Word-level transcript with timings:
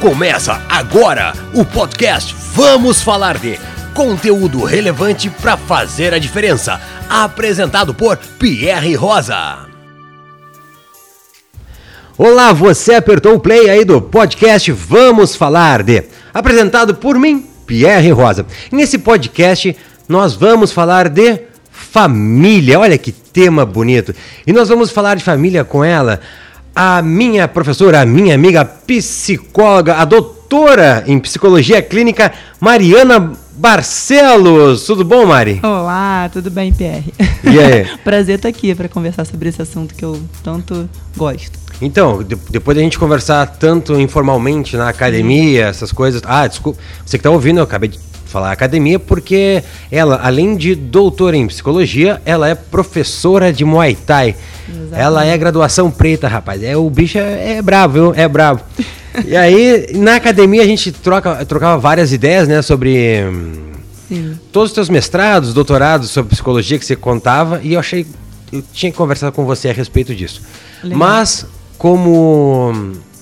Começa 0.00 0.62
agora 0.66 1.34
o 1.52 1.62
podcast 1.62 2.34
Vamos 2.54 3.02
Falar 3.02 3.36
de 3.36 3.60
conteúdo 3.92 4.64
relevante 4.64 5.28
para 5.28 5.58
fazer 5.58 6.14
a 6.14 6.18
diferença. 6.18 6.80
Apresentado 7.06 7.92
por 7.92 8.16
Pierre 8.16 8.94
Rosa. 8.94 9.66
Olá, 12.16 12.50
você 12.50 12.94
apertou 12.94 13.34
o 13.34 13.40
play 13.40 13.68
aí 13.68 13.84
do 13.84 14.00
podcast 14.00 14.72
Vamos 14.72 15.36
Falar 15.36 15.82
de, 15.82 16.04
apresentado 16.32 16.94
por 16.94 17.18
mim, 17.18 17.46
Pierre 17.66 18.10
Rosa. 18.10 18.46
Nesse 18.72 18.96
podcast 18.96 19.76
nós 20.08 20.32
vamos 20.32 20.72
falar 20.72 21.10
de 21.10 21.42
família. 21.70 22.80
Olha 22.80 22.96
que 22.96 23.12
tema 23.12 23.66
bonito. 23.66 24.14
E 24.46 24.52
nós 24.52 24.70
vamos 24.70 24.90
falar 24.90 25.16
de 25.16 25.22
família 25.22 25.62
com 25.62 25.84
ela, 25.84 26.20
a 26.74 27.02
minha 27.02 27.46
professora, 27.48 28.00
a 28.00 28.06
minha 28.06 28.34
amiga 28.34 28.64
psicóloga, 28.64 29.96
a 29.96 30.04
doutora 30.04 31.04
em 31.06 31.18
psicologia 31.18 31.82
clínica, 31.82 32.32
Mariana 32.60 33.32
Barcelos. 33.52 34.84
Tudo 34.84 35.04
bom, 35.04 35.26
Mari? 35.26 35.60
Olá, 35.62 36.30
tudo 36.32 36.50
bem, 36.50 36.72
Pierre? 36.72 37.12
E 37.44 37.58
aí? 37.58 37.86
Prazer 38.02 38.36
estar 38.36 38.48
aqui 38.48 38.74
para 38.74 38.88
conversar 38.88 39.24
sobre 39.26 39.48
esse 39.48 39.60
assunto 39.60 39.94
que 39.94 40.04
eu 40.04 40.20
tanto 40.42 40.88
gosto. 41.16 41.58
Então, 41.82 42.22
de, 42.22 42.36
depois 42.50 42.76
da 42.76 42.82
gente 42.82 42.98
conversar 42.98 43.46
tanto 43.46 43.98
informalmente 43.98 44.76
na 44.76 44.88
academia, 44.88 45.66
essas 45.66 45.92
coisas. 45.92 46.22
Ah, 46.24 46.46
desculpa, 46.46 46.78
você 47.04 47.16
que 47.16 47.20
está 47.20 47.30
ouvindo, 47.30 47.58
eu 47.58 47.64
acabei 47.64 47.88
de 47.88 47.98
falar 48.30 48.52
academia 48.52 48.98
porque 48.98 49.62
ela, 49.90 50.20
além 50.22 50.56
de 50.56 50.74
doutora 50.74 51.36
em 51.36 51.46
psicologia, 51.46 52.22
ela 52.24 52.48
é 52.48 52.54
professora 52.54 53.52
de 53.52 53.64
Muay 53.64 53.94
Thai. 53.94 54.36
Exatamente. 54.68 54.94
Ela 54.94 55.24
é 55.26 55.36
graduação 55.36 55.90
preta, 55.90 56.28
rapaz. 56.28 56.62
É, 56.62 56.76
o 56.76 56.88
bicho 56.88 57.18
é, 57.18 57.56
é 57.56 57.62
bravo, 57.62 57.94
viu? 57.94 58.14
É 58.14 58.28
bravo. 58.28 58.60
e 59.26 59.36
aí, 59.36 59.88
na 59.94 60.16
academia, 60.16 60.62
a 60.62 60.66
gente 60.66 60.92
troca, 60.92 61.44
trocava 61.44 61.76
várias 61.78 62.12
ideias, 62.12 62.46
né, 62.46 62.62
sobre 62.62 63.24
Sim. 64.08 64.38
todos 64.52 64.70
os 64.70 64.74
teus 64.74 64.88
mestrados, 64.88 65.52
doutorados 65.52 66.10
sobre 66.10 66.30
psicologia 66.30 66.78
que 66.78 66.84
você 66.84 66.96
contava, 66.96 67.60
e 67.62 67.74
eu 67.74 67.80
achei. 67.80 68.06
Eu 68.52 68.62
tinha 68.72 68.90
que 68.90 68.98
conversar 68.98 69.30
com 69.30 69.44
você 69.44 69.68
a 69.68 69.72
respeito 69.72 70.14
disso. 70.14 70.42
Legal. 70.82 70.98
Mas, 70.98 71.46
como 71.78 72.72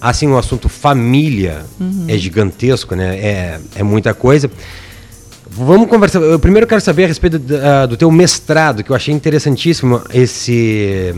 assim, 0.01 0.29
o 0.29 0.39
assunto 0.39 0.69
família 0.69 1.65
uhum. 1.79 2.07
é 2.09 2.17
gigantesco, 2.17 2.95
né? 2.95 3.19
É, 3.19 3.61
é 3.77 3.83
muita 3.83 4.15
coisa. 4.15 4.51
Vamos 5.51 5.89
conversar. 5.89 6.21
Eu 6.21 6.39
primeiro 6.39 6.67
quero 6.67 6.81
saber 6.81 7.05
a 7.05 7.07
respeito 7.09 7.39
do, 7.39 7.55
uh, 7.55 7.87
do 7.89 7.97
teu 7.97 8.11
mestrado, 8.11 8.85
que 8.85 8.91
eu 8.91 8.97
achei 8.97 9.15
interessantíssimo 9.15 10.03
esse 10.13 11.15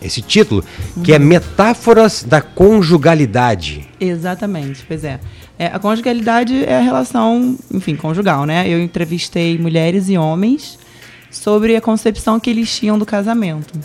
esse 0.00 0.22
título, 0.22 0.64
uhum. 0.96 1.02
que 1.02 1.12
é 1.12 1.18
Metáforas 1.18 2.22
da 2.22 2.40
Conjugalidade. 2.40 3.88
Exatamente, 4.00 4.84
pois 4.86 5.02
é. 5.02 5.18
é. 5.58 5.66
A 5.66 5.78
conjugalidade 5.78 6.64
é 6.64 6.78
a 6.78 6.80
relação, 6.80 7.56
enfim, 7.72 7.96
conjugal, 7.96 8.46
né? 8.46 8.68
Eu 8.68 8.80
entrevistei 8.80 9.58
mulheres 9.58 10.08
e 10.08 10.16
homens 10.16 10.78
sobre 11.30 11.74
a 11.76 11.80
concepção 11.80 12.38
que 12.38 12.48
eles 12.48 12.74
tinham 12.74 12.98
do 12.98 13.04
casamento. 13.04 13.78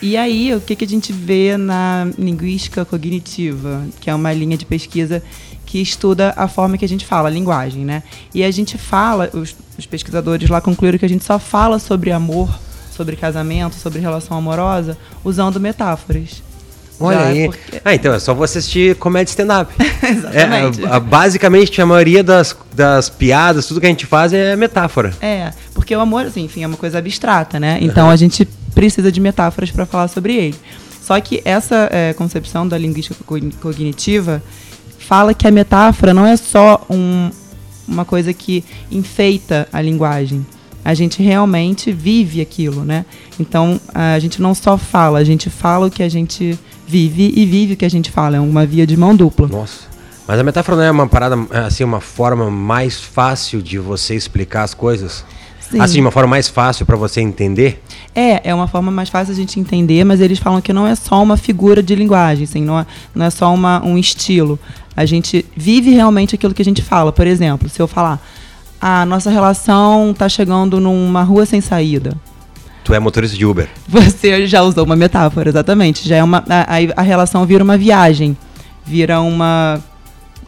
E 0.00 0.16
aí, 0.16 0.54
o 0.54 0.60
que, 0.60 0.76
que 0.76 0.84
a 0.84 0.88
gente 0.88 1.12
vê 1.12 1.56
na 1.56 2.08
linguística 2.16 2.84
cognitiva, 2.84 3.84
que 4.00 4.08
é 4.08 4.14
uma 4.14 4.32
linha 4.32 4.56
de 4.56 4.64
pesquisa 4.64 5.22
que 5.68 5.82
estuda 5.82 6.32
a 6.34 6.48
forma 6.48 6.78
que 6.78 6.84
a 6.86 6.88
gente 6.88 7.04
fala, 7.04 7.28
a 7.28 7.30
linguagem, 7.30 7.84
né? 7.84 8.02
E 8.34 8.42
a 8.42 8.50
gente 8.50 8.78
fala, 8.78 9.28
os, 9.34 9.54
os 9.78 9.84
pesquisadores 9.84 10.48
lá 10.48 10.62
concluíram 10.62 10.98
que 10.98 11.04
a 11.04 11.08
gente 11.08 11.22
só 11.22 11.38
fala 11.38 11.78
sobre 11.78 12.10
amor, 12.10 12.48
sobre 12.90 13.16
casamento, 13.16 13.74
sobre 13.74 14.00
relação 14.00 14.34
amorosa, 14.34 14.96
usando 15.22 15.60
metáforas. 15.60 16.42
Olha 16.98 17.20
aí. 17.20 17.48
Porque... 17.48 17.82
Ah, 17.84 17.94
então 17.94 18.14
é 18.14 18.18
só 18.18 18.32
você 18.32 18.60
assistir 18.60 18.96
comédia 18.96 19.30
stand-up. 19.30 19.70
Exatamente. 20.02 20.82
É, 20.82 20.88
a, 20.88 20.96
a, 20.96 21.00
basicamente, 21.00 21.82
a 21.82 21.86
maioria 21.86 22.24
das, 22.24 22.56
das 22.74 23.10
piadas, 23.10 23.66
tudo 23.66 23.78
que 23.78 23.86
a 23.86 23.90
gente 23.90 24.06
faz 24.06 24.32
é 24.32 24.56
metáfora. 24.56 25.12
É, 25.20 25.52
porque 25.74 25.94
o 25.94 26.00
amor, 26.00 26.24
assim, 26.24 26.44
enfim, 26.44 26.62
é 26.62 26.66
uma 26.66 26.78
coisa 26.78 26.96
abstrata, 26.96 27.60
né? 27.60 27.76
Então 27.82 28.06
uhum. 28.06 28.10
a 28.10 28.16
gente 28.16 28.48
precisa 28.74 29.12
de 29.12 29.20
metáforas 29.20 29.70
para 29.70 29.84
falar 29.84 30.08
sobre 30.08 30.34
ele. 30.34 30.56
Só 31.02 31.20
que 31.20 31.42
essa 31.44 31.90
é, 31.92 32.14
concepção 32.14 32.66
da 32.66 32.78
linguística 32.78 33.22
cognitiva 33.60 34.42
fala 35.08 35.32
que 35.32 35.48
a 35.48 35.50
metáfora 35.50 36.12
não 36.12 36.26
é 36.26 36.36
só 36.36 36.84
um, 36.90 37.30
uma 37.88 38.04
coisa 38.04 38.30
que 38.34 38.62
enfeita 38.92 39.66
a 39.72 39.80
linguagem. 39.80 40.46
A 40.84 40.92
gente 40.92 41.22
realmente 41.22 41.90
vive 41.90 42.42
aquilo, 42.42 42.84
né? 42.84 43.06
Então, 43.40 43.80
a 43.94 44.18
gente 44.18 44.42
não 44.42 44.54
só 44.54 44.76
fala, 44.76 45.18
a 45.18 45.24
gente 45.24 45.48
fala 45.48 45.86
o 45.86 45.90
que 45.90 46.02
a 46.02 46.10
gente 46.10 46.58
vive 46.86 47.32
e 47.34 47.46
vive 47.46 47.72
o 47.72 47.76
que 47.76 47.86
a 47.86 47.90
gente 47.90 48.10
fala. 48.10 48.36
É 48.36 48.40
uma 48.40 48.66
via 48.66 48.86
de 48.86 48.98
mão 48.98 49.16
dupla. 49.16 49.48
Nossa. 49.48 49.84
Mas 50.26 50.38
a 50.38 50.44
metáfora 50.44 50.76
não 50.76 50.84
é 50.84 50.90
uma 50.90 51.08
parada, 51.08 51.36
assim, 51.66 51.84
uma 51.84 52.02
forma 52.02 52.50
mais 52.50 53.00
fácil 53.00 53.62
de 53.62 53.78
você 53.78 54.14
explicar 54.14 54.62
as 54.62 54.74
coisas? 54.74 55.24
Sim. 55.70 55.80
Assim, 55.80 56.00
uma 56.00 56.10
forma 56.10 56.30
mais 56.30 56.48
fácil 56.48 56.86
para 56.86 56.96
você 56.96 57.20
entender? 57.20 57.82
É, 58.14 58.48
é 58.50 58.54
uma 58.54 58.66
forma 58.66 58.90
mais 58.90 59.10
fácil 59.10 59.32
a 59.32 59.36
gente 59.36 59.60
entender, 59.60 60.02
mas 60.04 60.20
eles 60.20 60.38
falam 60.38 60.60
que 60.62 60.72
não 60.72 60.86
é 60.86 60.94
só 60.94 61.22
uma 61.22 61.36
figura 61.36 61.82
de 61.82 61.94
linguagem, 61.94 62.44
assim, 62.44 62.62
não, 62.62 62.78
é, 62.78 62.86
não 63.14 63.26
é 63.26 63.30
só 63.30 63.52
uma, 63.52 63.84
um 63.84 63.98
estilo. 63.98 64.58
A 64.96 65.04
gente 65.04 65.44
vive 65.54 65.90
realmente 65.90 66.34
aquilo 66.34 66.54
que 66.54 66.62
a 66.62 66.64
gente 66.64 66.82
fala. 66.82 67.12
Por 67.12 67.26
exemplo, 67.26 67.68
se 67.68 67.80
eu 67.80 67.86
falar, 67.86 68.18
a 68.80 69.04
nossa 69.04 69.30
relação 69.30 70.12
está 70.12 70.28
chegando 70.28 70.80
numa 70.80 71.22
rua 71.22 71.44
sem 71.44 71.60
saída. 71.60 72.16
Tu 72.82 72.94
é 72.94 72.98
motorista 72.98 73.36
de 73.36 73.44
Uber. 73.44 73.68
Você 73.86 74.46
já 74.46 74.62
usou 74.62 74.84
uma 74.84 74.96
metáfora, 74.96 75.50
exatamente. 75.50 76.08
Já 76.08 76.16
é 76.16 76.24
uma, 76.24 76.42
a, 76.48 77.00
a 77.00 77.02
relação 77.02 77.44
vira 77.44 77.62
uma 77.62 77.76
viagem, 77.76 78.36
vira 78.86 79.20
uma 79.20 79.80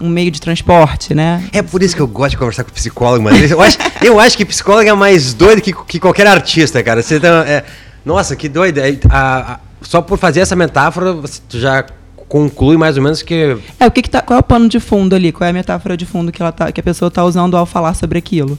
um 0.00 0.08
meio 0.08 0.30
de 0.30 0.40
transporte, 0.40 1.14
né? 1.14 1.44
É 1.52 1.62
por 1.62 1.82
isso 1.82 1.94
que 1.94 2.00
eu 2.00 2.08
gosto 2.08 2.30
de 2.30 2.36
conversar 2.38 2.64
com 2.64 2.70
psicólogo, 2.70 3.22
mas 3.22 3.50
eu 3.50 3.60
acho, 3.60 3.78
eu 4.02 4.18
acho 4.18 4.36
que 4.36 4.44
psicólogo 4.44 4.88
é 4.88 4.94
mais 4.94 5.34
doido 5.34 5.60
que, 5.60 5.72
que 5.72 6.00
qualquer 6.00 6.26
artista, 6.26 6.82
cara. 6.82 7.02
Você 7.02 7.20
tá, 7.20 7.44
é, 7.46 7.64
nossa, 8.04 8.34
que 8.34 8.48
doido. 8.48 8.78
É, 8.78 8.98
a, 9.10 9.52
a, 9.52 9.60
só 9.82 10.00
por 10.00 10.18
fazer 10.18 10.40
essa 10.40 10.56
metáfora, 10.56 11.12
você 11.12 11.40
já 11.50 11.84
conclui 12.28 12.76
mais 12.76 12.96
ou 12.96 13.02
menos 13.02 13.22
que. 13.22 13.58
É, 13.78 13.86
o 13.86 13.90
que, 13.90 14.02
que 14.02 14.10
tá, 14.10 14.22
qual 14.22 14.38
é 14.38 14.40
o 14.40 14.42
pano 14.42 14.68
de 14.68 14.80
fundo 14.80 15.14
ali? 15.14 15.32
Qual 15.32 15.46
é 15.46 15.50
a 15.50 15.52
metáfora 15.52 15.96
de 15.96 16.06
fundo 16.06 16.32
que, 16.32 16.40
ela 16.40 16.52
tá, 16.52 16.72
que 16.72 16.80
a 16.80 16.84
pessoa 16.84 17.08
está 17.08 17.24
usando 17.24 17.56
ao 17.56 17.66
falar 17.66 17.94
sobre 17.94 18.18
aquilo? 18.18 18.58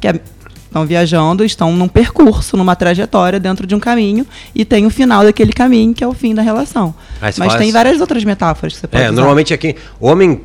Que 0.00 0.08
é, 0.08 0.20
estão 0.68 0.86
viajando, 0.86 1.44
estão 1.44 1.72
num 1.72 1.88
percurso, 1.88 2.56
numa 2.56 2.76
trajetória 2.76 3.40
dentro 3.40 3.66
de 3.66 3.74
um 3.74 3.80
caminho 3.80 4.26
e 4.54 4.64
tem 4.64 4.86
o 4.86 4.90
final 4.90 5.24
daquele 5.24 5.52
caminho 5.52 5.94
que 5.94 6.04
é 6.04 6.06
o 6.06 6.12
fim 6.12 6.34
da 6.34 6.42
relação. 6.42 6.94
Mas, 7.20 7.38
Mas 7.38 7.54
tem 7.56 7.72
várias 7.72 8.00
outras 8.00 8.22
metáforas 8.24 8.74
que 8.74 8.80
você 8.80 8.86
pode 8.86 9.02
é, 9.02 9.06
usar. 9.06 9.16
Normalmente 9.16 9.52
aqui, 9.52 9.74
homem 9.98 10.42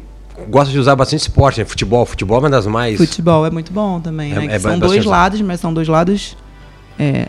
gosta 0.48 0.72
de 0.72 0.80
usar 0.80 0.96
bastante 0.96 1.22
esporte, 1.22 1.59
né? 1.59 1.66
Futebol. 1.66 2.06
Futebol 2.06 2.38
é 2.38 2.40
uma 2.42 2.50
das 2.50 2.68
mais. 2.68 2.98
Futebol 2.98 3.46
é 3.46 3.50
muito 3.50 3.72
bom 3.72 4.00
também, 4.00 4.31
é, 4.31 4.36
né? 4.36 4.56
É, 4.56 4.59
são 4.59 4.78
dois 4.80 5.06
lados, 5.06 5.42
mas 5.42 5.59
são 5.59 5.74
dois 5.74 5.88
lados 5.88 6.38
é, 7.00 7.28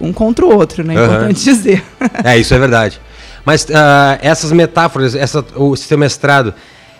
um 0.00 0.12
contra 0.12 0.44
o 0.44 0.54
outro, 0.54 0.84
né? 0.84 0.94
Importante 0.94 1.44
dizer. 1.44 1.84
É, 2.24 2.38
isso 2.38 2.54
é 2.54 2.58
verdade. 2.58 3.00
Mas 3.44 3.64
uh, 3.64 4.18
essas 4.20 4.52
metáforas, 4.52 5.14
essa, 5.14 5.44
o 5.56 5.76
seu 5.76 5.98
mestrado, 5.98 6.54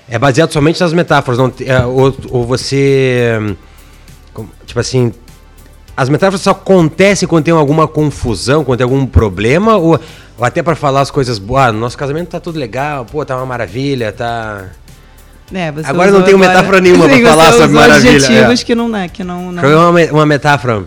é 0.08 0.18
baseado 0.18 0.52
somente 0.52 0.80
nas 0.80 0.92
metáforas, 0.92 1.38
não, 1.38 1.46
uh, 1.46 1.88
ou, 1.88 2.16
ou, 2.30 2.46
você. 2.46 3.56
Tipo 4.66 4.80
assim. 4.80 5.12
As 5.96 6.08
metáforas 6.08 6.40
só 6.40 6.52
acontecem 6.52 7.28
quando 7.28 7.44
tem 7.44 7.52
alguma 7.52 7.86
confusão, 7.86 8.64
quando 8.64 8.78
tem 8.78 8.84
algum 8.84 9.04
problema, 9.04 9.76
ou, 9.76 10.00
ou 10.38 10.44
até 10.44 10.62
para 10.62 10.74
falar 10.74 11.02
as 11.02 11.10
coisas 11.10 11.38
boas. 11.38 11.64
Ah, 11.64 11.72
nosso 11.72 11.98
casamento 11.98 12.28
tá 12.28 12.40
tudo 12.40 12.58
legal, 12.58 13.04
pô, 13.04 13.22
tá 13.22 13.36
uma 13.36 13.44
maravilha, 13.44 14.10
tá. 14.10 14.70
É, 15.52 15.72
agora 15.84 16.10
não 16.10 16.22
tenho 16.22 16.36
agora... 16.36 16.54
metáfora 16.54 16.80
nenhuma 16.80 17.08
para 17.08 17.20
falar 17.28 17.52
sobre 17.52 17.76
maravilha. 17.76 18.16
adjetivos 18.16 18.60
é. 18.60 18.64
que 18.64 18.74
não, 18.74 18.88
né, 18.88 19.08
que 19.08 19.24
não, 19.24 19.52
não... 19.52 19.90
Uma, 19.90 20.00
uma 20.12 20.26
metáfora. 20.26 20.84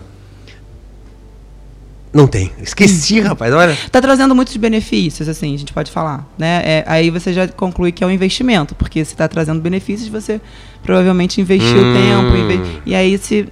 Não 2.14 2.28
tem. 2.28 2.52
Esqueci, 2.62 3.18
rapaz. 3.20 3.52
Olha. 3.52 3.76
Tá 3.90 4.00
trazendo 4.00 4.36
muitos 4.36 4.56
benefícios, 4.56 5.28
assim, 5.28 5.52
a 5.52 5.58
gente 5.58 5.72
pode 5.72 5.90
falar. 5.90 6.24
Né? 6.38 6.62
É, 6.64 6.84
aí 6.86 7.10
você 7.10 7.32
já 7.32 7.48
conclui 7.48 7.90
que 7.90 8.04
é 8.04 8.06
um 8.06 8.10
investimento, 8.10 8.74
porque 8.76 9.04
se 9.04 9.12
está 9.12 9.26
trazendo 9.26 9.60
benefícios, 9.60 10.08
você 10.08 10.40
provavelmente 10.84 11.40
investiu 11.40 11.76
hum. 11.76 11.92
tempo. 11.92 12.36
Inve... 12.36 12.80
E 12.86 12.94
aí 12.94 13.18
se 13.18 13.48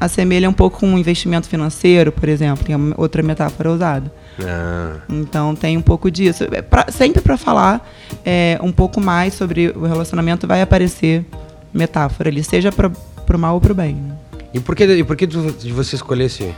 assemelha 0.00 0.48
um 0.48 0.52
pouco 0.52 0.78
com 0.78 0.86
um 0.86 0.98
investimento 0.98 1.48
financeiro, 1.48 2.12
por 2.12 2.28
exemplo, 2.28 2.64
que 2.64 2.72
é 2.72 2.76
outra 2.96 3.20
metáfora 3.20 3.70
usada. 3.70 4.12
Ah. 4.42 4.96
Então 5.08 5.54
tem 5.54 5.76
um 5.76 5.82
pouco 5.82 6.10
disso. 6.10 6.44
É 6.50 6.62
pra, 6.62 6.86
sempre 6.90 7.22
para 7.22 7.36
falar 7.36 7.88
é, 8.24 8.58
um 8.62 8.72
pouco 8.72 9.00
mais 9.00 9.34
sobre 9.34 9.68
o 9.68 9.86
relacionamento 9.86 10.46
vai 10.46 10.62
aparecer 10.62 11.24
metáfora 11.72 12.28
ali, 12.28 12.42
seja 12.42 12.70
para 12.72 12.88
o 12.88 13.38
mal 13.38 13.54
ou 13.54 13.60
para 13.60 13.72
o 13.72 13.74
bem. 13.74 13.94
Né? 13.94 14.14
E 14.52 14.60
por 14.60 14.76
que, 14.76 14.84
e 14.84 15.04
por 15.04 15.16
que 15.16 15.26
tu, 15.26 15.42
você 15.72 15.96
escolheu 15.96 16.26
esse? 16.26 16.54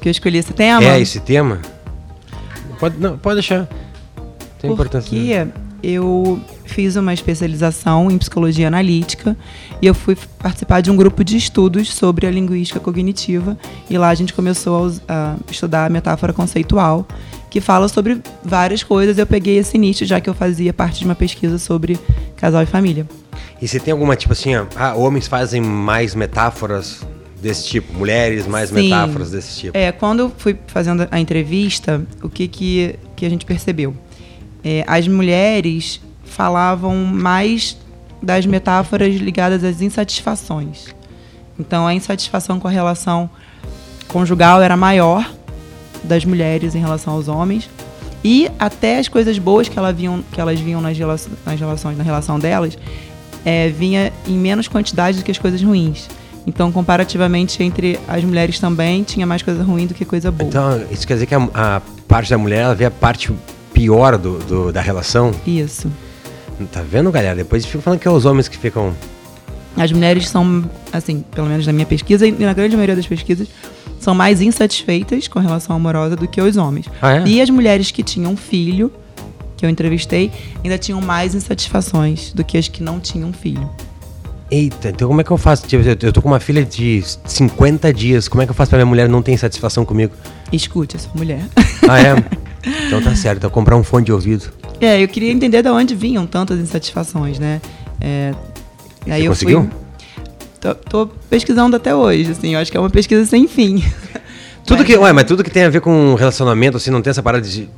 Que 0.00 0.08
eu 0.08 0.10
escolhi 0.10 0.38
esse 0.38 0.52
tema? 0.52 0.84
É, 0.84 1.00
esse 1.00 1.20
tema? 1.20 1.60
Pode, 2.78 2.98
não, 2.98 3.18
pode 3.18 3.36
deixar. 3.36 3.66
Tem 4.58 4.74
Porque 4.74 4.74
importância. 4.74 5.48
eu 5.82 6.40
fiz 6.80 6.96
uma 6.96 7.12
especialização 7.12 8.10
em 8.10 8.16
psicologia 8.16 8.66
analítica 8.66 9.36
e 9.82 9.86
eu 9.86 9.92
fui 9.92 10.16
participar 10.38 10.80
de 10.80 10.90
um 10.90 10.96
grupo 10.96 11.22
de 11.22 11.36
estudos 11.36 11.92
sobre 11.92 12.26
a 12.26 12.30
linguística 12.30 12.80
cognitiva 12.80 13.58
e 13.90 13.98
lá 13.98 14.08
a 14.08 14.14
gente 14.14 14.32
começou 14.32 14.90
a, 15.06 15.32
a 15.32 15.36
estudar 15.50 15.84
a 15.84 15.90
metáfora 15.90 16.32
conceitual 16.32 17.06
que 17.50 17.60
fala 17.60 17.86
sobre 17.86 18.22
várias 18.42 18.82
coisas. 18.82 19.18
Eu 19.18 19.26
peguei 19.26 19.58
esse 19.58 19.76
nicho 19.76 20.06
já 20.06 20.22
que 20.22 20.30
eu 20.30 20.32
fazia 20.32 20.72
parte 20.72 21.00
de 21.00 21.04
uma 21.04 21.14
pesquisa 21.14 21.58
sobre 21.58 22.00
casal 22.34 22.62
e 22.62 22.66
família. 22.66 23.06
E 23.60 23.68
você 23.68 23.78
tem 23.78 23.92
alguma, 23.92 24.16
tipo 24.16 24.32
assim, 24.32 24.52
ah, 24.54 24.94
homens 24.94 25.28
fazem 25.28 25.60
mais 25.60 26.14
metáforas 26.14 27.06
desse 27.42 27.66
tipo, 27.66 27.92
mulheres 27.92 28.46
mais 28.46 28.70
Sim. 28.70 28.76
metáforas 28.76 29.32
desse 29.32 29.60
tipo? 29.60 29.76
É, 29.76 29.92
quando 29.92 30.20
eu 30.20 30.32
fui 30.34 30.56
fazendo 30.66 31.06
a 31.10 31.20
entrevista, 31.20 32.00
o 32.22 32.30
que, 32.30 32.48
que, 32.48 32.94
que 33.14 33.26
a 33.26 33.28
gente 33.28 33.44
percebeu? 33.44 33.94
É, 34.64 34.82
as 34.86 35.06
mulheres 35.06 36.00
falavam 36.40 36.96
mais 36.96 37.76
das 38.22 38.46
metáforas 38.46 39.14
ligadas 39.16 39.62
às 39.62 39.82
insatisfações. 39.82 40.86
Então, 41.58 41.86
a 41.86 41.92
insatisfação 41.92 42.58
com 42.58 42.66
a 42.66 42.70
relação 42.70 43.28
conjugal 44.08 44.62
era 44.62 44.74
maior 44.74 45.30
das 46.02 46.24
mulheres 46.24 46.74
em 46.74 46.78
relação 46.78 47.12
aos 47.12 47.28
homens. 47.28 47.68
E 48.24 48.50
até 48.58 48.98
as 48.98 49.06
coisas 49.06 49.38
boas 49.38 49.68
que, 49.68 49.78
ela 49.78 49.92
viam, 49.92 50.24
que 50.32 50.40
elas 50.40 50.58
viam 50.58 50.80
nas, 50.80 50.96
rela 50.96 51.20
nas 51.44 51.60
relações, 51.60 51.98
na 51.98 52.04
relação 52.04 52.38
delas, 52.38 52.78
é, 53.44 53.68
vinha 53.68 54.10
em 54.26 54.38
menos 54.38 54.66
quantidade 54.66 55.18
do 55.18 55.24
que 55.24 55.30
as 55.30 55.38
coisas 55.38 55.62
ruins. 55.62 56.08
Então, 56.46 56.72
comparativamente 56.72 57.62
entre 57.62 58.00
as 58.08 58.24
mulheres 58.24 58.58
também, 58.58 59.02
tinha 59.02 59.26
mais 59.26 59.42
coisa 59.42 59.62
ruim 59.62 59.86
do 59.86 59.92
que 59.92 60.06
coisa 60.06 60.30
boa. 60.30 60.48
Então, 60.48 60.86
isso 60.90 61.06
quer 61.06 61.14
dizer 61.14 61.26
que 61.26 61.34
a, 61.34 61.48
a 61.52 61.82
parte 62.08 62.30
da 62.30 62.38
mulher, 62.38 62.62
ela 62.62 62.74
vê 62.74 62.86
a 62.86 62.90
parte 62.90 63.30
pior 63.74 64.16
do, 64.16 64.38
do, 64.38 64.72
da 64.72 64.80
relação? 64.80 65.32
Isso. 65.46 65.86
Tá 66.66 66.82
vendo, 66.82 67.10
galera? 67.10 67.36
Depois 67.36 67.64
ficam 67.64 67.80
falando 67.80 68.00
que 68.00 68.08
é 68.08 68.10
os 68.10 68.24
homens 68.24 68.48
que 68.48 68.58
ficam... 68.58 68.94
As 69.76 69.92
mulheres 69.92 70.28
são, 70.28 70.68
assim, 70.92 71.24
pelo 71.34 71.46
menos 71.46 71.66
na 71.66 71.72
minha 71.72 71.86
pesquisa 71.86 72.26
e 72.26 72.32
na 72.32 72.52
grande 72.52 72.76
maioria 72.76 72.96
das 72.96 73.06
pesquisas, 73.06 73.48
são 74.00 74.14
mais 74.14 74.40
insatisfeitas 74.40 75.28
com 75.28 75.38
relação 75.38 75.76
amorosa 75.76 76.16
do 76.16 76.26
que 76.26 76.40
os 76.40 76.56
homens. 76.56 76.86
Ah, 77.00 77.16
é? 77.16 77.24
E 77.26 77.40
as 77.40 77.48
mulheres 77.50 77.90
que 77.90 78.02
tinham 78.02 78.36
filho, 78.36 78.92
que 79.56 79.64
eu 79.64 79.70
entrevistei, 79.70 80.32
ainda 80.64 80.76
tinham 80.76 81.00
mais 81.00 81.34
insatisfações 81.34 82.32
do 82.32 82.42
que 82.42 82.58
as 82.58 82.66
que 82.66 82.82
não 82.82 82.98
tinham 82.98 83.32
filho. 83.32 83.68
Eita, 84.50 84.88
então 84.88 85.06
como 85.06 85.20
é 85.20 85.24
que 85.24 85.30
eu 85.30 85.38
faço? 85.38 85.66
Tipo, 85.66 85.84
eu 86.04 86.12
tô 86.12 86.20
com 86.20 86.28
uma 86.28 86.40
filha 86.40 86.64
de 86.64 87.04
50 87.24 87.92
dias, 87.92 88.26
como 88.26 88.42
é 88.42 88.46
que 88.46 88.50
eu 88.50 88.54
faço 88.54 88.70
pra 88.70 88.78
minha 88.78 88.86
mulher 88.86 89.08
não 89.08 89.22
ter 89.22 89.36
satisfação 89.38 89.84
comigo? 89.84 90.12
Escute 90.52 90.96
essa 90.96 91.08
mulher. 91.14 91.44
Ah, 91.88 92.00
é? 92.00 92.14
então 92.88 93.00
tá 93.00 93.14
certo, 93.14 93.36
eu 93.36 93.42
vou 93.42 93.50
comprar 93.50 93.76
um 93.76 93.84
fone 93.84 94.04
de 94.06 94.12
ouvido. 94.12 94.50
É, 94.80 95.02
eu 95.02 95.08
queria 95.08 95.30
entender 95.30 95.62
de 95.62 95.68
onde 95.70 95.94
vinham 95.94 96.26
tantas 96.26 96.58
insatisfações, 96.58 97.38
né? 97.38 97.60
É, 98.00 98.34
e 99.06 99.12
aí 99.12 99.20
Você 99.22 99.26
eu 99.26 99.30
conseguiu? 99.32 99.60
fui. 99.62 99.70
Tô, 100.60 100.74
tô 100.74 101.06
pesquisando 101.28 101.76
até 101.76 101.94
hoje, 101.94 102.30
assim, 102.32 102.54
eu 102.54 102.60
acho 102.60 102.70
que 102.70 102.76
é 102.76 102.80
uma 102.80 102.90
pesquisa 102.90 103.24
sem 103.24 103.46
fim. 103.48 103.82
Tudo 104.66 104.78
Mas- 104.78 104.86
que, 104.86 104.96
ué, 104.96 105.12
mas 105.12 105.24
tudo 105.24 105.42
que 105.42 105.50
tem 105.50 105.64
a 105.64 105.68
ver 105.70 105.80
com 105.80 106.14
relacionamento, 106.14 106.76
assim, 106.76 106.90
não 106.90 107.00
tem 107.02 107.10
essa 107.10 107.22
parada 107.22 107.46
de... 107.46 107.68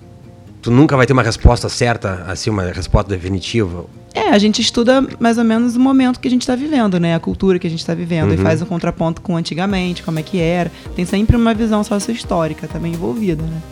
Tu 0.61 0.71
nunca 0.71 0.97
vai 0.97 1.07
ter 1.07 1.13
uma 1.13 1.23
resposta 1.23 1.69
certa, 1.69 2.25
assim, 2.29 2.51
uma 2.51 2.65
resposta 2.65 3.09
definitiva. 3.09 3.87
É, 4.13 4.29
a 4.31 4.39
gente 4.39 4.61
estuda 4.61 5.05
mais 5.19 5.39
ou 5.39 5.45
menos 5.45 5.75
o 5.75 5.81
momento 5.81 6.21
que 6.21 6.29
a 6.29 6.31
gente 6.31 6.43
está 6.43 6.55
vivendo, 6.55 7.01
né? 7.01 7.15
A 7.15 7.21
cultura 7.21 7.59
que 7.59 7.67
a 7.67 7.71
gente 7.71 7.81
está 7.81 7.95
vivendo 7.95 8.33
e 8.35 8.37
Uhum. 8.37 8.43
faz 8.43 8.61
um 8.61 8.67
contraponto 8.67 9.23
com 9.23 9.37
antigamente, 9.37 10.03
como 10.03 10.19
é 10.19 10.23
que 10.23 10.39
era. 10.39 10.71
Tem 10.95 11.05
sempre 11.07 11.35
uma 11.37 11.55
visão 11.55 11.83
sócio-histórica 11.83 12.69
também 12.69 12.93
envolvida, 12.93 13.43
né? 13.43 13.63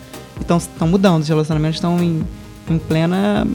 Então 0.41 0.56
estão 0.56 0.88
mudando, 0.88 1.21
os 1.23 1.29
relacionamentos 1.29 1.77
estão 1.77 2.03
em, 2.03 2.23
em 2.72 2.78
plena 2.78 3.46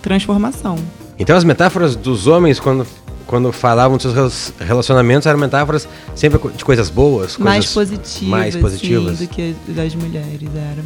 transformação. 0.00 0.76
Então 1.18 1.36
as 1.36 1.44
metáforas 1.44 1.94
dos 1.94 2.26
homens, 2.26 2.58
quando, 2.58 2.86
quando 3.26 3.52
falavam 3.52 3.96
dos 3.96 4.02
seus 4.02 4.14
relac- 4.14 4.52
relacionamentos, 4.68 5.26
eram 5.26 5.38
metáforas 5.38 5.88
sempre 6.14 6.40
de 6.56 6.64
coisas 6.64 6.90
boas, 6.90 7.36
mais 7.36 7.72
coisas 7.72 7.96
positivas, 7.98 8.30
mais 8.30 8.56
positivas. 8.56 9.18
sim, 9.18 9.24
do 9.26 9.28
que 9.30 9.54
das 9.68 9.94
mulheres, 9.94 10.48
era. 10.54 10.84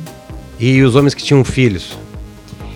E 0.58 0.82
os 0.82 0.94
homens 0.94 1.14
que 1.14 1.22
tinham 1.22 1.42
filhos. 1.44 1.96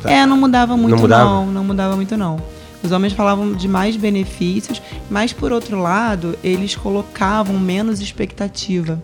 Tá. 0.02 0.10
É, 0.10 0.24
não 0.24 0.36
mudava 0.36 0.76
muito 0.76 0.94
não, 0.94 1.02
mudava? 1.02 1.44
não, 1.44 1.64
mudava 1.64 1.96
muito 1.96 2.16
não. 2.16 2.40
Os 2.82 2.92
homens 2.92 3.12
falavam 3.12 3.52
de 3.52 3.68
mais 3.68 3.94
benefícios, 3.96 4.80
mas 5.10 5.34
por 5.34 5.52
outro 5.52 5.78
lado, 5.78 6.34
eles 6.42 6.74
colocavam 6.74 7.58
menos 7.58 8.00
expectativa. 8.00 9.02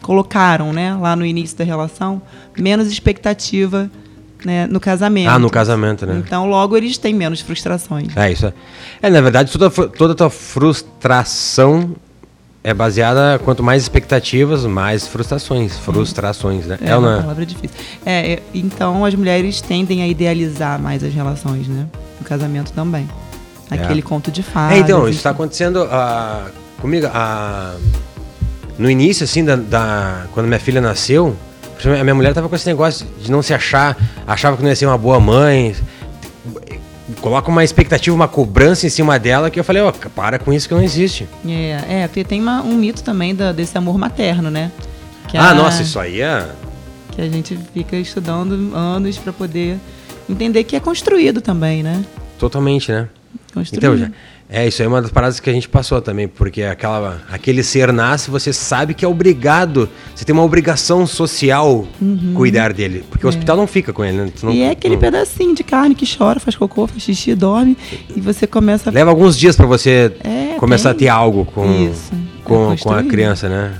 Colocaram, 0.00 0.72
né, 0.72 0.96
lá 1.00 1.14
no 1.14 1.24
início 1.24 1.56
da 1.56 1.62
relação, 1.62 2.20
menos 2.58 2.90
expectativa 2.90 3.88
né, 4.44 4.66
no 4.66 4.80
casamento. 4.80 5.28
Ah, 5.28 5.38
no 5.38 5.50
casamento, 5.50 6.06
né? 6.06 6.22
Então, 6.24 6.48
logo 6.48 6.76
eles 6.76 6.98
têm 6.98 7.14
menos 7.14 7.40
frustrações. 7.40 8.16
É 8.16 8.30
isso. 8.30 8.46
é. 8.46 8.52
É, 9.02 9.10
na 9.10 9.20
verdade, 9.20 9.50
toda, 9.52 9.70
toda 9.88 10.12
a 10.12 10.16
tua 10.16 10.30
frustração 10.30 11.94
é 12.64 12.72
baseada, 12.72 13.40
quanto 13.44 13.62
mais 13.62 13.82
expectativas, 13.82 14.64
mais 14.64 15.06
frustrações. 15.06 15.76
Frustrações, 15.78 16.66
né? 16.66 16.78
É 16.80 16.90
não 16.90 17.00
uma 17.00 17.18
é? 17.18 17.20
palavra 17.20 17.46
difícil. 17.46 17.76
É, 18.06 18.34
é, 18.34 18.42
então 18.54 19.04
as 19.04 19.14
mulheres 19.14 19.60
tendem 19.60 20.02
a 20.02 20.06
idealizar 20.06 20.80
mais 20.80 21.02
as 21.02 21.12
relações, 21.12 21.66
né? 21.66 21.86
No 22.20 22.26
casamento 22.26 22.72
também. 22.72 23.08
É. 23.70 23.74
Aquele 23.74 24.02
conto 24.02 24.30
de 24.30 24.42
fadas. 24.42 24.76
É, 24.76 24.80
então, 24.80 25.08
isso 25.08 25.18
está 25.18 25.30
acontecendo 25.30 25.88
ah, 25.90 26.46
comigo. 26.80 27.08
ah, 27.12 27.74
no 28.78 28.88
início, 28.88 29.24
assim, 29.24 29.44
da, 29.44 29.56
da- 29.56 30.26
quando 30.32 30.46
minha 30.46 30.60
filha 30.60 30.80
nasceu, 30.80 31.36
a 31.90 32.02
minha 32.02 32.14
mulher 32.14 32.30
estava 32.30 32.48
com 32.48 32.54
esse 32.56 32.66
negócio 32.66 33.06
de 33.20 33.30
não 33.30 33.42
se 33.42 33.52
achar, 33.54 33.96
achava 34.26 34.56
que 34.56 34.62
não 34.62 34.70
ia 34.70 34.76
ser 34.76 34.86
uma 34.86 34.98
boa 34.98 35.18
mãe. 35.20 35.74
Coloca 37.20 37.50
uma 37.50 37.62
expectativa, 37.64 38.14
uma 38.14 38.28
cobrança 38.28 38.86
em 38.86 38.88
cima 38.90 39.18
dela 39.18 39.50
que 39.50 39.58
eu 39.60 39.64
falei, 39.64 39.82
ó, 39.82 39.92
para 39.92 40.38
com 40.38 40.52
isso 40.52 40.68
que 40.68 40.74
não 40.74 40.82
existe. 40.82 41.28
É, 41.46 41.80
é, 41.88 42.08
porque 42.08 42.24
tem 42.24 42.40
uma- 42.40 42.62
um 42.62 42.74
mito 42.74 43.02
também 43.02 43.34
da- 43.34 43.52
desse 43.52 43.76
amor 43.76 43.98
materno, 43.98 44.50
né? 44.50 44.70
Que 45.28 45.36
ah, 45.36 45.50
a- 45.50 45.54
nossa, 45.54 45.82
isso 45.82 45.98
aí 45.98 46.20
é. 46.20 46.48
Que 47.10 47.20
a 47.20 47.28
gente 47.28 47.58
fica 47.74 47.96
estudando 47.96 48.74
anos 48.74 49.18
pra 49.18 49.32
poder 49.32 49.76
entender 50.28 50.64
que 50.64 50.74
é 50.76 50.80
construído 50.80 51.40
também, 51.40 51.82
né? 51.82 52.02
Totalmente, 52.38 52.90
né? 52.90 53.08
Construído. 53.52 53.84
Então, 53.84 53.96
já, 53.98 54.10
é, 54.54 54.68
isso 54.68 54.82
aí 54.82 54.86
é 54.86 54.88
uma 54.88 55.00
das 55.00 55.10
paradas 55.10 55.40
que 55.40 55.48
a 55.48 55.52
gente 55.52 55.68
passou 55.68 56.00
também, 56.02 56.28
porque 56.28 56.62
aquela, 56.62 57.22
aquele 57.32 57.62
ser 57.62 57.90
nasce, 57.92 58.30
você 58.30 58.52
sabe 58.52 58.92
que 58.92 59.04
é 59.04 59.08
obrigado, 59.08 59.88
você 60.14 60.24
tem 60.24 60.32
uma 60.34 60.42
obrigação 60.44 61.06
social 61.06 61.86
cuidar 62.34 62.72
dele, 62.72 63.02
porque 63.10 63.24
o 63.24 63.28
hospital 63.28 63.56
não 63.56 63.66
fica 63.66 63.92
com 63.92 64.04
ele, 64.04 64.18
né? 64.18 64.32
Não- 64.42 64.50
Uhum. 64.50 64.54
e 64.56 64.62
é 64.62 64.70
aquele 64.70 64.94
não- 64.94 65.00
pedacinho 65.00 65.54
de 65.54 65.64
carne 65.64 65.94
que 65.94 66.06
chora, 66.06 66.38
faz 66.38 66.54
cocô, 66.54 66.86
faz 66.86 67.02
xixi, 67.02 67.34
dorme, 67.34 67.76
e 68.14 68.20
você 68.20 68.46
começa 68.46 68.90
a 68.90 68.92
Leva 68.92 69.10
alguns 69.10 69.38
dias 69.38 69.56
pra 69.56 69.64
você 69.66 70.12
É, 70.22 70.56
começar 70.58 70.90
tem. 70.94 71.08
a 71.08 71.12
ter 71.12 71.18
algo 71.18 71.44
com, 71.46 71.64
Isso, 71.90 72.12
é 72.12 72.42
com, 72.44 72.76
com 72.76 72.92
a 72.92 73.02
criança, 73.02 73.48
né? 73.48 73.72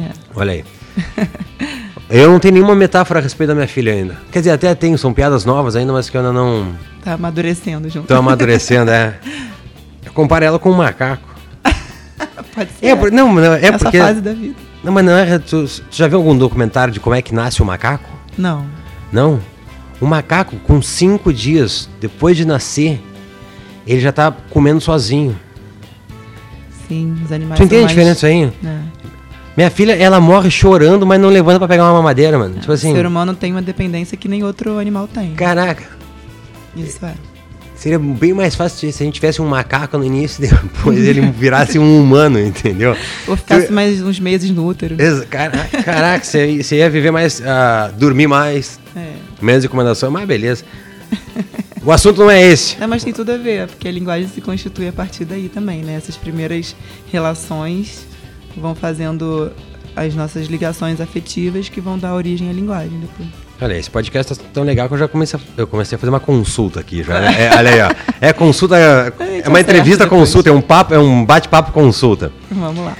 É. 0.00 0.08
Olha 0.34 0.52
aí. 0.52 0.64
Eu 2.10 2.30
não 2.30 2.38
tenho 2.38 2.54
nenhuma 2.54 2.74
metáfora 2.74 3.18
a 3.18 3.22
respeito 3.22 3.48
da 3.48 3.54
minha 3.54 3.66
filha 3.66 3.92
ainda. 3.92 4.16
Quer 4.30 4.40
dizer, 4.40 4.50
até 4.52 4.74
tenho, 4.74 4.96
são 4.98 5.12
piadas 5.12 5.44
novas 5.44 5.74
ainda, 5.74 5.92
mas 5.92 6.08
que 6.10 6.16
eu 6.16 6.20
ainda 6.20 6.32
não 6.32 6.68
Tá 7.02 7.14
amadurecendo 7.14 7.88
junto. 7.88 8.06
tô 8.06 8.14
amadurecendo, 8.14 8.90
é. 8.90 9.18
Eu 10.14 10.22
comparo 10.22 10.44
ela 10.44 10.58
com 10.60 10.70
um 10.70 10.76
macaco. 10.76 11.28
Pode 12.54 12.70
ser. 12.78 12.86
É, 12.86 13.10
não, 13.10 13.34
não, 13.34 13.54
é 13.54 13.66
essa 13.66 13.78
porque... 13.80 13.98
fase 13.98 14.20
da 14.20 14.32
vida. 14.32 14.54
Não, 14.84 14.92
mas 14.92 15.04
não 15.04 15.12
é. 15.12 15.38
Tu, 15.40 15.64
tu 15.64 15.82
já 15.90 16.06
viu 16.06 16.18
algum 16.18 16.38
documentário 16.38 16.94
de 16.94 17.00
como 17.00 17.16
é 17.16 17.20
que 17.20 17.34
nasce 17.34 17.60
o 17.60 17.64
macaco? 17.64 18.08
Não. 18.38 18.64
Não. 19.12 19.40
O 20.00 20.06
macaco, 20.06 20.56
com 20.58 20.80
cinco 20.80 21.32
dias 21.32 21.88
depois 22.00 22.36
de 22.36 22.44
nascer, 22.44 23.02
ele 23.84 24.00
já 24.00 24.12
tá 24.12 24.32
comendo 24.50 24.80
sozinho. 24.80 25.36
Sim, 26.86 27.16
os 27.24 27.32
animais 27.32 27.58
Tu 27.58 27.64
entende 27.64 27.80
são 27.80 27.86
a 27.86 27.88
diferença 27.88 28.26
aí? 28.28 28.52
É. 28.64 28.78
Minha 29.56 29.70
filha, 29.70 29.96
ela 29.96 30.20
morre 30.20 30.50
chorando, 30.50 31.04
mas 31.04 31.20
não 31.20 31.28
levanta 31.28 31.58
pra 31.58 31.68
pegar 31.68 31.84
uma 31.84 31.94
mamadeira, 31.94 32.38
mano. 32.38 32.54
Tipo 32.58 32.70
o 32.70 32.74
assim. 32.74 32.92
ser 32.92 33.06
humano 33.06 33.34
tem 33.34 33.50
uma 33.50 33.62
dependência 33.62 34.16
que 34.16 34.28
nem 34.28 34.44
outro 34.44 34.78
animal 34.78 35.08
tem. 35.08 35.34
Caraca, 35.34 35.84
Isso 36.76 37.04
é. 37.04 37.14
Seria 37.84 37.98
bem 37.98 38.32
mais 38.32 38.54
fácil 38.54 38.90
se 38.90 39.02
a 39.02 39.06
gente 39.06 39.14
tivesse 39.16 39.42
um 39.42 39.46
macaco 39.46 39.98
no 39.98 40.04
início 40.04 40.42
e 40.42 40.48
depois 40.48 40.98
ele 41.06 41.20
virasse 41.38 41.78
um 41.78 42.00
humano, 42.02 42.40
entendeu? 42.40 42.96
Ou 43.28 43.36
ficasse 43.36 43.66
Tu- 43.66 43.72
mais 43.74 44.00
uns 44.00 44.18
meses 44.18 44.50
no 44.50 44.66
útero. 44.66 44.96
Caraca, 45.28 45.82
caraca 45.82 46.24
você, 46.24 46.62
você 46.62 46.76
ia 46.76 46.88
viver 46.88 47.10
mais, 47.10 47.42
ah, 47.44 47.92
dormir 47.96 48.26
mais, 48.26 48.80
É. 48.96 49.12
menos 49.42 49.62
recomendação, 49.62 50.10
mas 50.10 50.26
beleza. 50.26 50.64
O 51.84 51.92
assunto 51.92 52.20
não 52.22 52.30
é 52.30 52.42
esse. 52.42 52.82
É, 52.82 52.86
mas 52.86 53.04
tem 53.04 53.12
tudo 53.12 53.30
a 53.32 53.36
ver, 53.36 53.66
porque 53.66 53.86
a 53.86 53.92
linguagem 53.92 54.26
se 54.28 54.40
constitui 54.40 54.88
a 54.88 54.92
partir 54.92 55.26
daí 55.26 55.50
também, 55.50 55.82
né? 55.82 55.94
Essas 55.96 56.16
primeiras 56.16 56.74
relações 57.12 58.06
vão 58.56 58.74
fazendo 58.74 59.52
as 59.94 60.14
nossas 60.14 60.46
ligações 60.46 60.98
afetivas 61.02 61.68
que 61.68 61.82
vão 61.82 61.98
dar 61.98 62.14
origem 62.14 62.48
à 62.48 62.52
linguagem 62.54 62.98
depois. 63.00 63.28
Olha, 63.60 63.74
esse 63.78 63.88
podcast 63.90 64.34
tá 64.34 64.44
tão 64.52 64.62
legal 64.64 64.88
que 64.88 64.94
eu 64.94 64.98
já 64.98 65.08
comecei 65.08 65.38
a, 65.38 65.42
eu 65.60 65.66
comecei 65.66 65.96
a 65.96 65.98
fazer 65.98 66.10
uma 66.10 66.20
consulta 66.20 66.80
aqui 66.80 67.02
já. 67.02 67.20
né? 67.20 67.34
É, 67.46 67.56
olha 67.56 67.70
aí, 67.70 67.80
ó. 67.82 68.14
É 68.20 68.32
consulta, 68.32 68.76
é 68.76 69.12
uma 69.48 69.60
entrevista 69.60 70.06
consulta, 70.06 70.48
é 70.48 70.52
um 70.52 70.60
papo, 70.60 70.92
é 70.94 70.98
um 70.98 71.24
bate-papo 71.24 71.72
consulta. 71.72 72.32
Vamos 72.50 72.84
lá. 72.84 72.96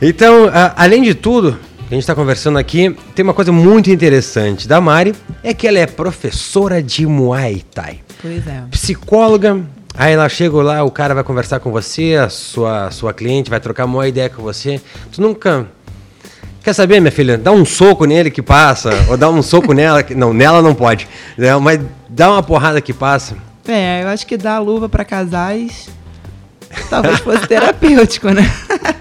Então, 0.00 0.48
a- 0.52 0.74
além 0.76 1.02
de 1.02 1.14
tudo 1.14 1.52
que 1.88 1.94
a 1.94 1.94
gente 1.94 2.02
está 2.02 2.14
conversando 2.14 2.56
aqui, 2.58 2.96
tem 3.14 3.22
uma 3.22 3.34
coisa 3.34 3.50
muito 3.52 3.90
interessante 3.90 4.66
da 4.68 4.80
Mari, 4.80 5.14
é 5.42 5.52
que 5.52 5.66
ela 5.66 5.78
é 5.78 5.86
professora 5.86 6.82
de 6.82 7.06
Muay 7.06 7.62
Thai, 7.74 8.00
Pois 8.22 8.46
é. 8.46 8.62
psicóloga. 8.70 9.60
Aí 9.98 10.12
ela 10.12 10.28
chega 10.28 10.56
lá, 10.62 10.82
o 10.84 10.90
cara 10.90 11.14
vai 11.14 11.24
conversar 11.24 11.58
com 11.58 11.70
você, 11.72 12.16
a 12.16 12.28
sua, 12.28 12.90
sua 12.90 13.14
cliente 13.14 13.48
vai 13.48 13.58
trocar 13.60 13.86
uma 13.86 14.06
ideia 14.06 14.28
com 14.28 14.42
você. 14.42 14.80
Tu 15.10 15.22
nunca 15.22 15.66
Quer 16.66 16.72
saber, 16.72 16.98
minha 16.98 17.12
filha? 17.12 17.38
Dá 17.38 17.52
um 17.52 17.64
soco 17.64 18.06
nele 18.06 18.28
que 18.28 18.42
passa, 18.42 18.90
ou 19.08 19.16
dá 19.16 19.30
um 19.30 19.40
soco 19.40 19.72
nela 19.72 20.02
que. 20.02 20.16
Não, 20.16 20.34
nela 20.34 20.60
não 20.60 20.74
pode. 20.74 21.06
né? 21.38 21.54
Mas 21.58 21.80
dá 22.08 22.32
uma 22.32 22.42
porrada 22.42 22.80
que 22.80 22.92
passa. 22.92 23.36
É, 23.68 24.02
eu 24.02 24.08
acho 24.08 24.26
que 24.26 24.36
dar 24.36 24.58
luva 24.58 24.88
para 24.88 25.04
casais 25.04 25.88
talvez 26.90 27.20
fosse 27.20 27.46
terapêutico, 27.46 28.30
né? 28.30 28.42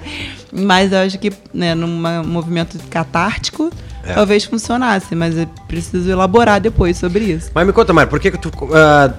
mas 0.53 0.91
eu 0.91 0.99
acho 0.99 1.17
que 1.17 1.33
né, 1.51 1.73
num 1.73 1.87
movimento 2.23 2.77
catártico 2.87 3.71
é. 4.03 4.13
talvez 4.13 4.45
funcionasse, 4.45 5.15
mas 5.15 5.35
eu 5.35 5.47
preciso 5.67 6.07
elaborar 6.07 6.61
depois 6.61 6.95
sobre 6.99 7.23
isso. 7.23 7.49
Mas 7.51 7.65
me 7.65 7.73
conta, 7.73 7.91
Mário, 7.91 8.11
por 8.11 8.19
que, 8.19 8.29
que 8.29 8.37
tu. 8.37 8.49
Uh, 8.49 9.11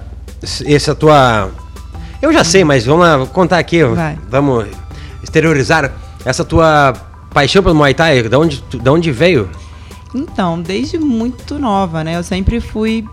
essa 0.65 0.95
tua. 0.95 1.51
Eu 2.21 2.31
já 2.31 2.45
sei, 2.45 2.63
mas 2.63 2.85
vamos 2.85 3.05
lá 3.05 3.25
contar 3.25 3.59
aqui. 3.59 3.83
Vai. 3.83 4.17
Vamos 4.29 4.67
exteriorizar 5.21 5.91
essa 6.23 6.45
tua 6.45 6.93
paixão 7.37 7.61
pelo 7.61 7.75
Muay 7.75 7.93
Thai. 7.93 8.23
Da 8.23 8.39
onde, 8.39 8.63
da 8.81 8.91
onde 8.91 9.11
veio? 9.11 9.47
Então, 10.15 10.59
desde 10.59 10.97
muito 10.97 11.59
nova, 11.59 12.03
né? 12.03 12.15
Eu 12.15 12.23
sempre 12.23 12.59
fui 12.59 13.05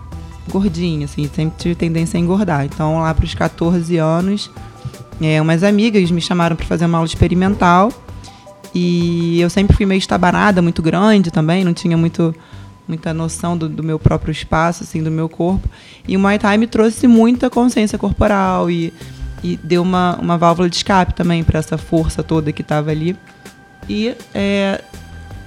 gordinha, 0.49 1.05
assim, 1.05 1.29
sempre 1.31 1.55
tive 1.59 1.75
tendência 1.75 2.17
a 2.17 2.19
engordar. 2.19 2.65
Então, 2.65 3.01
lá 3.01 3.13
para 3.13 3.23
os 3.23 3.35
14 3.35 3.97
anos, 3.97 4.49
é, 5.21 5.39
umas 5.39 5.61
amigas 5.61 6.09
me 6.09 6.19
chamaram 6.19 6.55
para 6.55 6.65
fazer 6.65 6.85
uma 6.85 6.97
aula 6.97 7.05
experimental. 7.05 7.91
E 8.73 9.39
eu 9.39 9.49
sempre 9.49 9.75
fui 9.75 9.85
meio 9.85 9.99
estabanada, 9.99 10.59
muito 10.59 10.81
grande 10.81 11.29
também, 11.29 11.63
não 11.63 11.73
tinha 11.73 11.95
muito, 11.95 12.33
muita 12.87 13.13
noção 13.13 13.55
do, 13.55 13.69
do, 13.69 13.83
meu 13.83 13.99
próprio 13.99 14.31
espaço, 14.31 14.83
assim, 14.83 15.03
do 15.03 15.11
meu 15.11 15.29
corpo. 15.29 15.69
E 16.07 16.17
o 16.17 16.19
Muay 16.19 16.39
Thai 16.39 16.57
me 16.57 16.65
trouxe 16.65 17.05
muita 17.05 17.47
consciência 17.47 17.99
corporal 17.99 18.71
e, 18.71 18.91
e 19.43 19.55
deu 19.55 19.83
uma, 19.83 20.17
uma 20.19 20.35
válvula 20.35 20.67
de 20.67 20.77
escape 20.77 21.13
também 21.13 21.43
para 21.43 21.59
essa 21.59 21.77
força 21.77 22.23
toda 22.23 22.51
que 22.51 22.63
estava 22.63 22.89
ali. 22.89 23.15
E 23.87 24.15
é, 24.33 24.81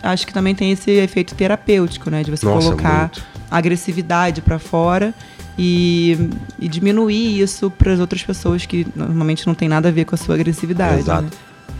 acho 0.02 0.26
que 0.26 0.32
também 0.32 0.54
tem 0.54 0.72
esse 0.72 0.90
efeito 0.90 1.34
terapêutico, 1.34 2.10
né? 2.10 2.22
De 2.22 2.30
você 2.30 2.46
Nossa, 2.46 2.68
colocar 2.68 3.10
muito. 3.12 3.22
agressividade 3.50 4.40
para 4.40 4.58
fora 4.58 5.14
e, 5.58 6.30
e, 6.58 6.68
diminuir 6.68 7.40
isso 7.40 7.70
para 7.70 7.92
as 7.92 7.98
outras 7.98 8.22
pessoas 8.22 8.64
que 8.64 8.86
normalmente 8.94 9.46
não 9.46 9.54
tem 9.54 9.68
nada 9.68 9.88
a 9.88 9.92
ver 9.92 10.04
com 10.04 10.14
a 10.14 10.18
sua 10.18 10.36
agressividade. 10.36 11.00
Exato. 11.00 11.24
Né? 11.24 11.30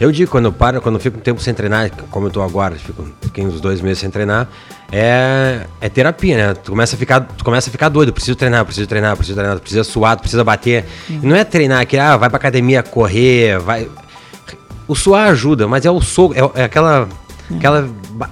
Eu 0.00 0.12
digo, 0.12 0.30
quando 0.30 0.44
eu 0.44 0.52
paro, 0.52 0.80
quando 0.80 0.94
eu 0.94 1.00
fico 1.00 1.18
um 1.18 1.20
tempo 1.20 1.40
sem 1.40 1.52
treinar, 1.52 1.90
como 2.10 2.28
eu 2.28 2.30
tô 2.30 2.40
agora, 2.40 2.76
fico, 2.76 3.08
fiquei 3.20 3.44
uns 3.44 3.60
dois 3.60 3.80
meses 3.80 3.98
sem 3.98 4.08
treinar, 4.08 4.48
é, 4.92 5.66
é 5.80 5.88
terapia, 5.88 6.36
né? 6.36 6.54
Tu 6.54 6.70
começa, 6.70 6.94
a 6.94 6.98
ficar, 6.98 7.20
tu 7.20 7.44
começa 7.44 7.68
a 7.68 7.72
ficar 7.72 7.88
doido, 7.88 8.12
preciso 8.12 8.36
treinar, 8.36 8.64
preciso 8.64 8.86
treinar, 8.86 9.16
preciso 9.16 9.36
treinar, 9.36 9.58
precisa 9.58 9.82
suar, 9.82 10.16
precisa 10.18 10.44
bater. 10.44 10.84
Não 11.20 11.34
é 11.34 11.42
treinar 11.42 11.84
que, 11.84 11.98
ah, 11.98 12.16
vai 12.16 12.28
pra 12.28 12.36
academia 12.36 12.82
correr, 12.82 13.58
vai. 13.58 13.88
O 14.88 14.94
suar 14.94 15.28
ajuda, 15.28 15.68
mas 15.68 15.84
é 15.84 15.90
o 15.90 16.00
soco, 16.00 16.34
é, 16.34 16.62
é 16.62 16.64
aquela 16.64 17.08
Aquela 17.56 17.88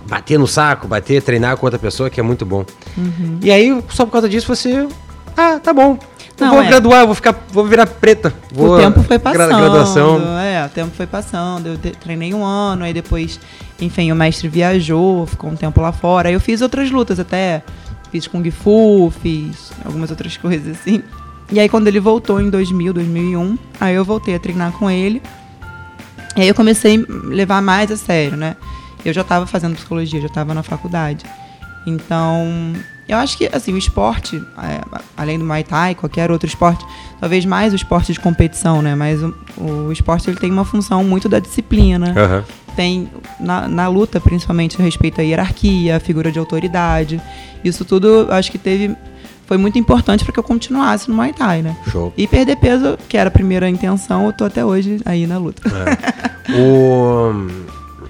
bater 0.06 0.38
no 0.38 0.46
saco, 0.46 0.86
bater, 0.86 1.22
treinar 1.22 1.56
com 1.56 1.66
outra 1.66 1.78
pessoa, 1.78 2.10
que 2.10 2.20
é 2.20 2.22
muito 2.22 2.44
bom. 2.44 2.64
Uhum. 2.96 3.38
E 3.42 3.50
aí, 3.50 3.82
só 3.88 4.04
por 4.04 4.12
causa 4.12 4.28
disso, 4.28 4.46
você. 4.46 4.86
Ah, 5.36 5.58
tá 5.58 5.72
bom. 5.72 5.98
Não, 6.38 6.50
vou 6.50 6.62
é. 6.62 6.68
graduar, 6.68 7.06
vou 7.06 7.14
ficar, 7.14 7.34
vou 7.50 7.64
virar 7.64 7.86
preta. 7.86 8.32
Vou 8.52 8.74
o 8.74 8.78
tempo 8.78 9.02
foi 9.02 9.18
passando. 9.18 9.48
Graduação. 9.48 10.38
É, 10.38 10.66
o 10.66 10.68
tempo 10.68 10.94
foi 10.94 11.06
passando. 11.06 11.68
Eu 11.68 11.78
treinei 11.78 12.34
um 12.34 12.44
ano, 12.44 12.84
aí 12.84 12.92
depois, 12.92 13.40
enfim, 13.80 14.12
o 14.12 14.14
mestre 14.16 14.48
viajou, 14.48 15.26
ficou 15.26 15.48
um 15.48 15.56
tempo 15.56 15.80
lá 15.80 15.92
fora. 15.92 16.28
Aí 16.28 16.34
eu 16.34 16.40
fiz 16.40 16.60
outras 16.60 16.90
lutas 16.90 17.18
até. 17.18 17.62
Fiz 18.12 18.26
Kung 18.26 18.48
Fu, 18.50 19.12
fiz 19.22 19.72
algumas 19.82 20.10
outras 20.10 20.36
coisas 20.38 20.78
assim. 20.78 21.02
E 21.50 21.58
aí 21.58 21.68
quando 21.70 21.86
ele 21.86 22.00
voltou 22.00 22.40
em 22.40 22.50
2000, 22.50 22.92
2001, 22.92 23.58
aí 23.80 23.94
eu 23.94 24.04
voltei 24.04 24.34
a 24.34 24.38
treinar 24.38 24.72
com 24.72 24.90
ele. 24.90 25.22
E 26.36 26.42
aí 26.42 26.48
eu 26.48 26.54
comecei 26.54 26.98
a 26.98 27.26
levar 27.28 27.62
mais 27.62 27.90
a 27.90 27.96
sério, 27.96 28.36
né? 28.36 28.56
eu 29.08 29.12
já 29.12 29.20
estava 29.20 29.46
fazendo 29.46 29.74
psicologia, 29.74 30.20
já 30.20 30.26
estava 30.26 30.52
na 30.52 30.62
faculdade. 30.62 31.24
Então, 31.86 32.72
eu 33.08 33.16
acho 33.18 33.38
que 33.38 33.46
assim, 33.46 33.72
o 33.72 33.78
esporte, 33.78 34.42
é, 34.58 34.80
além 35.16 35.38
do 35.38 35.44
Muay 35.44 35.62
Thai, 35.62 35.94
qualquer 35.94 36.30
outro 36.30 36.48
esporte, 36.48 36.84
talvez 37.20 37.44
mais 37.44 37.72
o 37.72 37.76
esporte 37.76 38.12
de 38.12 38.18
competição, 38.18 38.82
né? 38.82 38.94
Mas 38.94 39.22
o, 39.22 39.34
o 39.58 39.92
esporte 39.92 40.28
ele 40.28 40.38
tem 40.38 40.50
uma 40.50 40.64
função 40.64 41.04
muito 41.04 41.28
da 41.28 41.38
disciplina. 41.38 42.08
Uhum. 42.08 42.42
Tem 42.74 43.08
na, 43.38 43.68
na, 43.68 43.88
luta, 43.88 44.20
principalmente, 44.20 44.80
a 44.80 44.84
respeito 44.84 45.20
à 45.20 45.24
hierarquia, 45.24 45.96
a 45.96 46.00
figura 46.00 46.32
de 46.32 46.38
autoridade. 46.38 47.20
Isso 47.64 47.84
tudo, 47.84 48.26
acho 48.30 48.50
que 48.50 48.58
teve 48.58 48.94
foi 49.46 49.56
muito 49.56 49.78
importante 49.78 50.24
para 50.24 50.32
que 50.32 50.38
eu 50.38 50.44
continuasse 50.44 51.08
no 51.08 51.14
Muay 51.14 51.32
Thai, 51.32 51.62
né? 51.62 51.76
Show. 51.90 52.12
E 52.16 52.26
perder 52.26 52.56
peso, 52.56 52.98
que 53.08 53.16
era 53.16 53.28
a 53.28 53.30
primeira 53.30 53.68
intenção, 53.68 54.26
eu 54.26 54.32
tô 54.32 54.44
até 54.44 54.64
hoje 54.64 55.00
aí 55.04 55.26
na 55.26 55.38
luta. 55.38 55.62
É. 55.68 56.60
o 56.60 57.46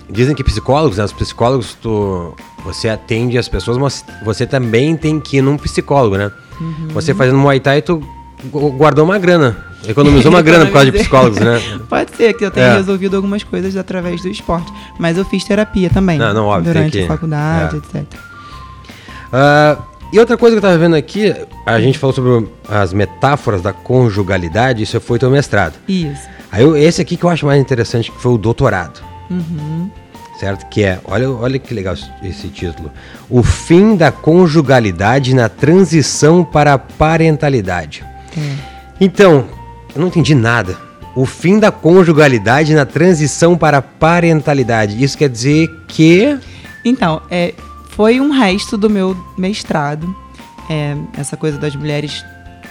Dizem 0.08 0.36
que 0.36 0.44
psicólogos, 0.44 0.98
né, 0.98 1.04
os 1.04 1.12
psicólogos, 1.12 1.74
tu, 1.74 2.34
você 2.64 2.88
atende 2.88 3.36
as 3.36 3.48
pessoas, 3.48 3.76
mas 3.76 4.04
você 4.24 4.46
também 4.46 4.96
tem 4.96 5.18
que 5.18 5.38
ir 5.38 5.42
num 5.42 5.56
psicólogo, 5.56 6.16
né? 6.16 6.30
Uhum. 6.60 6.88
Você 6.90 7.12
fazendo 7.12 7.38
Muay 7.38 7.58
Thai, 7.58 7.82
tu 7.82 8.00
guardou 8.78 9.04
uma 9.04 9.18
grana. 9.18 9.56
Economizou 9.86 10.30
uma 10.30 10.42
grana 10.42 10.66
por 10.66 10.72
causa 10.72 10.90
de 10.90 10.92
psicólogos, 10.98 11.38
né? 11.38 11.60
Pode 11.88 12.16
ser 12.16 12.34
que 12.34 12.44
eu 12.44 12.50
tenha 12.52 12.66
é. 12.66 12.76
resolvido 12.76 13.16
algumas 13.16 13.42
coisas 13.42 13.76
através 13.76 14.22
do 14.22 14.28
esporte. 14.28 14.72
Mas 14.98 15.18
eu 15.18 15.24
fiz 15.24 15.44
terapia 15.44 15.90
também. 15.90 16.18
Não, 16.18 16.32
não, 16.32 16.46
óbvio, 16.46 16.72
durante 16.72 16.98
que... 16.98 17.04
a 17.04 17.08
faculdade, 17.08 17.76
é. 17.76 17.78
etc. 17.78 18.14
Uh, 18.14 18.18
ah, 19.32 19.78
e 20.12 20.18
outra 20.18 20.36
coisa 20.36 20.54
que 20.54 20.64
eu 20.64 20.68
estava 20.68 20.78
vendo 20.78 20.94
aqui, 20.94 21.34
a 21.64 21.80
gente 21.80 21.98
falou 21.98 22.14
sobre 22.14 22.48
as 22.68 22.92
metáforas 22.92 23.60
da 23.60 23.72
conjugalidade, 23.72 24.82
isso 24.82 25.00
foi 25.00 25.18
teu 25.18 25.30
mestrado. 25.30 25.74
Isso. 25.88 26.28
Aí 26.50 26.62
eu, 26.62 26.76
esse 26.76 27.02
aqui 27.02 27.16
que 27.16 27.24
eu 27.24 27.30
acho 27.30 27.44
mais 27.44 27.60
interessante, 27.60 28.10
que 28.10 28.20
foi 28.20 28.32
o 28.32 28.38
doutorado. 28.38 29.02
Uhum. 29.28 29.90
Certo? 30.38 30.66
Que 30.68 30.84
é, 30.84 31.00
olha, 31.04 31.30
olha 31.30 31.58
que 31.58 31.72
legal 31.74 31.94
esse 32.22 32.48
título. 32.48 32.90
O 33.28 33.42
fim 33.42 33.96
da 33.96 34.12
conjugalidade 34.12 35.34
na 35.34 35.48
transição 35.48 36.44
para 36.44 36.74
a 36.74 36.78
parentalidade. 36.78 38.04
É. 38.36 38.54
Então, 39.00 39.46
eu 39.94 40.00
não 40.00 40.08
entendi 40.08 40.34
nada. 40.34 40.76
O 41.14 41.24
fim 41.24 41.58
da 41.58 41.72
conjugalidade 41.72 42.74
na 42.74 42.84
transição 42.84 43.56
para 43.56 43.78
a 43.78 43.82
parentalidade. 43.82 45.02
Isso 45.02 45.16
quer 45.16 45.30
dizer 45.30 45.68
que. 45.88 46.38
Então, 46.84 47.22
é, 47.30 47.54
foi 47.96 48.20
um 48.20 48.30
resto 48.30 48.76
do 48.76 48.90
meu 48.90 49.16
mestrado. 49.38 50.14
É, 50.68 50.94
essa 51.16 51.34
coisa 51.34 51.56
das 51.56 51.74
mulheres 51.74 52.22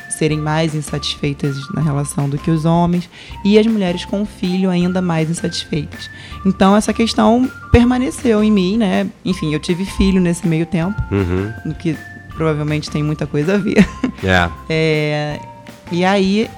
serem 0.10 0.38
mais 0.38 0.76
insatisfeitas 0.76 1.58
na 1.74 1.82
relação 1.82 2.30
do 2.30 2.38
que 2.38 2.52
os 2.52 2.64
homens 2.64 3.10
e 3.44 3.58
as 3.58 3.66
mulheres 3.66 4.06
com 4.06 4.26
filho 4.26 4.70
ainda 4.70 5.02
mais 5.02 5.30
insatisfeitas. 5.30 6.10
Então 6.46 6.76
essa 6.76 6.94
questão 6.94 7.50
permaneceu 7.72 8.44
em 8.44 8.52
mim, 8.52 8.78
né? 8.78 9.08
Enfim, 9.26 9.52
eu 9.52 9.60
tive 9.60 9.84
filho 9.84 10.22
nesse 10.22 10.48
meio 10.48 10.66
tempo, 10.66 10.96
uhum. 11.12 11.52
o 11.66 11.74
que 11.74 11.98
provavelmente 12.36 12.90
tem 12.90 13.02
muita 13.04 13.26
coisa 13.26 13.56
a 13.56 13.58
ver. 13.58 13.86
Yeah. 14.24 14.54
É, 14.70 15.40
e 15.92 16.06
aí 16.06 16.50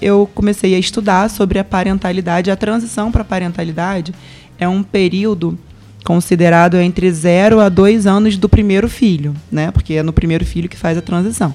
eu 0.00 0.28
comecei 0.34 0.74
a 0.74 0.78
estudar 0.78 1.28
sobre 1.28 1.58
a 1.58 1.64
parentalidade, 1.64 2.50
a 2.50 2.56
transição 2.56 3.12
para 3.12 3.22
a 3.22 3.24
parentalidade 3.24 4.14
é 4.58 4.66
um 4.66 4.82
período 4.82 5.58
considerado 6.06 6.76
entre 6.76 7.10
0 7.10 7.58
a 7.58 7.68
2 7.68 8.06
anos 8.06 8.38
do 8.38 8.48
primeiro 8.48 8.88
filho, 8.88 9.34
né? 9.50 9.72
Porque 9.72 9.94
é 9.94 10.02
no 10.04 10.12
primeiro 10.12 10.46
filho 10.46 10.68
que 10.68 10.76
faz 10.76 10.96
a 10.96 11.02
transição. 11.02 11.52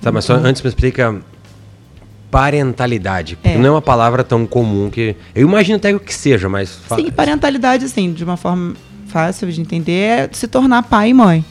Tá, 0.00 0.12
mas 0.12 0.24
só 0.24 0.36
uhum. 0.36 0.44
antes 0.44 0.62
me 0.62 0.68
explica 0.68 1.16
parentalidade, 2.30 3.36
é. 3.42 3.58
não 3.58 3.66
é 3.66 3.70
uma 3.72 3.82
palavra 3.82 4.22
tão 4.22 4.46
comum 4.46 4.88
que 4.88 5.16
eu 5.34 5.48
imagino 5.48 5.76
até 5.76 5.98
que 5.98 6.14
seja, 6.14 6.48
mas 6.48 6.78
Sim, 6.94 7.10
parentalidade 7.10 7.86
assim, 7.86 8.12
de 8.12 8.22
uma 8.22 8.36
forma 8.36 8.74
fácil 9.08 9.50
de 9.50 9.60
entender 9.60 9.92
é 9.92 10.28
se 10.30 10.46
tornar 10.46 10.82
pai 10.84 11.08
e 11.08 11.14
mãe, 11.14 11.44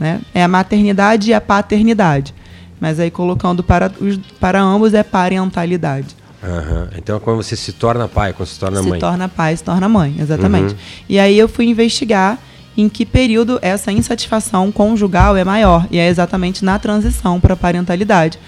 né? 0.00 0.20
É 0.34 0.42
a 0.42 0.48
maternidade 0.48 1.30
e 1.30 1.34
a 1.34 1.40
paternidade. 1.40 2.34
Mas 2.80 2.98
aí 2.98 3.10
colocando 3.10 3.62
para 3.62 3.92
os 4.00 4.16
para 4.40 4.60
ambos 4.60 4.92
é 4.92 5.02
parentalidade. 5.02 6.16
Uhum. 6.46 6.88
Então, 6.96 7.18
quando 7.18 7.42
você 7.42 7.56
se 7.56 7.72
torna 7.72 8.06
pai, 8.06 8.32
quando 8.32 8.48
se 8.48 8.58
torna 8.58 8.82
se 8.82 8.88
mãe. 8.88 8.98
Se 8.98 9.00
torna 9.00 9.28
pai, 9.28 9.56
se 9.56 9.64
torna 9.64 9.88
mãe, 9.88 10.16
exatamente. 10.18 10.72
Uhum. 10.72 10.80
E 11.08 11.18
aí 11.18 11.36
eu 11.38 11.48
fui 11.48 11.66
investigar 11.66 12.38
em 12.76 12.88
que 12.88 13.06
período 13.06 13.58
essa 13.62 13.90
insatisfação 13.90 14.70
conjugal 14.70 15.36
é 15.36 15.44
maior. 15.44 15.86
E 15.90 15.98
é 15.98 16.08
exatamente 16.08 16.64
na 16.64 16.78
transição 16.78 17.40
para 17.40 17.54
a 17.54 17.56
parentalidade. 17.56 18.38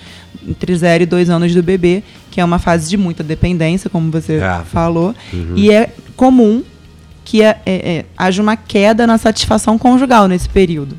Entre 0.47 0.77
0 0.77 1.03
e 1.03 1.07
2 1.07 1.31
anos 1.31 1.55
do 1.55 1.63
bebê, 1.63 2.03
que 2.31 2.41
é 2.41 2.45
uma 2.45 2.59
fase 2.59 2.89
de 2.89 2.97
muita 2.97 3.25
dependência, 3.25 3.89
como 3.89 4.11
você 4.11 4.35
é. 4.35 4.63
falou. 4.65 5.15
Uhum. 5.33 5.55
E 5.57 5.71
é 5.71 5.91
comum 6.15 6.63
que 7.25 7.43
é, 7.43 7.61
é, 7.67 7.73
é, 7.75 8.05
haja 8.17 8.41
uma 8.43 8.57
queda 8.57 9.07
na 9.07 9.19
satisfação 9.19 9.77
conjugal 9.79 10.29
nesse 10.29 10.49
período. 10.49 10.97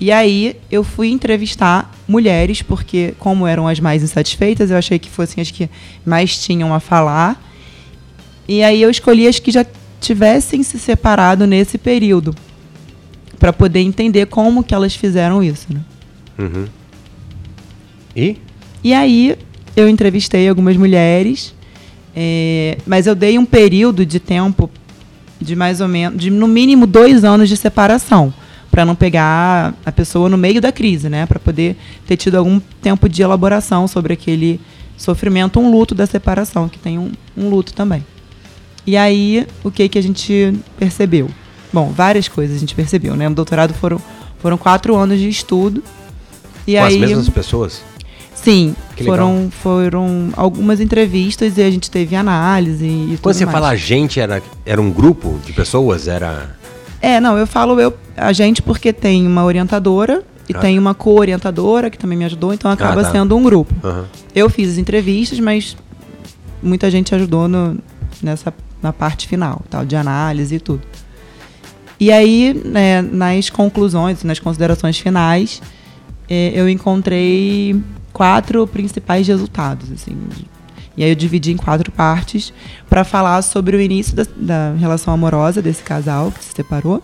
E 0.00 0.12
aí 0.12 0.56
eu 0.70 0.84
fui 0.84 1.08
entrevistar 1.08 1.92
mulheres, 2.06 2.62
porque 2.62 3.14
como 3.18 3.46
eram 3.46 3.66
as 3.66 3.80
mais 3.80 4.02
insatisfeitas, 4.02 4.70
eu 4.70 4.76
achei 4.76 4.98
que 4.98 5.10
fossem 5.10 5.42
as 5.42 5.50
que 5.50 5.68
mais 6.06 6.38
tinham 6.38 6.72
a 6.72 6.78
falar. 6.78 7.42
E 8.46 8.62
aí 8.62 8.80
eu 8.80 8.90
escolhi 8.90 9.26
as 9.26 9.38
que 9.38 9.50
já 9.50 9.66
tivessem 10.00 10.62
se 10.62 10.78
separado 10.78 11.46
nesse 11.46 11.76
período 11.76 12.34
para 13.38 13.52
poder 13.52 13.80
entender 13.80 14.26
como 14.26 14.62
que 14.62 14.74
elas 14.74 14.94
fizeram 14.94 15.42
isso. 15.42 15.66
Né? 15.72 15.80
Uhum. 16.38 16.66
E? 18.14 18.36
E 18.82 18.94
aí 18.94 19.36
eu 19.76 19.88
entrevistei 19.88 20.48
algumas 20.48 20.76
mulheres, 20.76 21.54
é, 22.14 22.78
mas 22.86 23.06
eu 23.06 23.14
dei 23.14 23.38
um 23.38 23.44
período 23.44 24.06
de 24.06 24.18
tempo 24.18 24.70
de 25.40 25.54
mais 25.54 25.80
ou 25.80 25.88
menos, 25.88 26.20
de 26.20 26.30
no 26.30 26.48
mínimo 26.48 26.86
dois 26.86 27.24
anos 27.24 27.48
de 27.48 27.56
separação, 27.56 28.32
para 28.78 28.84
não 28.84 28.94
pegar 28.94 29.74
a 29.84 29.90
pessoa 29.90 30.28
no 30.28 30.38
meio 30.38 30.60
da 30.60 30.70
crise, 30.70 31.08
né? 31.08 31.26
Para 31.26 31.40
poder 31.40 31.76
ter 32.06 32.16
tido 32.16 32.36
algum 32.36 32.60
tempo 32.80 33.08
de 33.08 33.20
elaboração 33.20 33.88
sobre 33.88 34.12
aquele 34.12 34.60
sofrimento, 34.96 35.58
um 35.58 35.68
luto 35.68 35.96
da 35.96 36.06
separação, 36.06 36.68
que 36.68 36.78
tem 36.78 36.96
um, 36.96 37.10
um 37.36 37.48
luto 37.48 37.74
também. 37.74 38.06
E 38.86 38.96
aí, 38.96 39.48
o 39.64 39.70
que 39.72 39.88
que 39.88 39.98
a 39.98 40.00
gente 40.00 40.54
percebeu? 40.78 41.28
Bom, 41.72 41.90
várias 41.90 42.28
coisas 42.28 42.56
a 42.56 42.60
gente 42.60 42.72
percebeu, 42.72 43.16
né? 43.16 43.28
No 43.28 43.34
doutorado 43.34 43.74
foram, 43.74 44.00
foram 44.38 44.56
quatro 44.56 44.94
anos 44.94 45.18
de 45.18 45.28
estudo. 45.28 45.82
E 46.64 46.74
Com 46.74 46.84
aí, 46.84 46.94
as 46.94 47.00
mesmas 47.00 47.28
pessoas? 47.28 47.82
Sim, 48.32 48.76
foram, 49.04 49.48
foram 49.50 50.28
algumas 50.36 50.80
entrevistas 50.80 51.58
e 51.58 51.62
a 51.62 51.70
gente 51.70 51.90
teve 51.90 52.14
análise 52.14 52.86
e 52.86 53.18
Quando 53.20 53.34
você 53.34 53.44
mais. 53.44 53.58
fala 53.58 53.70
a 53.70 53.76
gente, 53.76 54.20
era, 54.20 54.40
era 54.64 54.80
um 54.80 54.92
grupo 54.92 55.40
de 55.44 55.52
pessoas? 55.52 56.06
Era... 56.06 56.56
É, 57.00 57.20
não, 57.20 57.38
eu 57.38 57.46
falo 57.46 57.80
eu, 57.80 57.96
a 58.16 58.32
gente 58.32 58.60
porque 58.60 58.92
tem 58.92 59.26
uma 59.26 59.44
orientadora 59.44 60.24
e 60.48 60.54
ah. 60.54 60.58
tem 60.58 60.78
uma 60.78 60.94
co-orientadora 60.94 61.90
que 61.90 61.98
também 61.98 62.16
me 62.18 62.24
ajudou, 62.24 62.52
então 62.52 62.70
acaba 62.70 63.00
ah, 63.00 63.04
tá. 63.04 63.12
sendo 63.12 63.36
um 63.36 63.42
grupo. 63.42 63.74
Uhum. 63.86 64.04
Eu 64.34 64.48
fiz 64.50 64.72
as 64.72 64.78
entrevistas, 64.78 65.38
mas 65.38 65.76
muita 66.62 66.90
gente 66.90 67.14
ajudou 67.14 67.46
no, 67.46 67.78
nessa, 68.22 68.52
na 68.82 68.92
parte 68.92 69.28
final, 69.28 69.62
tal, 69.68 69.84
de 69.84 69.94
análise 69.94 70.54
e 70.54 70.60
tudo. 70.60 70.82
E 72.00 72.12
aí, 72.12 72.60
né, 72.64 73.02
nas 73.02 73.50
conclusões, 73.50 74.22
nas 74.22 74.38
considerações 74.38 74.98
finais, 74.98 75.60
eh, 76.28 76.52
eu 76.54 76.68
encontrei 76.68 77.80
quatro 78.12 78.66
principais 78.66 79.26
resultados, 79.26 79.90
assim. 79.90 80.16
E 80.98 81.04
aí 81.04 81.10
eu 81.10 81.14
dividi 81.14 81.52
em 81.52 81.56
quatro 81.56 81.92
partes 81.92 82.52
para 82.90 83.04
falar 83.04 83.40
sobre 83.42 83.76
o 83.76 83.80
início 83.80 84.16
da, 84.16 84.26
da, 84.34 84.74
relação 84.76 85.14
amorosa 85.14 85.62
desse 85.62 85.80
casal 85.80 86.32
que 86.32 86.44
se 86.44 86.52
separou. 86.52 87.00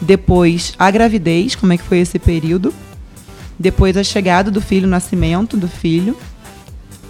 Depois 0.00 0.74
a 0.76 0.90
gravidez, 0.90 1.54
como 1.54 1.72
é 1.72 1.76
que 1.76 1.84
foi 1.84 2.00
esse 2.00 2.18
período. 2.18 2.74
Depois 3.56 3.96
a 3.96 4.02
chegada 4.02 4.50
do 4.50 4.60
filho, 4.60 4.88
o 4.88 4.90
nascimento 4.90 5.56
do 5.56 5.68
filho. 5.68 6.16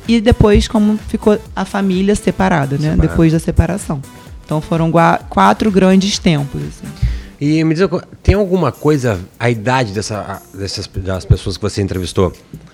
E 0.07 0.21
depois 0.21 0.69
como 0.69 0.99
ficou 1.09 1.41
a 1.57 1.64
família 1.64 2.14
separada, 2.14 2.76
né? 2.76 2.91
Separado. 2.91 3.09
Depois 3.09 3.33
da 3.33 3.38
separação. 3.38 4.02
Então 4.45 4.61
foram 4.61 4.93
quatro 5.31 5.71
grandes 5.71 6.19
tempos. 6.19 6.61
Assim. 6.61 6.93
E 7.41 7.64
me 7.64 7.75
diz, 7.75 7.88
tem 8.23 8.35
alguma 8.35 8.71
coisa, 8.71 9.19
a 9.41 9.49
idade 9.49 9.95
dessa, 9.95 10.43
dessas 10.52 10.87
das 10.87 11.25
pessoas 11.25 11.57
que 11.57 11.62
você 11.62 11.81
entrevistou? 11.81 12.31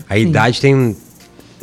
A 0.09 0.17
Sim. 0.17 0.23
idade 0.23 0.61
tem, 0.61 0.97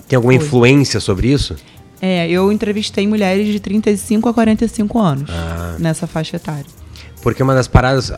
tem 0.07 0.17
alguma 0.17 0.33
Foi. 0.33 0.43
influência 0.43 0.99
sobre 0.99 1.31
isso? 1.31 1.55
É, 2.01 2.29
eu 2.29 2.51
entrevistei 2.51 3.07
mulheres 3.07 3.47
de 3.47 3.59
35 3.59 4.29
a 4.29 4.33
45 4.33 4.99
anos 4.99 5.29
ah. 5.29 5.75
nessa 5.79 6.05
faixa 6.05 6.35
etária. 6.35 6.65
Porque 7.21 7.41
uma 7.41 7.55
das 7.55 7.67
paradas. 7.67 8.11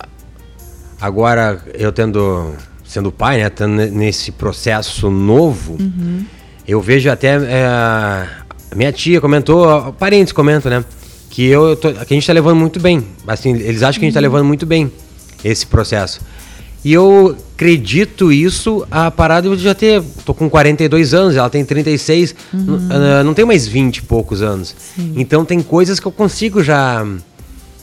Agora, 1.00 1.64
eu 1.74 1.92
tendo. 1.92 2.54
Sendo 2.84 3.12
pai, 3.12 3.38
né? 3.38 3.50
Tendo 3.50 3.76
nesse 3.92 4.32
processo 4.32 5.10
novo, 5.10 5.78
uhum. 5.80 6.26
eu 6.68 6.82
vejo 6.82 7.10
até. 7.10 7.36
É, 7.36 8.28
minha 8.76 8.92
tia 8.92 9.22
comentou, 9.22 9.94
parentes 9.94 10.34
comentam, 10.34 10.70
né? 10.70 10.84
Que, 11.30 11.46
eu 11.46 11.76
tô, 11.76 11.92
que 11.94 12.14
a 12.14 12.16
gente 12.16 12.26
tá 12.26 12.34
levando 12.34 12.58
muito 12.58 12.80
bem. 12.80 13.06
Assim, 13.28 13.54
eles 13.54 13.84
acham 13.84 14.00
que 14.00 14.06
a 14.06 14.08
gente 14.08 14.14
tá 14.14 14.20
uhum. 14.20 14.24
levando 14.24 14.46
muito 14.46 14.66
bem 14.66 14.92
esse 15.44 15.66
processo. 15.66 16.20
E 16.88 16.94
eu 16.94 17.36
acredito 17.54 18.32
isso, 18.32 18.88
a 18.90 19.12
parada 19.12 19.46
eu 19.46 19.58
já 19.58 19.76
ter. 19.76 20.02
tô 20.24 20.34
com 20.34 20.50
42 20.50 21.14
anos, 21.14 21.36
ela 21.36 21.50
tem 21.50 21.66
36, 21.66 22.34
uhum. 22.54 22.76
uh, 22.76 23.24
não 23.26 23.34
tem 23.34 23.44
mais 23.44 23.68
20 23.68 23.98
e 23.98 24.02
poucos 24.04 24.42
anos. 24.42 24.74
Sim. 24.96 25.16
Então 25.18 25.44
tem 25.44 25.62
coisas 25.62 26.00
que 26.00 26.06
eu 26.06 26.14
consigo 26.14 26.64
já. 26.64 27.06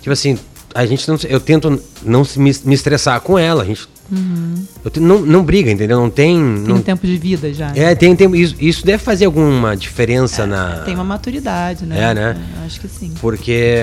Tipo 0.00 0.10
assim, 0.10 0.38
a 0.74 0.86
gente 0.86 1.06
não. 1.06 1.18
Eu 1.28 1.38
tento 1.38 1.78
não 2.02 2.22
me, 2.36 2.50
me 2.64 2.74
estressar 2.74 3.20
com 3.20 3.38
ela. 3.38 3.62
A 3.62 3.66
gente. 3.66 3.86
Uhum. 4.10 4.64
Eu 4.82 5.02
não, 5.02 5.20
não 5.20 5.44
briga, 5.44 5.70
entendeu? 5.70 6.00
Não 6.00 6.08
tem. 6.08 6.38
Tem 6.38 6.74
não, 6.74 6.80
tempo 6.80 7.06
de 7.06 7.18
vida 7.18 7.52
já. 7.52 7.72
É, 7.76 7.88
né? 7.88 7.94
tem 7.94 8.16
tempo. 8.16 8.34
Isso, 8.34 8.56
isso 8.58 8.86
deve 8.86 9.02
fazer 9.02 9.26
alguma 9.26 9.76
diferença 9.76 10.44
é, 10.44 10.46
na. 10.46 10.78
Tem 10.78 10.94
uma 10.94 11.04
maturidade, 11.04 11.84
né? 11.84 12.10
É, 12.10 12.14
né? 12.14 12.42
É, 12.62 12.64
acho 12.64 12.80
que 12.80 12.88
sim. 12.88 13.12
Porque. 13.20 13.82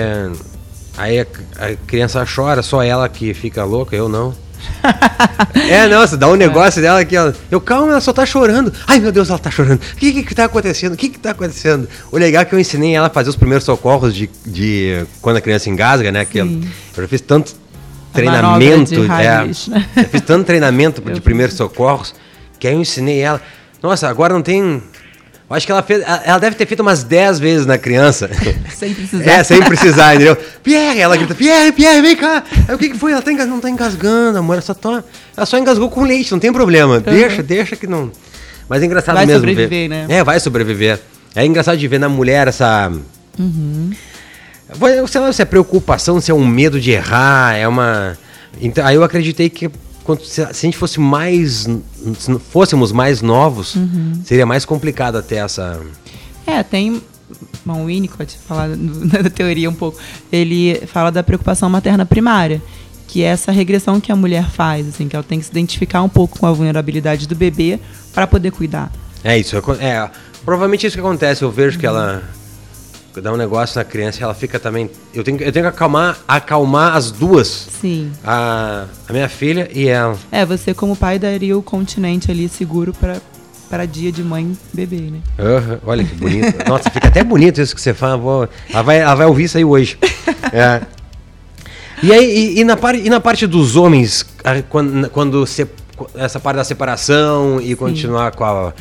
Aí 0.98 1.20
a, 1.20 1.26
a 1.60 1.76
criança 1.86 2.26
chora, 2.26 2.60
só 2.60 2.82
ela 2.82 3.08
que 3.08 3.32
fica 3.32 3.62
louca, 3.62 3.94
eu 3.94 4.08
não 4.08 4.34
é, 5.70 5.86
nossa, 5.88 6.16
dá 6.16 6.28
um 6.28 6.34
negócio 6.34 6.80
é. 6.80 6.82
dela 6.82 7.00
aqui, 7.00 7.16
ó. 7.16 7.32
Eu, 7.50 7.60
calma, 7.60 7.92
ela 7.92 8.00
só 8.00 8.12
tá 8.12 8.26
chorando. 8.26 8.72
Ai, 8.86 8.98
meu 9.00 9.12
Deus, 9.12 9.30
ela 9.30 9.38
tá 9.38 9.50
chorando. 9.50 9.80
O 9.80 9.96
que 9.96 10.12
que, 10.12 10.22
que 10.22 10.34
tá 10.34 10.44
acontecendo? 10.44 10.94
O 10.94 10.96
que 10.96 11.08
que 11.08 11.18
tá 11.18 11.30
acontecendo? 11.30 11.88
O 12.10 12.18
legal 12.18 12.42
é 12.42 12.44
que 12.44 12.54
eu 12.54 12.58
ensinei 12.58 12.94
ela 12.94 13.06
a 13.06 13.10
fazer 13.10 13.30
os 13.30 13.36
primeiros 13.36 13.64
socorros 13.64 14.14
de, 14.14 14.30
de 14.46 15.04
quando 15.20 15.36
a 15.36 15.40
criança 15.40 15.70
engasga, 15.70 16.10
né? 16.10 16.24
Que 16.24 16.38
eu, 16.38 16.46
eu 16.46 17.02
já 17.02 17.08
fiz 17.08 17.20
tanto 17.20 17.54
treinamento. 18.12 19.06
Raiz, 19.06 19.68
é, 19.68 19.70
né? 19.70 19.88
Eu 19.96 20.04
fiz 20.04 20.20
tanto 20.20 20.44
treinamento 20.44 21.00
de 21.00 21.20
primeiros 21.22 21.54
socorros 21.56 22.14
que 22.58 22.68
aí 22.68 22.74
eu 22.74 22.80
ensinei 22.80 23.20
ela. 23.20 23.40
Nossa, 23.82 24.08
agora 24.08 24.32
não 24.32 24.42
tem 24.42 24.80
acho 25.54 25.66
que 25.66 25.72
ela 25.72 25.82
fez. 25.82 26.02
Ela 26.24 26.38
deve 26.38 26.56
ter 26.56 26.66
feito 26.66 26.80
umas 26.80 27.02
10 27.02 27.38
vezes 27.38 27.66
na 27.66 27.78
criança. 27.78 28.30
Sem 28.74 28.94
precisar. 28.94 29.30
É, 29.30 29.44
sem 29.44 29.62
precisar, 29.62 30.14
entendeu? 30.14 30.36
Pierre, 30.62 31.00
ela 31.00 31.16
grita, 31.16 31.34
Pierre, 31.34 31.72
Pierre, 31.72 32.00
vem 32.00 32.16
cá. 32.16 32.42
Aí 32.68 32.74
o 32.74 32.78
que, 32.78 32.90
que 32.90 32.98
foi? 32.98 33.12
Ela 33.12 33.22
tá 33.22 33.32
engas... 33.32 33.48
não 33.48 33.60
tá 33.60 33.70
engasgando, 33.70 34.38
amor. 34.38 34.54
Ela 34.54 34.62
só, 34.62 34.74
tá... 34.74 35.04
ela 35.36 35.46
só 35.46 35.58
engasgou 35.58 35.90
com 35.90 36.04
leite, 36.04 36.32
não 36.32 36.38
tem 36.38 36.52
problema. 36.52 36.94
Uhum. 36.94 37.00
Deixa, 37.00 37.42
deixa 37.42 37.76
que 37.76 37.86
não. 37.86 38.10
Mas 38.68 38.82
é 38.82 38.86
engraçado 38.86 39.16
vai 39.16 39.26
mesmo. 39.26 39.42
Vai 39.42 39.50
sobreviver, 39.50 39.88
ver. 39.88 39.88
né? 39.88 40.06
É, 40.08 40.24
vai 40.24 40.40
sobreviver. 40.40 41.00
É 41.34 41.44
engraçado 41.44 41.76
de 41.76 41.88
ver 41.88 41.98
na 41.98 42.08
mulher 42.08 42.48
essa. 42.48 42.92
Uhum. 43.38 43.90
Sei 45.08 45.20
lá 45.20 45.32
se 45.32 45.42
é 45.42 45.44
preocupação, 45.44 46.20
se 46.20 46.30
é 46.30 46.34
um 46.34 46.46
medo 46.46 46.80
de 46.80 46.92
errar, 46.92 47.54
é 47.54 47.66
uma. 47.68 48.16
Então, 48.60 48.84
aí 48.86 48.94
eu 48.94 49.04
acreditei 49.04 49.50
que 49.50 49.70
se 50.24 50.42
a 50.42 50.52
gente 50.52 50.76
fosse 50.76 51.00
mais. 51.00 51.66
Se 52.18 52.38
fôssemos 52.50 52.92
mais 52.92 53.22
novos, 53.22 53.76
uhum. 53.76 54.20
seria 54.24 54.46
mais 54.46 54.64
complicado 54.64 55.16
até 55.16 55.36
essa. 55.36 55.80
É, 56.46 56.62
tem. 56.62 57.02
Bom, 57.64 57.82
o 57.82 57.86
Winnicott, 57.86 58.36
falar 58.46 58.68
da 58.76 59.30
teoria 59.30 59.70
um 59.70 59.74
pouco, 59.74 59.98
ele 60.30 60.82
fala 60.86 61.10
da 61.10 61.22
preocupação 61.22 61.70
materna 61.70 62.04
primária, 62.04 62.60
que 63.08 63.22
é 63.22 63.26
essa 63.26 63.52
regressão 63.52 64.00
que 64.00 64.12
a 64.12 64.16
mulher 64.16 64.50
faz, 64.50 64.88
assim, 64.88 65.08
que 65.08 65.16
ela 65.16 65.22
tem 65.22 65.38
que 65.38 65.44
se 65.44 65.50
identificar 65.50 66.02
um 66.02 66.08
pouco 66.08 66.38
com 66.38 66.46
a 66.46 66.52
vulnerabilidade 66.52 67.26
do 67.26 67.34
bebê 67.34 67.78
para 68.12 68.26
poder 68.26 68.50
cuidar. 68.50 68.92
É 69.24 69.38
isso, 69.38 69.56
é, 69.80 70.10
provavelmente 70.44 70.86
isso 70.86 70.96
que 70.96 71.00
acontece, 71.00 71.42
eu 71.42 71.50
vejo 71.50 71.76
uhum. 71.76 71.80
que 71.80 71.86
ela 71.86 72.22
dá 73.20 73.32
um 73.32 73.36
negócio 73.36 73.78
na 73.78 73.84
criança 73.84 74.22
ela 74.22 74.34
fica 74.34 74.58
também. 74.58 74.90
Eu 75.12 75.22
tenho, 75.22 75.40
eu 75.42 75.52
tenho 75.52 75.64
que 75.64 75.68
acalmar, 75.68 76.18
acalmar 76.26 76.96
as 76.96 77.10
duas. 77.10 77.68
Sim. 77.80 78.12
A, 78.24 78.86
a 79.08 79.12
minha 79.12 79.28
filha 79.28 79.68
e 79.72 79.88
ela. 79.88 80.16
É, 80.30 80.46
você 80.46 80.72
como 80.72 80.96
pai 80.96 81.18
daria 81.18 81.56
o 81.56 81.62
continente 81.62 82.30
ali 82.30 82.48
seguro 82.48 82.92
para 82.92 83.20
para 83.68 83.86
dia 83.86 84.12
de 84.12 84.22
mãe 84.22 84.54
bebê, 84.70 84.96
né? 84.96 85.20
Uhum, 85.38 85.78
olha 85.86 86.04
que 86.04 86.14
bonito. 86.14 86.58
Nossa, 86.68 86.90
fica 86.90 87.08
até 87.08 87.24
bonito 87.24 87.58
isso 87.58 87.74
que 87.74 87.80
você 87.80 87.94
fala. 87.94 88.18
Vou, 88.18 88.48
ela, 88.70 88.82
vai, 88.82 89.00
ela 89.00 89.14
vai 89.14 89.26
ouvir 89.26 89.44
isso 89.44 89.56
aí 89.56 89.64
hoje. 89.64 89.98
É. 90.52 90.82
E 92.02 92.12
aí, 92.12 92.56
e, 92.56 92.60
e, 92.60 92.64
na 92.64 92.76
parte, 92.76 93.06
e 93.06 93.08
na 93.08 93.20
parte 93.20 93.46
dos 93.46 93.74
homens, 93.74 94.26
quando, 94.68 95.08
quando 95.08 95.46
se, 95.46 95.66
essa 96.14 96.38
parte 96.38 96.56
da 96.56 96.64
separação 96.64 97.58
e 97.58 97.68
Sim. 97.68 97.76
continuar 97.76 98.32
com 98.32 98.44
a 98.44 98.74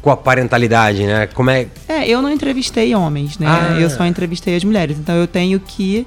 com 0.00 0.10
a 0.10 0.16
parentalidade, 0.16 1.04
né? 1.04 1.26
Como 1.28 1.50
é? 1.50 1.66
É, 1.88 2.08
eu 2.08 2.22
não 2.22 2.30
entrevistei 2.30 2.94
homens, 2.94 3.38
né? 3.38 3.46
Ah. 3.48 3.78
Eu 3.78 3.90
só 3.90 4.04
entrevistei 4.06 4.56
as 4.56 4.64
mulheres. 4.64 4.98
Então 4.98 5.14
eu 5.14 5.26
tenho 5.26 5.60
que 5.60 6.06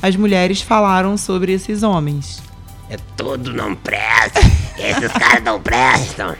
as 0.00 0.16
mulheres 0.16 0.60
falaram 0.60 1.16
sobre 1.16 1.52
esses 1.52 1.82
homens. 1.82 2.42
É 2.90 2.96
tudo 3.16 3.52
não 3.52 3.74
presta. 3.74 4.40
Esses 4.76 5.12
caras 5.12 5.44
não 5.44 5.60
prestam. 5.60 6.34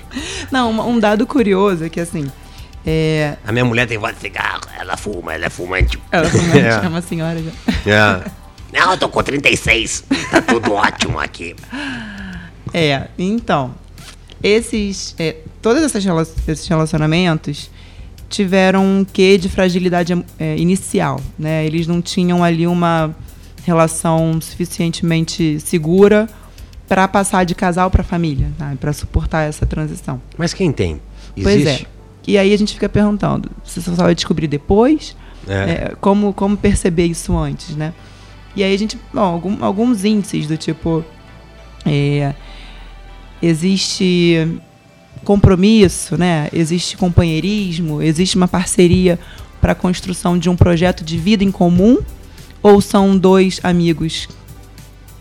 Não, 0.51 0.89
um 0.89 0.99
dado 0.99 1.27
curioso 1.27 1.85
é 1.85 1.89
que 1.89 2.01
assim. 2.01 2.31
É... 2.85 3.37
A 3.47 3.53
minha 3.53 3.65
mulher 3.65 3.87
tem 3.87 3.97
voz 3.97 4.17
de 4.17 4.23
cigarro, 4.23 4.63
ela 4.77 4.97
fuma, 4.97 5.33
ela 5.33 5.47
é 5.47 5.49
fumante. 5.49 5.99
Ela 6.11 6.27
é 6.27 6.31
fumante, 6.31 6.59
é. 6.59 6.85
é 6.85 6.89
uma 6.89 7.01
senhora 7.01 7.41
já. 7.41 8.21
É. 8.21 8.31
Não, 8.73 8.91
eu 8.91 8.99
tô 8.99 9.09
com 9.09 9.23
36. 9.23 10.05
Tá 10.31 10.43
tudo 10.43 10.73
ótimo 10.73 11.21
aqui. 11.21 11.55
É, 12.75 13.07
então 13.17 13.75
esses, 14.43 15.15
é, 15.19 15.37
todos 15.61 15.83
esses 15.83 16.69
relacionamentos 16.69 17.71
tiveram 18.29 18.85
um 18.85 19.05
quê 19.05 19.37
de 19.37 19.49
fragilidade 19.49 20.13
é, 20.39 20.57
inicial, 20.57 21.21
né? 21.39 21.67
Eles 21.67 21.87
não 21.87 22.01
tinham 22.01 22.43
ali 22.43 22.67
uma 22.67 23.15
relação 23.65 24.41
suficientemente 24.41 25.61
segura 25.61 26.29
para 26.89 27.07
passar 27.07 27.45
de 27.45 27.55
casal 27.55 27.91
para 27.91 28.03
família, 28.03 28.51
para 28.81 28.93
suportar 28.93 29.43
essa 29.43 29.65
transição. 29.65 30.21
Mas 30.37 30.53
quem 30.53 30.73
tem? 30.73 31.01
Existe? 31.37 31.43
Pois 31.43 31.67
é. 31.67 31.87
E 32.27 32.39
aí 32.39 32.53
a 32.53 32.59
gente 32.59 32.75
fica 32.75 32.89
perguntando, 32.89 33.51
você 33.65 33.81
só 33.81 33.93
vai 33.93 34.15
descobrir 34.15 34.47
depois? 34.47 35.17
É. 35.47 35.53
É, 35.53 35.93
como, 36.01 36.33
como 36.33 36.57
perceber 36.57 37.07
isso 37.07 37.37
antes, 37.37 37.75
né? 37.75 37.93
E 38.55 38.63
aí 38.63 38.75
a 38.75 38.79
gente, 38.79 38.99
bom, 39.13 39.21
algum, 39.21 39.65
alguns 39.65 40.05
índices 40.05 40.47
do 40.47 40.57
tipo 40.57 41.05
é, 41.85 42.35
existe 43.43 44.49
compromisso, 45.25 46.17
né? 46.17 46.49
existe 46.53 46.97
companheirismo, 46.97 48.01
existe 48.03 48.37
uma 48.37 48.49
parceria 48.49 49.19
para 49.61 49.73
a 49.73 49.75
construção 49.75 50.37
de 50.39 50.49
um 50.49 50.57
projeto 50.57 51.05
de 51.05 51.17
vida 51.19 51.45
em 51.45 51.51
comum? 51.51 51.99
Ou 52.63 52.81
são 52.81 53.17
dois 53.17 53.61
amigos 53.63 54.29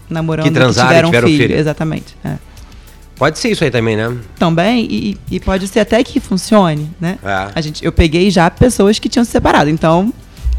namorando 0.09 0.45
Que 0.45 0.51
transaram 0.51 0.89
e 0.89 0.91
tiveram, 0.91 1.09
tiveram 1.09 1.27
filho. 1.27 1.47
filho. 1.47 1.59
Exatamente. 1.59 2.15
é. 2.23 2.35
Pode 3.15 3.37
ser 3.37 3.51
isso 3.51 3.63
aí 3.63 3.69
também, 3.69 3.95
né? 3.95 4.17
Também, 4.39 4.87
e, 4.89 5.17
e 5.29 5.39
pode 5.39 5.67
ser 5.67 5.79
até 5.81 6.03
que 6.03 6.19
funcione, 6.19 6.89
né? 6.99 7.19
É. 7.23 7.51
A 7.53 7.61
gente, 7.61 7.85
eu 7.85 7.91
peguei 7.91 8.31
já 8.31 8.49
pessoas 8.49 8.97
que 8.97 9.07
tinham 9.07 9.23
se 9.23 9.29
separado. 9.29 9.69
Então, 9.69 10.11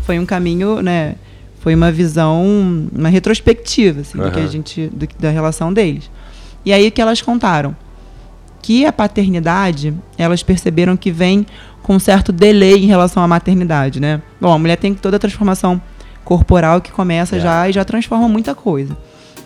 foi 0.06 0.16
um 0.20 0.24
caminho, 0.24 0.80
né? 0.80 1.16
Foi 1.58 1.74
uma 1.74 1.90
visão, 1.90 2.88
uma 2.96 3.08
retrospectiva, 3.08 4.02
assim, 4.02 4.16
do 4.16 4.30
que 4.30 4.38
a 4.38 4.46
gente, 4.46 4.86
do 4.92 5.08
que- 5.08 5.16
da 5.18 5.30
relação 5.30 5.72
deles. 5.72 6.08
E 6.64 6.72
aí 6.72 6.88
o 6.88 6.92
que 6.92 7.00
elas 7.00 7.20
contaram? 7.22 7.74
Que 8.60 8.86
a 8.86 8.92
paternidade, 8.92 9.92
elas 10.16 10.42
perceberam 10.42 10.96
que 10.96 11.10
vem 11.10 11.44
com 11.82 11.96
um 11.96 11.98
certo 11.98 12.30
delay 12.32 12.76
em 12.84 12.86
relação 12.86 13.22
à 13.22 13.26
maternidade, 13.26 13.98
né? 13.98 14.22
Bom, 14.40 14.52
a 14.52 14.58
mulher 14.58 14.76
tem 14.76 14.94
toda 14.94 15.16
a 15.16 15.20
transformação 15.20 15.80
corporal 16.24 16.80
que 16.80 16.92
começa 16.92 17.36
É. 17.36 17.40
já 17.40 17.68
e 17.68 17.72
já 17.72 17.84
transforma 17.84 18.28
muita 18.28 18.54
coisa. 18.54 18.96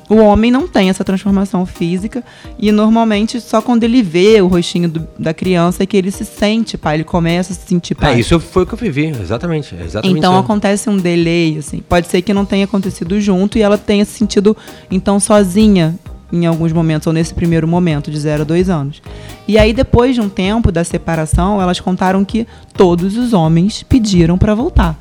O 0.08 0.16
homem 0.16 0.52
não 0.52 0.68
tem 0.68 0.88
essa 0.88 1.02
transformação 1.02 1.66
física 1.66 2.22
e 2.60 2.70
normalmente 2.70 3.40
só 3.40 3.60
quando 3.60 3.82
ele 3.82 4.02
vê 4.04 4.40
o 4.40 4.46
rostinho 4.46 4.88
do- 4.88 5.08
da 5.18 5.34
criança 5.34 5.82
é 5.82 5.86
que 5.86 5.96
ele 5.96 6.12
se 6.12 6.24
sente 6.24 6.78
pai, 6.78 6.96
ele 6.98 7.04
começa 7.04 7.52
a 7.52 7.56
se 7.56 7.66
sentir 7.66 7.96
pai. 7.96 8.14
É, 8.14 8.20
isso 8.20 8.38
foi 8.38 8.62
o 8.62 8.66
que 8.66 8.74
eu 8.74 8.78
vivi, 8.78 9.06
exatamente. 9.06 9.74
exatamente 9.74 10.16
Então 10.18 10.34
isso. 10.34 10.40
acontece 10.42 10.88
um 10.88 10.96
delay, 10.96 11.56
assim. 11.58 11.78
Pode 11.88 12.06
ser 12.06 12.22
que 12.22 12.32
não 12.32 12.44
tenha 12.44 12.66
acontecido 12.66 13.20
junto 13.20 13.58
e 13.58 13.62
ela 13.62 13.76
tenha 13.78 14.04
se 14.04 14.12
sentido, 14.12 14.56
então, 14.92 15.18
sozinha 15.18 15.96
em 16.32 16.46
alguns 16.46 16.72
momentos, 16.72 17.06
ou 17.06 17.12
nesse 17.12 17.32
primeiro 17.32 17.68
momento, 17.68 18.10
de 18.10 18.18
0 18.18 18.42
a 18.42 18.44
2 18.44 18.68
anos. 18.68 19.02
E 19.46 19.58
aí, 19.58 19.72
depois 19.72 20.14
de 20.14 20.20
um 20.20 20.28
tempo 20.28 20.72
da 20.72 20.82
separação, 20.82 21.60
elas 21.62 21.80
contaram 21.80 22.24
que 22.24 22.46
todos 22.74 23.16
os 23.16 23.32
homens 23.32 23.82
pediram 23.82 24.36
para 24.36 24.54
voltar. 24.54 24.98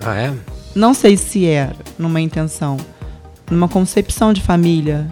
Ah, 0.00 0.14
é? 0.14 0.32
Não 0.74 0.94
sei 0.94 1.16
se 1.16 1.46
era 1.46 1.76
numa 1.98 2.20
intenção, 2.20 2.76
numa 3.50 3.68
concepção 3.68 4.32
de 4.32 4.40
família 4.40 5.06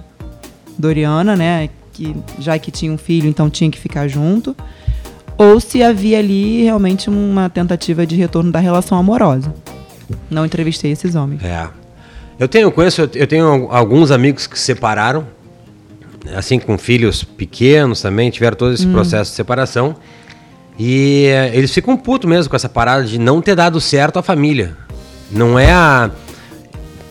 doriana, 0.78 1.36
né? 1.36 1.68
Que 1.92 2.16
já 2.38 2.58
que 2.58 2.70
tinha 2.70 2.92
um 2.92 2.98
filho, 2.98 3.28
então 3.28 3.50
tinha 3.50 3.70
que 3.70 3.78
ficar 3.78 4.08
junto. 4.08 4.56
Ou 5.36 5.60
se 5.60 5.82
havia 5.82 6.18
ali 6.18 6.62
realmente 6.62 7.10
uma 7.10 7.48
tentativa 7.50 8.06
de 8.06 8.16
retorno 8.16 8.50
da 8.50 8.58
relação 8.58 8.96
amorosa. 8.98 9.52
Não 10.30 10.46
entrevistei 10.46 10.90
esses 10.90 11.14
homens. 11.14 11.44
É. 11.44 11.68
Eu 12.38 12.46
tenho, 12.48 12.70
conheço, 12.70 13.08
eu 13.14 13.26
tenho 13.26 13.68
alguns 13.70 14.10
amigos 14.10 14.46
que 14.46 14.58
se 14.58 14.64
separaram, 14.66 15.26
assim, 16.36 16.58
com 16.58 16.78
filhos 16.78 17.24
pequenos 17.24 18.00
também, 18.00 18.30
tiveram 18.30 18.56
todo 18.56 18.70
Hum. 18.70 18.74
esse 18.74 18.86
processo 18.86 19.30
de 19.30 19.36
separação. 19.36 19.96
E 20.78 21.26
eh, 21.26 21.50
eles 21.54 21.72
ficam 21.74 21.96
putos 21.96 22.30
mesmo 22.30 22.48
com 22.50 22.54
essa 22.54 22.68
parada 22.68 23.04
de 23.04 23.18
não 23.18 23.42
ter 23.42 23.56
dado 23.56 23.80
certo 23.80 24.18
a 24.18 24.22
família. 24.22 24.76
Não 25.30 25.58
é 25.58 25.72
a. 25.72 26.10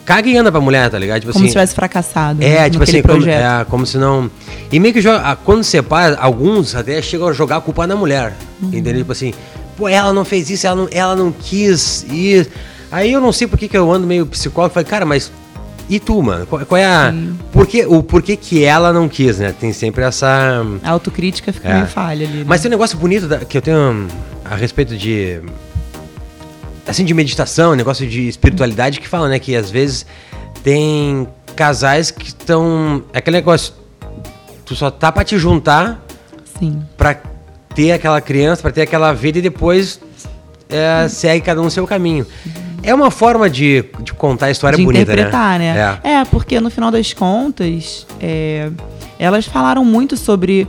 Caga 0.06 0.30
e 0.30 0.38
anda 0.38 0.50
pra 0.50 0.62
mulher, 0.62 0.90
tá 0.90 0.98
ligado? 0.98 1.20
Tipo 1.20 1.34
Como 1.34 1.44
assim, 1.44 1.50
se 1.50 1.54
tivesse 1.54 1.76
fracassado 1.76 2.42
É, 2.42 2.62
né, 2.62 2.70
tipo 2.70 2.82
assim, 2.82 3.02
como, 3.02 3.30
é, 3.30 3.66
como 3.70 3.86
se 3.86 3.98
não. 3.98 4.32
E 4.72 4.80
meio 4.80 4.94
que 4.94 5.02
joga, 5.02 5.36
quando 5.44 5.66
separa, 5.66 6.18
alguns 6.18 6.74
até 6.76 7.02
chegam 7.02 7.28
a 7.28 7.34
jogar 7.34 7.58
a 7.58 7.62
culpa 7.62 7.86
na 7.86 7.94
mulher. 7.98 8.34
Uhum. 8.62 8.70
Entendeu? 8.70 9.00
Tipo 9.00 9.12
assim, 9.12 9.34
pô, 9.76 9.90
ela 9.90 10.14
não 10.14 10.24
fez 10.24 10.50
isso, 10.50 10.66
ela 10.66 10.78
não, 10.78 10.88
ela 10.90 11.14
não 11.14 11.30
quis 11.34 12.04
ir. 12.10 12.48
Aí 12.92 13.12
eu 13.12 13.20
não 13.22 13.32
sei 13.32 13.48
por 13.48 13.58
que, 13.60 13.68
que 13.68 13.78
eu 13.78 13.92
ando 13.92 14.08
meio 14.08 14.26
psicólogo. 14.26 14.74
Falei, 14.74 14.88
cara, 14.90 15.06
mas. 15.06 15.32
E 15.90 16.00
tu, 16.02 16.22
mano? 16.22 16.46
Qual, 16.46 16.66
qual 16.66 16.78
é 16.78 16.86
a. 16.86 17.14
Por 17.52 17.66
que, 17.66 17.86
o 17.86 18.04
porquê 18.04 18.36
que 18.36 18.64
ela 18.64 18.92
não 18.92 19.08
quis, 19.08 19.38
né? 19.40 19.54
Tem 19.58 19.72
sempre 19.72 20.04
essa. 20.04 20.62
A 20.84 20.90
autocrítica 20.92 21.52
fica 21.54 21.70
É. 21.70 21.74
meio 21.76 21.88
falha 21.88 22.28
ali. 22.28 22.38
né? 22.40 22.44
Mas 22.46 22.62
tem 22.62 22.70
um 22.70 22.72
negócio 22.72 22.98
bonito 22.98 23.28
da- 23.28 23.40
que 23.40 23.58
eu 23.58 23.62
tenho 23.62 24.08
a 24.44 24.56
respeito 24.56 24.96
de. 24.98 25.40
Assim, 26.86 27.04
de 27.04 27.14
meditação, 27.14 27.76
negócio 27.76 28.08
de 28.08 28.28
espiritualidade 28.28 29.00
que 29.00 29.08
fala, 29.08 29.28
né? 29.30 29.40
Que 29.40 29.56
às 29.56 29.70
vezes 29.70 30.06
tem 30.64 31.28
casais 31.56 32.12
que 32.12 32.28
estão. 32.28 33.04
É 33.14 33.20
aquele 33.20 33.38
negócio. 33.38 33.74
Tu 34.66 34.76
só 34.76 34.92
tá 34.92 35.10
pra 35.12 35.24
te 35.24 35.38
juntar 35.38 36.04
Sim. 36.60 36.82
pra 36.98 37.16
ter 37.74 37.92
aquela 37.94 38.20
criança, 38.20 38.62
pra 38.62 38.72
ter 38.72 38.82
aquela 38.82 39.14
vida 39.14 39.40
e 39.40 39.42
depois 39.42 40.00
é, 40.70 41.08
segue 41.08 41.46
cada 41.46 41.62
um 41.62 41.68
o 41.68 41.72
seu 41.72 41.88
caminho. 41.88 42.26
É 42.88 42.94
uma 42.96 43.12
forma 43.12 43.50
de, 43.50 43.84
de 44.02 44.14
contar 44.14 44.46
a 44.48 44.52
história 44.52 44.78
de 44.78 44.84
bonita, 44.86 45.12
interpretar, 45.12 45.60
né? 45.60 45.74
né? 45.74 46.00
É. 46.22 46.26
porque 46.26 46.60
no 46.62 46.70
final 46.70 46.90
das 46.90 47.12
contas, 47.14 48.08
é, 48.20 48.70
elas 49.20 49.46
falaram 49.46 49.84
muito 49.84 50.16
sobre 50.16 50.66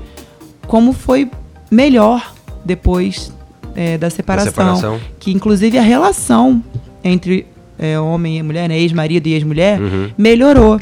como 0.67 0.93
foi 0.93 1.31
melhor 1.71 2.35
depois 2.65 3.33
é, 3.77 3.97
da, 3.97 4.11
separação, 4.11 4.51
separação. 4.51 5.01
Que 5.21 5.31
inclusive 5.31 5.79
a 5.79 5.83
relação 5.83 6.63
entre 7.05 7.47
é, 7.79 7.99
homem 8.01 8.39
e 8.39 8.43
mulher, 8.43 8.69
né, 8.69 8.77
ex-marido 8.79 9.29
e 9.29 9.35
ex-mulher, 9.35 9.81
Uhum. 9.81 10.11
melhorou. 10.19 10.81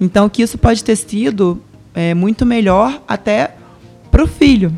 Então 0.00 0.28
que 0.28 0.42
isso 0.42 0.58
pode 0.58 0.82
ter 0.82 0.96
sido 0.96 1.62
é, 1.94 2.12
muito 2.12 2.44
melhor 2.44 3.00
até 3.06 3.52
pro 4.10 4.26
filho, 4.26 4.76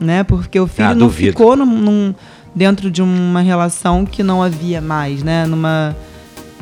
né? 0.00 0.24
Porque 0.24 0.58
o 0.58 0.66
filho 0.66 0.88
Ah, 0.88 0.94
não 0.94 1.06
duvido. 1.06 1.30
ficou 1.30 1.54
num, 1.56 1.66
num- 1.66 2.14
dentro 2.54 2.90
de 2.90 3.02
uma 3.02 3.40
relação 3.40 4.04
que 4.04 4.22
não 4.22 4.42
havia 4.42 4.80
mais, 4.80 5.22
né? 5.22 5.46
Numa 5.46 5.94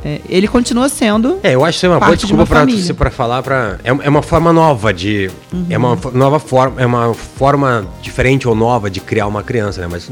é, 0.04 0.20
ele 0.28 0.46
continua 0.46 0.88
sendo 0.88 1.40
É, 1.42 1.56
eu 1.56 1.64
acho 1.64 1.72
que 1.72 1.78
isso 1.78 1.86
é 1.86 1.88
uma 1.88 1.98
boa 1.98 2.08
Parte 2.10 2.20
de 2.20 2.26
desculpa 2.26 2.42
uma 2.42 2.94
pra, 2.96 3.10
falar 3.10 3.42
pra. 3.42 3.78
É, 3.82 3.88
é 3.88 4.08
uma 4.08 4.22
forma 4.22 4.52
nova 4.52 4.92
de. 4.94 5.28
É 5.68 5.76
uma 5.76 5.96
fo- 5.96 6.12
nova 6.12 6.38
forma. 6.38 6.80
É 6.80 6.86
uma 6.86 7.12
forma 7.14 7.84
diferente 8.00 8.46
ou 8.46 8.54
nova 8.54 8.88
de 8.88 9.00
criar 9.00 9.26
uma 9.26 9.42
criança, 9.42 9.80
né? 9.80 9.88
Mas, 9.90 10.08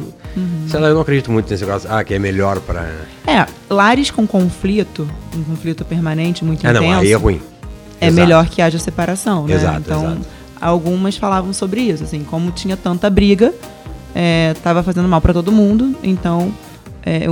sei 0.68 0.80
lá, 0.80 0.88
eu 0.88 0.94
não 0.94 1.02
acredito 1.02 1.30
muito 1.30 1.48
nesse 1.48 1.64
negócio. 1.64 1.88
Ah, 1.92 2.02
que 2.02 2.14
é 2.14 2.18
melhor 2.18 2.58
pra. 2.58 2.84
É, 3.24 3.46
lares 3.70 4.10
com 4.10 4.26
conflito, 4.26 5.08
um 5.36 5.44
conflito 5.44 5.84
permanente 5.84 6.44
muito 6.44 6.66
Ah, 6.66 6.72
não, 6.72 6.82
intenso, 6.82 7.00
aí 7.02 7.12
é 7.12 7.16
ruim. 7.16 7.40
é 8.00 8.06
Exato. 8.08 8.20
melhor 8.20 8.46
que 8.48 8.60
haja 8.60 8.80
separação, 8.80 9.46
né? 9.46 9.54
Exato, 9.54 9.78
então, 9.86 10.04
exato. 10.04 10.26
algumas 10.60 11.16
falavam 11.16 11.52
sobre 11.52 11.82
isso, 11.82 12.02
assim, 12.02 12.24
como 12.24 12.50
tinha 12.50 12.76
tanta 12.76 13.08
briga, 13.08 13.54
é, 14.18 14.54
tava 14.62 14.82
fazendo 14.82 15.06
mal 15.06 15.20
para 15.20 15.34
todo 15.34 15.52
mundo, 15.52 15.94
então 16.02 16.50
é, 17.04 17.26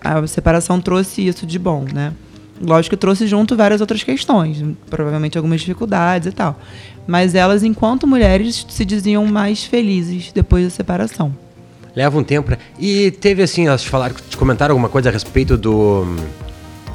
a 0.00 0.26
separação 0.26 0.80
trouxe 0.80 1.26
isso 1.26 1.44
de 1.44 1.58
bom, 1.58 1.84
né? 1.92 2.14
Lógico 2.58 2.96
que 2.96 3.00
trouxe 3.00 3.26
junto 3.26 3.54
várias 3.54 3.82
outras 3.82 4.02
questões, 4.02 4.64
provavelmente 4.88 5.36
algumas 5.36 5.60
dificuldades 5.60 6.28
e 6.28 6.32
tal. 6.32 6.58
Mas 7.06 7.34
elas, 7.34 7.62
enquanto 7.62 8.06
mulheres, 8.06 8.64
se 8.70 8.86
diziam 8.86 9.26
mais 9.26 9.64
felizes 9.64 10.32
depois 10.32 10.64
da 10.64 10.70
separação. 10.70 11.34
Leva 11.94 12.18
um 12.18 12.24
tempo? 12.24 12.56
E 12.78 13.10
teve 13.10 13.42
assim, 13.42 13.66
elas 13.66 13.84
falaram, 13.84 14.14
te 14.28 14.36
comentaram 14.36 14.72
alguma 14.72 14.88
coisa 14.88 15.10
a 15.10 15.12
respeito 15.12 15.58
do. 15.58 16.06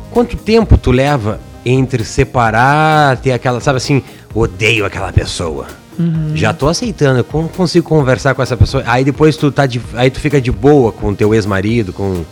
Quanto 0.10 0.38
tempo 0.38 0.76
tu 0.76 0.90
leva 0.90 1.40
entre 1.64 2.04
separar, 2.04 3.18
ter 3.18 3.32
aquela, 3.32 3.60
sabe 3.60 3.78
assim, 3.78 4.02
odeio 4.34 4.86
aquela 4.86 5.12
pessoa. 5.12 5.68
Já 6.36 6.54
tô 6.54 6.68
aceitando, 6.68 7.20
eu 7.20 7.24
con- 7.24 7.48
consigo 7.48 7.88
conversar 7.88 8.36
com 8.36 8.42
essa 8.42 8.58
pessoa. 8.58 8.84
Aí 8.86 9.04
depois 9.04 9.38
tu 9.38 9.52
tá 9.52 9.66
de, 9.66 9.82
aí 9.94 10.10
tu 10.10 10.20
fica 10.20 10.42
de 10.42 10.52
boa 10.52 10.92
com 10.92 11.10
o 11.10 11.16
teu 11.16 11.34
ex-marido, 11.34 11.94
com 11.94 12.24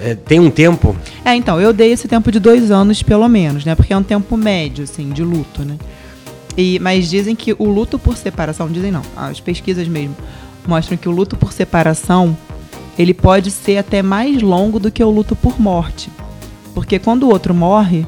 É, 0.00 0.14
tem 0.14 0.38
um 0.38 0.50
tempo. 0.50 0.94
É, 1.24 1.34
então, 1.34 1.60
eu 1.60 1.72
dei 1.72 1.92
esse 1.92 2.06
tempo 2.06 2.30
de 2.30 2.38
dois 2.38 2.70
anos, 2.70 3.02
pelo 3.02 3.26
menos, 3.28 3.64
né? 3.64 3.74
Porque 3.74 3.92
é 3.92 3.96
um 3.96 4.02
tempo 4.02 4.36
médio, 4.36 4.84
assim, 4.84 5.08
de 5.10 5.22
luto, 5.22 5.64
né? 5.64 5.76
E, 6.56 6.78
mas 6.80 7.08
dizem 7.08 7.34
que 7.36 7.54
o 7.58 7.64
luto 7.70 7.98
por 7.98 8.16
separação, 8.16 8.68
dizem 8.68 8.90
não, 8.90 9.02
as 9.16 9.38
pesquisas 9.40 9.86
mesmo, 9.88 10.14
mostram 10.66 10.96
que 10.98 11.08
o 11.08 11.12
luto 11.12 11.36
por 11.36 11.52
separação, 11.52 12.36
ele 12.98 13.14
pode 13.14 13.50
ser 13.50 13.78
até 13.78 14.02
mais 14.02 14.42
longo 14.42 14.78
do 14.80 14.90
que 14.90 15.02
o 15.02 15.08
luto 15.10 15.34
por 15.36 15.60
morte. 15.60 16.10
Porque 16.74 16.98
quando 16.98 17.22
o 17.24 17.28
outro 17.30 17.54
morre, 17.54 18.06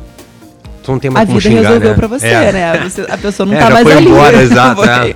Tu 0.83 0.90
não 0.93 0.99
tem 0.99 1.09
a 1.09 1.12
mais 1.12 1.27
como 1.29 1.38
vida 1.40 1.51
xingar, 1.57 1.69
resolveu 1.69 1.90
né? 1.90 1.97
pra 1.97 2.07
você, 2.07 2.27
É. 2.27 2.53
né? 2.53 2.88
Você- 2.88 3.07
a 3.09 3.19
pessoa 3.19 3.47
não 3.47 3.55
É, 3.55 3.59
tá 3.59 3.71
mais 3.71 3.87
ali. 3.87 4.07
embora, 4.09 4.37
exato, 4.43 4.85
é. 4.85 5.14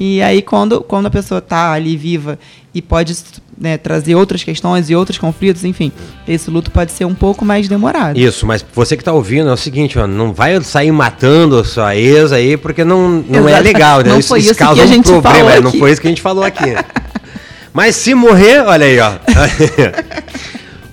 E 0.00 0.20
aí, 0.22 0.42
quando, 0.42 0.80
quando 0.80 1.06
a 1.06 1.10
pessoa 1.10 1.40
tá 1.40 1.70
ali 1.72 1.96
viva 1.96 2.36
e 2.74 2.82
pode 2.82 3.16
né, 3.56 3.78
trazer 3.78 4.16
outras 4.16 4.42
questões 4.42 4.90
e 4.90 4.96
outros 4.96 5.16
conflitos, 5.18 5.62
enfim, 5.64 5.92
esse 6.26 6.50
luto 6.50 6.68
pode 6.72 6.90
ser 6.90 7.04
um 7.04 7.14
pouco 7.14 7.44
mais 7.44 7.68
demorado. 7.68 8.18
Isso, 8.18 8.44
mas 8.44 8.64
você 8.74 8.96
que 8.96 9.04
tá 9.04 9.12
ouvindo 9.12 9.48
é 9.48 9.52
o 9.52 9.56
seguinte, 9.56 9.96
ó, 9.96 10.06
não 10.08 10.32
vai 10.32 10.60
sair 10.62 10.90
matando 10.90 11.60
a 11.60 11.64
sua 11.64 11.94
ex 11.94 12.32
aí, 12.32 12.56
porque 12.56 12.82
não, 12.82 13.24
não 13.28 13.48
é 13.48 13.60
legal, 13.60 14.00
né? 14.00 14.08
Não 14.10 14.20
foi 14.20 14.40
isso 14.40 14.50
que 14.52 14.58
causa 14.58 14.82
a 14.82 14.84
um 14.84 14.88
gente 14.88 15.04
problema, 15.04 15.38
falou 15.38 15.50
é, 15.52 15.60
não 15.60 15.72
foi 15.72 15.92
isso 15.92 16.00
que 16.00 16.08
a 16.08 16.10
gente 16.10 16.22
falou 16.22 16.42
aqui. 16.42 16.74
mas 17.72 17.94
se 17.94 18.12
morrer, 18.14 18.62
olha 18.66 18.86
aí, 18.86 18.98
ó. 18.98 19.12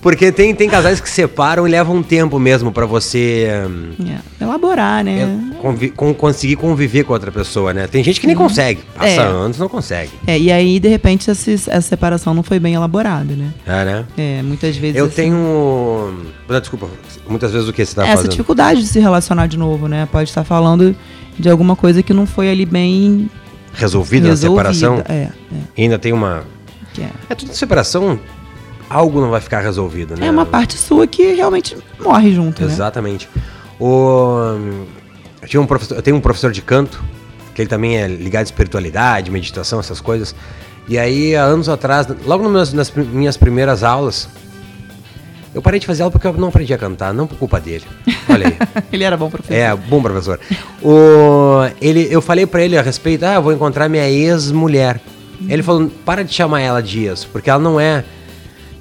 Porque 0.02 0.32
tem, 0.32 0.54
tem 0.56 0.68
casais 0.70 1.00
que 1.00 1.10
separam 1.10 1.68
e 1.68 1.72
levam 1.72 1.98
um 1.98 2.04
tempo 2.04 2.40
mesmo 2.40 2.72
pra 2.72 2.86
você 2.86 3.48
hum, 3.68 3.92
É, 4.40 4.44
elaborar, 4.44 5.04
né? 5.04 5.40
convi- 5.62 5.92
com- 5.92 6.14
conseguir 6.14 6.56
conviver 6.56 7.04
com 7.04 7.14
outra 7.14 7.32
pessoa, 7.32 7.72
né? 7.74 7.86
Tem 7.88 8.04
gente 8.04 8.20
que 8.20 8.26
nem 8.26 8.36
consegue, 8.36 8.82
passa 8.96 9.10
É. 9.10 9.20
anos 9.20 9.60
não 9.60 9.70
consegue. 9.70 10.10
É, 10.26 10.38
e 10.40 10.52
aí, 10.52 10.80
de 10.80 10.88
repente, 10.88 11.30
essa, 11.30 11.52
essa 11.52 11.82
separação 11.82 12.34
não 12.34 12.42
foi 12.42 12.60
bem 12.60 12.74
elaborada, 12.74 13.34
né? 13.36 13.52
É, 13.66 13.86
né? 13.86 14.06
É, 14.18 14.42
muitas 14.42 14.76
vezes. 14.76 14.96
Eu 14.98 15.06
assim, 15.06 15.16
tenho. 15.16 16.16
Desculpa, 16.60 16.88
muitas 17.30 17.52
vezes 17.52 17.68
o 17.70 17.74
que 17.74 17.86
você 17.86 17.94
tá 17.96 18.04
Essa 18.04 18.16
fazendo? 18.18 18.32
dificuldade 18.32 18.82
de 18.82 18.88
se 18.88 19.00
relacionar 19.00 19.46
de 19.48 19.58
novo, 19.58 19.88
né? 19.88 20.08
Pode 20.12 20.30
estar 20.30 20.44
falando 20.44 20.96
de 21.38 21.50
alguma 21.50 21.76
coisa 21.76 22.02
que 22.02 22.14
não 22.14 22.26
foi 22.26 22.50
ali 22.50 22.66
bem 22.66 23.30
Resolvida, 23.74 24.28
resolvida. 24.30 24.70
a 24.70 24.74
separação? 24.74 25.04
É, 25.08 25.14
é, 25.78 25.82
Ainda 25.82 25.98
tem 26.00 26.12
uma. 26.12 26.44
é. 27.00 27.06
É 27.30 27.36
tudo 27.36 27.54
separação, 27.54 28.20
algo 28.92 29.22
não 29.22 29.30
vai 29.30 29.40
ficar 29.40 29.62
resolvido, 29.62 30.16
né? 30.18 30.28
É 30.28 30.32
uma 30.32 30.46
parte 30.46 30.78
sua 30.78 31.08
que 31.08 31.34
realmente 31.34 31.78
morre 32.00 32.34
junto, 32.34 32.62
né? 32.62 32.72
Exatamente. 32.72 33.30
O, 33.80 34.58
eu, 35.42 35.48
tinha 35.48 35.62
um 35.62 35.66
professor, 35.66 35.96
eu 35.96 36.02
tenho 36.02 36.18
um 36.18 36.22
professor 36.22 36.52
de 36.52 36.62
canto, 36.62 37.02
que 37.56 37.62
ele 37.62 37.70
também 37.70 37.98
é 37.98 38.08
ligado 38.08 38.42
à 38.42 38.44
espiritualidade, 38.44 39.32
meditação, 39.32 39.80
essas 39.80 40.02
coisas. 40.02 40.36
E 40.88 40.98
aí, 40.98 41.36
há 41.36 41.44
anos 41.44 41.70
atrás, 41.70 42.08
logo 42.26 42.50
nas, 42.50 42.74
nas 42.74 42.92
minhas 42.92 43.38
primeiras 43.38 43.84
aulas, 43.84 44.28
eu 45.54 45.62
parei 45.62 45.80
de 45.80 45.86
fazer 45.86 46.04
aula 46.04 46.12
porque 46.12 46.28
eu 46.28 46.34
não 46.34 46.48
aprendi 46.48 46.74
a 46.74 46.78
cantar, 46.78 47.14
não 47.14 47.28
por 47.28 47.38
culpa 47.38 47.60
dele. 47.60 47.86
Olha 48.30 48.48
aí. 48.48 48.58
ele 48.92 49.04
era 49.04 49.18
bom 49.18 49.30
professor. 49.30 49.54
É, 49.54 49.76
bom 49.76 50.02
professor. 50.02 50.40
O, 50.82 51.64
ele, 51.82 52.08
eu 52.10 52.22
falei 52.22 52.46
para 52.46 52.64
ele 52.64 52.78
a 52.78 52.82
respeito, 52.82 53.24
ah, 53.26 53.40
vou 53.40 53.52
encontrar 53.52 53.90
minha 53.90 54.08
ex-mulher. 54.10 55.00
Uhum. 55.40 55.48
Ele 55.50 55.62
falou, 55.62 55.92
para 56.06 56.24
de 56.24 56.34
chamar 56.34 56.62
ela 56.62 56.82
de 56.82 57.06
ex, 57.06 57.26
porque 57.26 57.50
ela 57.50 57.60
não 57.60 57.80
é. 57.80 58.04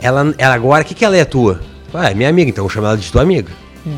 Ela, 0.01 0.35
ela 0.39 0.55
agora, 0.55 0.83
o 0.83 0.87
que, 0.87 0.95
que 0.95 1.05
ela 1.05 1.17
é 1.17 1.25
tua? 1.25 1.61
Ah, 1.93 2.11
é 2.11 2.15
minha 2.15 2.29
amiga, 2.29 2.51
então 2.51 2.63
eu 2.63 2.69
vou 2.69 2.75
chamar 2.75 2.89
ela 2.89 2.97
de 2.99 3.11
tua 3.11 3.23
amiga. 3.23 3.53
É. 3.87 3.91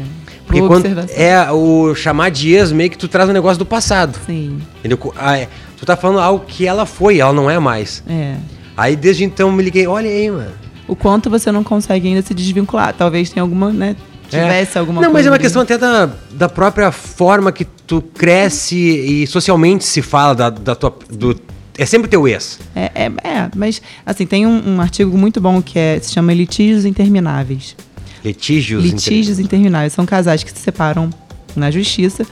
Porque 0.47 0.61
Boa 0.61 0.69
quando 0.69 0.87
é 1.17 1.51
o 1.51 1.95
chamar 1.95 2.31
de 2.31 2.53
ex, 2.53 2.73
meio 2.73 2.91
que 2.91 2.99
tu 2.99 3.09
traz 3.09 3.29
um 3.29 3.33
negócio 3.33 3.59
do 3.59 3.67
passado. 3.67 4.19
Sim. 4.27 4.61
Entendeu? 4.79 5.13
Ah, 5.17 5.39
é, 5.39 5.49
tu 5.77 5.87
tá 5.87 5.97
falando 5.97 6.21
algo 6.21 6.45
que 6.47 6.67
ela 6.67 6.85
foi, 6.85 7.19
ela 7.19 7.33
não 7.33 7.51
é 7.51 7.59
mais. 7.59 8.03
É. 8.09 8.37
Aí 8.77 8.97
desde 8.97 9.25
então 9.25 9.49
eu 9.49 9.53
me 9.53 9.63
liguei, 9.63 9.87
olha 9.87 10.09
aí, 10.09 10.31
mano 10.31 10.63
o 10.87 10.97
quanto 10.97 11.31
você 11.31 11.51
não 11.51 11.65
consegue 11.65 12.09
ainda 12.09 12.23
se 12.23 12.35
desvincular. 12.35 12.95
Talvez 12.95 13.31
tenha 13.31 13.43
alguma, 13.43 13.71
né? 13.71 13.97
Tivesse 14.29 14.77
é. 14.77 14.81
alguma 14.81 15.01
Não, 15.01 15.13
mas 15.13 15.27
é 15.27 15.31
uma 15.31 15.37
ali. 15.37 15.43
questão 15.43 15.63
até 15.63 15.77
da, 15.77 16.11
da 16.31 16.49
própria 16.49 16.91
forma 16.91 17.53
que 17.53 17.65
tu 17.65 18.01
cresce 18.01 18.77
e 18.77 19.27
socialmente 19.27 19.85
se 19.85 20.01
fala 20.03 20.35
da, 20.35 20.51
da 20.51 20.75
tua. 20.75 20.95
Do, 21.11 21.39
é 21.77 21.87
sempre 21.87 22.09
teu 22.09 22.27
ex. 22.29 22.59
É, 22.75 22.91
é, 22.95 23.05
é 23.05 23.51
mas 23.57 23.81
assim, 24.05 24.27
tem 24.27 24.47
um, 24.47 24.75
um, 24.75 24.81
artigo 24.81 25.17
muito 25.17 25.41
bom 25.41 25.63
que 25.63 25.79
é, 25.79 25.99
se 26.01 26.13
chama 26.13 26.33
Litígios 26.33 26.85
Intermináveis. 26.85 27.77
Litígios, 28.25 28.85
Litígios 28.85 29.39
intermináveis. 29.39 29.41
intermináveis. 29.41 29.93
São 29.93 30.07
casais 30.07 30.45
que 30.45 30.51
se 30.51 30.59
separam 30.59 31.11
na 31.57 31.71
justiça, 31.71 32.27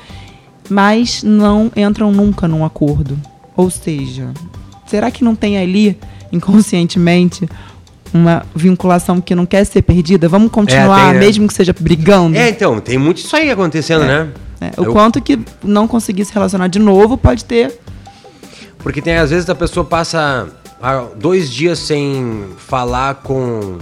mas 0.68 1.22
não 1.22 1.70
entram 1.74 2.12
nunca 2.12 2.46
num 2.46 2.64
acordo. 2.64 3.18
Ou 3.57 3.70
seja, 3.70 4.33
será 4.87 5.11
que 5.11 5.24
não 5.24 5.35
tem 5.35 5.59
ali, 5.59 5.98
inconscientemente, 6.33 7.48
uma 8.12 8.44
vinculação 8.55 9.20
que 9.20 9.35
não 9.35 9.46
quer 9.46 9.64
ser 9.64 9.83
perdida, 9.83 10.29
vamos 10.29 10.50
continuar, 10.50 11.00
é, 11.00 11.05
tem, 11.11 11.14
né? 11.14 11.26
mesmo 11.26 11.46
que 11.46 11.55
seja 11.55 11.74
brigando. 11.79 12.37
É, 12.37 12.48
então, 12.50 12.81
tem 12.81 12.98
muito 12.98 13.18
isso 13.18 13.35
aí 13.35 13.50
acontecendo, 13.50 14.05
é. 14.05 14.07
né? 14.07 14.29
É. 14.61 14.81
O 14.81 14.85
Eu... 14.85 14.92
quanto 14.92 15.20
que 15.20 15.38
não 15.62 15.88
conseguir 15.88 16.24
se 16.24 16.33
relacionar 16.33 16.68
de 16.68 16.79
novo 16.79 17.16
pode 17.16 17.44
ter. 17.44 17.79
Porque 18.83 19.03
tem, 19.03 19.16
às 19.16 19.31
vezes, 19.31 19.49
a 19.49 19.55
pessoa 19.55 19.85
passa 19.85 20.49
dois 21.16 21.51
dias 21.51 21.79
sem 21.79 22.47
falar 22.57 23.16
com 23.16 23.79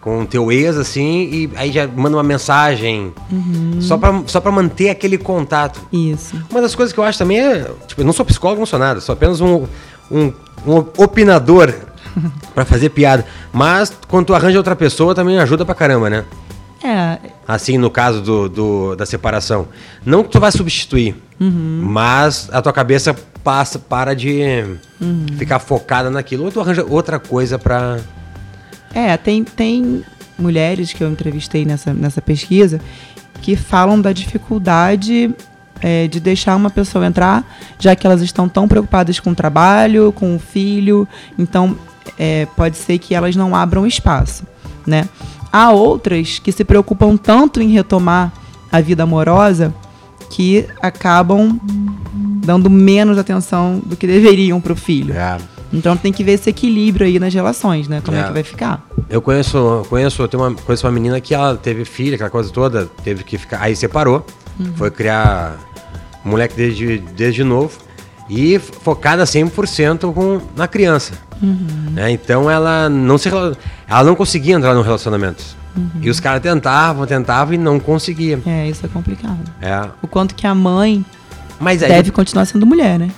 com 0.00 0.24
teu 0.24 0.50
ex, 0.50 0.76
assim, 0.76 1.28
e 1.30 1.50
aí 1.56 1.72
já 1.72 1.86
manda 1.86 2.16
uma 2.16 2.22
mensagem 2.22 3.12
uhum. 3.30 3.78
só, 3.80 3.98
pra, 3.98 4.22
só 4.26 4.40
pra 4.40 4.50
manter 4.50 4.90
aquele 4.90 5.18
contato. 5.18 5.80
Isso. 5.92 6.40
Uma 6.50 6.62
das 6.62 6.74
coisas 6.74 6.92
que 6.92 7.00
eu 7.00 7.04
acho 7.04 7.18
também 7.18 7.40
é. 7.40 7.70
Tipo, 7.86 8.00
eu 8.00 8.04
não 8.04 8.12
sou 8.12 8.24
psicólogo, 8.24 8.60
não 8.60 8.66
sou 8.66 8.78
nada, 8.78 9.00
sou 9.00 9.12
apenas 9.12 9.40
um, 9.40 9.66
um, 10.10 10.32
um 10.66 10.76
opinador 10.96 11.74
para 12.54 12.64
fazer 12.64 12.90
piada. 12.90 13.26
Mas 13.52 13.92
quando 14.08 14.26
tu 14.26 14.34
arranja 14.34 14.56
outra 14.56 14.76
pessoa, 14.76 15.14
também 15.14 15.38
ajuda 15.38 15.64
pra 15.64 15.74
caramba, 15.74 16.08
né? 16.08 16.24
É. 16.82 17.18
Assim, 17.46 17.76
no 17.76 17.90
caso 17.90 18.22
do, 18.22 18.48
do 18.48 18.96
da 18.96 19.04
separação. 19.04 19.68
Não 20.04 20.22
que 20.22 20.30
tu 20.30 20.38
vai 20.38 20.52
substituir, 20.52 21.16
uhum. 21.40 21.80
mas 21.82 22.48
a 22.52 22.62
tua 22.62 22.72
cabeça 22.72 23.14
passa, 23.42 23.78
para 23.78 24.14
de 24.14 24.64
uhum. 25.00 25.26
ficar 25.36 25.58
focada 25.58 26.10
naquilo. 26.10 26.44
Ou 26.44 26.52
tu 26.52 26.60
arranja 26.60 26.84
outra 26.88 27.18
coisa 27.18 27.58
pra. 27.58 27.98
É, 28.94 29.16
tem, 29.16 29.42
tem 29.42 30.04
mulheres 30.38 30.92
que 30.92 31.02
eu 31.02 31.10
entrevistei 31.10 31.64
nessa, 31.64 31.92
nessa 31.92 32.22
pesquisa 32.22 32.80
que 33.40 33.56
falam 33.56 34.00
da 34.00 34.12
dificuldade 34.12 35.34
é, 35.80 36.06
de 36.08 36.20
deixar 36.20 36.56
uma 36.56 36.70
pessoa 36.70 37.06
entrar, 37.06 37.44
já 37.78 37.94
que 37.94 38.06
elas 38.06 38.20
estão 38.22 38.48
tão 38.48 38.68
preocupadas 38.68 39.20
com 39.20 39.30
o 39.30 39.34
trabalho, 39.34 40.12
com 40.12 40.36
o 40.36 40.38
filho. 40.38 41.06
Então, 41.38 41.76
é, 42.18 42.46
pode 42.56 42.76
ser 42.76 42.98
que 42.98 43.14
elas 43.14 43.36
não 43.36 43.54
abram 43.54 43.86
espaço, 43.86 44.44
né? 44.86 45.08
Há 45.52 45.70
outras 45.72 46.38
que 46.38 46.52
se 46.52 46.64
preocupam 46.64 47.16
tanto 47.16 47.60
em 47.60 47.68
retomar 47.68 48.32
a 48.70 48.80
vida 48.80 49.02
amorosa 49.02 49.74
que 50.30 50.66
acabam 50.80 51.58
dando 52.44 52.68
menos 52.68 53.18
atenção 53.18 53.80
do 53.84 53.96
que 53.96 54.06
deveriam 54.06 54.60
para 54.60 54.72
o 54.72 54.76
filho. 54.76 55.14
É. 55.14 55.38
Então 55.72 55.96
tem 55.96 56.12
que 56.12 56.24
ver 56.24 56.32
esse 56.32 56.48
equilíbrio 56.48 57.06
aí 57.06 57.18
nas 57.18 57.32
relações, 57.32 57.88
né? 57.88 58.00
Como 58.02 58.16
é, 58.16 58.20
é 58.20 58.24
que 58.24 58.32
vai 58.32 58.42
ficar. 58.42 58.86
Eu 59.08 59.20
conheço, 59.20 59.86
conheço, 59.88 60.22
eu 60.22 60.28
tenho 60.28 60.42
uma, 60.42 60.54
conheço 60.54 60.86
uma 60.86 60.92
menina 60.92 61.20
que 61.20 61.34
ela 61.34 61.56
teve 61.56 61.84
filha, 61.84 62.14
aquela 62.14 62.30
coisa 62.30 62.50
toda, 62.50 62.86
teve 63.04 63.22
que 63.22 63.36
ficar, 63.36 63.62
aí 63.62 63.76
separou, 63.76 64.24
uhum. 64.58 64.72
foi 64.76 64.90
criar 64.90 65.58
moleque 66.24 66.54
desde, 66.54 66.98
desde 66.98 67.44
novo 67.44 67.87
e 68.28 68.58
focada 68.58 69.24
100% 69.24 70.12
com, 70.12 70.40
na 70.56 70.68
criança. 70.68 71.14
Uhum. 71.42 71.92
Né? 71.92 72.10
Então 72.10 72.50
ela 72.50 72.88
não 72.88 73.16
se 73.16 73.28
ela 73.28 74.04
não 74.04 74.14
conseguia 74.14 74.54
entrar 74.54 74.74
no 74.74 74.82
relacionamento. 74.82 75.44
Uhum. 75.76 75.90
E 76.02 76.10
os 76.10 76.18
caras 76.18 76.42
tentavam, 76.42 77.06
tentavam 77.06 77.54
e 77.54 77.58
não 77.58 77.78
conseguiam. 77.78 78.42
É, 78.46 78.68
isso 78.68 78.84
é 78.84 78.88
complicado. 78.88 79.38
É. 79.62 79.88
O 80.02 80.08
quanto 80.08 80.34
que 80.34 80.46
a 80.46 80.54
mãe 80.54 81.04
Mas 81.60 81.82
aí, 81.82 81.88
deve 81.88 82.10
continuar 82.10 82.44
sendo 82.44 82.66
mulher, 82.66 82.98
né? 82.98 83.10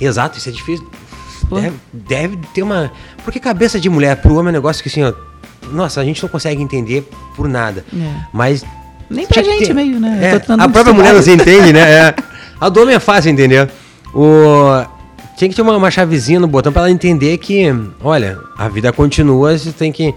Exato, 0.00 0.38
isso 0.38 0.48
é 0.48 0.52
difícil. 0.52 0.88
Deve, 1.50 1.76
deve, 1.92 2.36
ter 2.54 2.62
uma. 2.62 2.90
Porque 3.24 3.38
cabeça 3.38 3.78
de 3.78 3.88
mulher 3.88 4.16
pro 4.16 4.34
homem 4.34 4.48
é 4.48 4.50
um 4.50 4.52
negócio 4.52 4.82
que 4.82 4.88
assim, 4.88 5.02
ó, 5.02 5.12
nossa, 5.70 6.00
a 6.00 6.04
gente 6.04 6.22
não 6.22 6.28
consegue 6.28 6.62
entender 6.62 7.08
por 7.36 7.48
nada. 7.48 7.84
É. 7.94 8.14
Mas. 8.32 8.64
Nem 9.10 9.26
pra 9.26 9.42
gente 9.42 9.66
ter... 9.66 9.74
meio, 9.74 10.00
né? 10.00 10.18
É, 10.22 10.52
a 10.54 10.68
própria 10.68 10.94
mulher 10.94 11.12
não 11.12 11.22
se 11.22 11.30
entende, 11.30 11.72
né? 11.72 11.80
É. 11.80 12.14
A 12.58 12.68
do 12.68 12.80
homem 12.80 12.94
é 12.94 13.00
fácil 13.00 13.30
entender. 13.30 13.68
O, 14.14 14.84
tinha 15.36 15.48
que 15.48 15.56
ter 15.56 15.62
uma, 15.62 15.76
uma 15.76 15.90
chavezinha 15.90 16.38
no 16.38 16.46
botão 16.46 16.72
para 16.72 16.82
ela 16.82 16.90
entender 16.90 17.36
que, 17.38 17.66
olha, 18.02 18.38
a 18.56 18.68
vida 18.68 18.92
continua, 18.92 19.56
você 19.56 19.72
tem 19.72 19.90
que. 19.90 20.14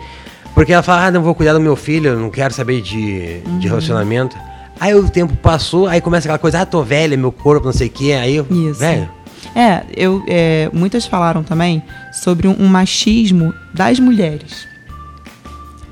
Porque 0.53 0.71
ela 0.71 0.83
fala, 0.83 1.07
ah, 1.07 1.11
não 1.11 1.21
vou 1.21 1.35
cuidar 1.35 1.53
do 1.53 1.59
meu 1.59 1.75
filho, 1.75 2.17
não 2.17 2.29
quero 2.29 2.53
saber 2.53 2.81
de, 2.81 3.41
uhum. 3.45 3.59
de 3.59 3.67
relacionamento. 3.67 4.37
Aí 4.79 4.93
o 4.93 5.09
tempo 5.09 5.35
passou, 5.37 5.87
aí 5.87 6.01
começa 6.01 6.27
aquela 6.27 6.37
coisa, 6.37 6.61
ah, 6.61 6.65
tô 6.65 6.81
velha, 6.83 7.17
meu 7.17 7.31
corpo, 7.31 7.65
não 7.65 7.73
sei 7.73 7.87
o 7.87 7.89
quê. 7.89 8.13
Aí, 8.13 8.37
Isso. 8.37 8.79
velho. 8.79 9.09
É, 9.55 9.83
eu, 9.95 10.23
é, 10.27 10.69
muitas 10.73 11.05
falaram 11.05 11.43
também 11.43 11.81
sobre 12.11 12.47
um, 12.47 12.55
um 12.59 12.67
machismo 12.67 13.53
das 13.73 13.99
mulheres. 13.99 14.67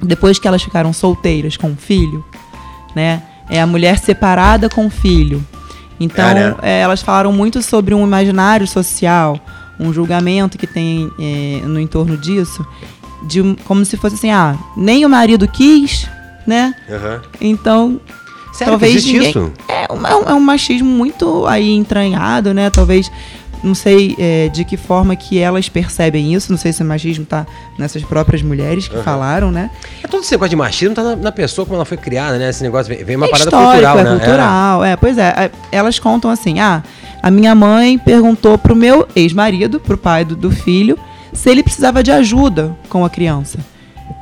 Depois 0.01 0.37
que 0.37 0.47
elas 0.47 0.61
ficaram 0.61 0.91
solteiras 0.91 1.55
com 1.55 1.71
o 1.71 1.75
filho, 1.75 2.23
né? 2.95 3.23
É 3.49 3.61
a 3.61 3.67
mulher 3.67 3.97
separada 3.99 4.69
com 4.69 4.85
o 4.85 4.89
filho. 4.89 5.45
Então, 5.99 6.25
é, 6.61 6.81
elas 6.81 7.01
falaram 7.01 7.31
muito 7.31 7.61
sobre 7.61 7.93
um 7.93 8.03
imaginário 8.03 8.67
social, 8.67 9.39
um 9.79 9.93
julgamento 9.93 10.57
que 10.57 10.67
tem 10.67 11.11
é, 11.19 11.65
no 11.65 11.79
entorno 11.79 12.17
disso, 12.17 12.65
de 13.27 13.41
como 13.65 13.85
se 13.85 13.97
fosse 13.97 14.15
assim, 14.15 14.31
ah, 14.31 14.57
nem 14.75 15.05
o 15.05 15.09
marido 15.09 15.47
quis, 15.47 16.07
né? 16.45 16.75
Uhum. 16.89 17.21
Então, 17.39 18.01
Sério 18.53 18.73
talvez 18.73 19.05
ninguém... 19.05 19.29
isso? 19.29 19.51
É, 19.67 19.91
um, 19.91 20.29
é 20.29 20.33
um 20.33 20.39
machismo 20.39 20.89
muito 20.89 21.45
aí 21.47 21.71
entranhado, 21.71 22.53
né? 22.53 22.69
Talvez 22.69 23.11
não 23.63 23.73
sei 23.73 24.15
é, 24.19 24.49
de 24.49 24.65
que 24.65 24.75
forma 24.75 25.15
que 25.15 25.39
elas 25.39 25.69
percebem 25.69 26.33
isso, 26.33 26.51
não 26.51 26.57
sei 26.57 26.73
se 26.73 26.81
o 26.81 26.85
machismo 26.85 27.23
está 27.23 27.45
nessas 27.77 28.03
próprias 28.03 28.41
mulheres 28.41 28.87
que 28.87 28.97
uhum. 28.97 29.03
falaram, 29.03 29.51
né? 29.51 29.69
É 30.03 30.07
todo 30.07 30.21
esse 30.21 30.31
negócio 30.31 30.49
de 30.49 30.55
machismo 30.55 30.93
tá 30.93 31.03
na, 31.03 31.15
na, 31.15 31.31
pessoa 31.31 31.65
como 31.65 31.75
ela 31.75 31.85
foi 31.85 31.97
criada, 31.97 32.37
né? 32.37 32.49
Esse 32.49 32.61
negócio 32.61 32.93
vem, 32.93 33.03
vem 33.03 33.15
uma 33.15 33.27
é 33.27 33.29
parada 33.29 33.49
cultural, 33.49 33.99
é 33.99 34.03
né? 34.03 34.09
cultural, 34.09 34.83
é. 34.83 34.91
é. 34.91 34.95
Pois 34.95 35.17
é, 35.17 35.51
elas 35.71 35.97
contam 35.97 36.29
assim, 36.29 36.59
ah, 36.59 36.83
a 37.21 37.31
minha 37.31 37.55
mãe 37.55 37.97
perguntou 37.97 38.57
pro 38.57 38.75
meu 38.75 39.07
ex-marido, 39.15 39.79
pro 39.79 39.97
pai 39.97 40.25
do, 40.25 40.35
do 40.35 40.51
filho, 40.51 40.99
se 41.31 41.49
ele 41.49 41.63
precisava 41.63 42.03
de 42.03 42.11
ajuda 42.11 42.75
com 42.89 43.05
a 43.05 43.09
criança. 43.09 43.59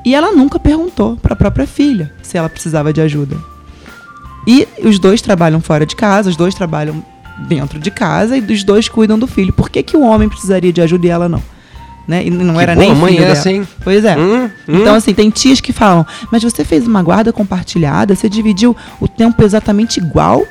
E 0.06 0.16
ela 0.16 0.32
nunca 0.32 0.60
perguntou 0.60 1.18
para 1.18 1.34
a 1.34 1.36
própria 1.36 1.68
filha 1.68 2.12
se 2.22 2.38
ela 2.38 2.50
precisava 2.50 2.94
de 2.94 3.02
ajuda. 3.02 3.38
E 4.48 4.68
os 4.84 4.98
dois 4.98 5.22
trabalham 5.22 5.62
fora 5.62 5.86
de 5.86 5.96
casa, 5.96 6.30
os 6.30 6.36
dois 6.36 6.56
trabalham 6.56 7.04
dentro 7.48 7.80
de 7.80 7.92
casa 7.92 8.38
e 8.38 8.42
dos 8.42 8.64
dois 8.64 8.88
cuidam 8.88 9.18
do 9.18 9.28
filho. 9.28 9.54
Por 9.54 9.70
que, 9.70 9.84
que 9.84 9.98
o 9.98 10.02
homem 10.02 10.30
precisaria 10.30 10.72
de 10.72 10.82
ajuda 10.82 11.08
e 11.08 11.10
ela 11.10 11.30
não? 11.30 11.42
Né? 12.08 12.26
E 12.26 12.30
não 12.30 12.56
que 12.56 12.62
era 12.62 12.76
nem 12.76 12.94
mãe 12.96 13.16
filho 13.16 13.32
assim. 13.32 13.68
Pois 13.84 14.04
é. 14.04 14.18
Hum, 14.18 14.50
hum. 14.68 14.82
Então, 14.82 14.96
assim, 14.96 15.14
tem 15.14 15.30
tias 15.30 15.62
que 15.62 15.72
falam, 15.72 16.06
mas 16.32 16.44
você 16.44 16.66
fez 16.66 16.88
uma 16.88 17.02
guarda 17.02 17.32
compartilhada, 17.32 18.16
você 18.16 18.28
dividiu 18.28 18.76
o 19.00 19.08
tempo 19.08 19.44
exatamente 19.44 20.00
igual 20.00 20.46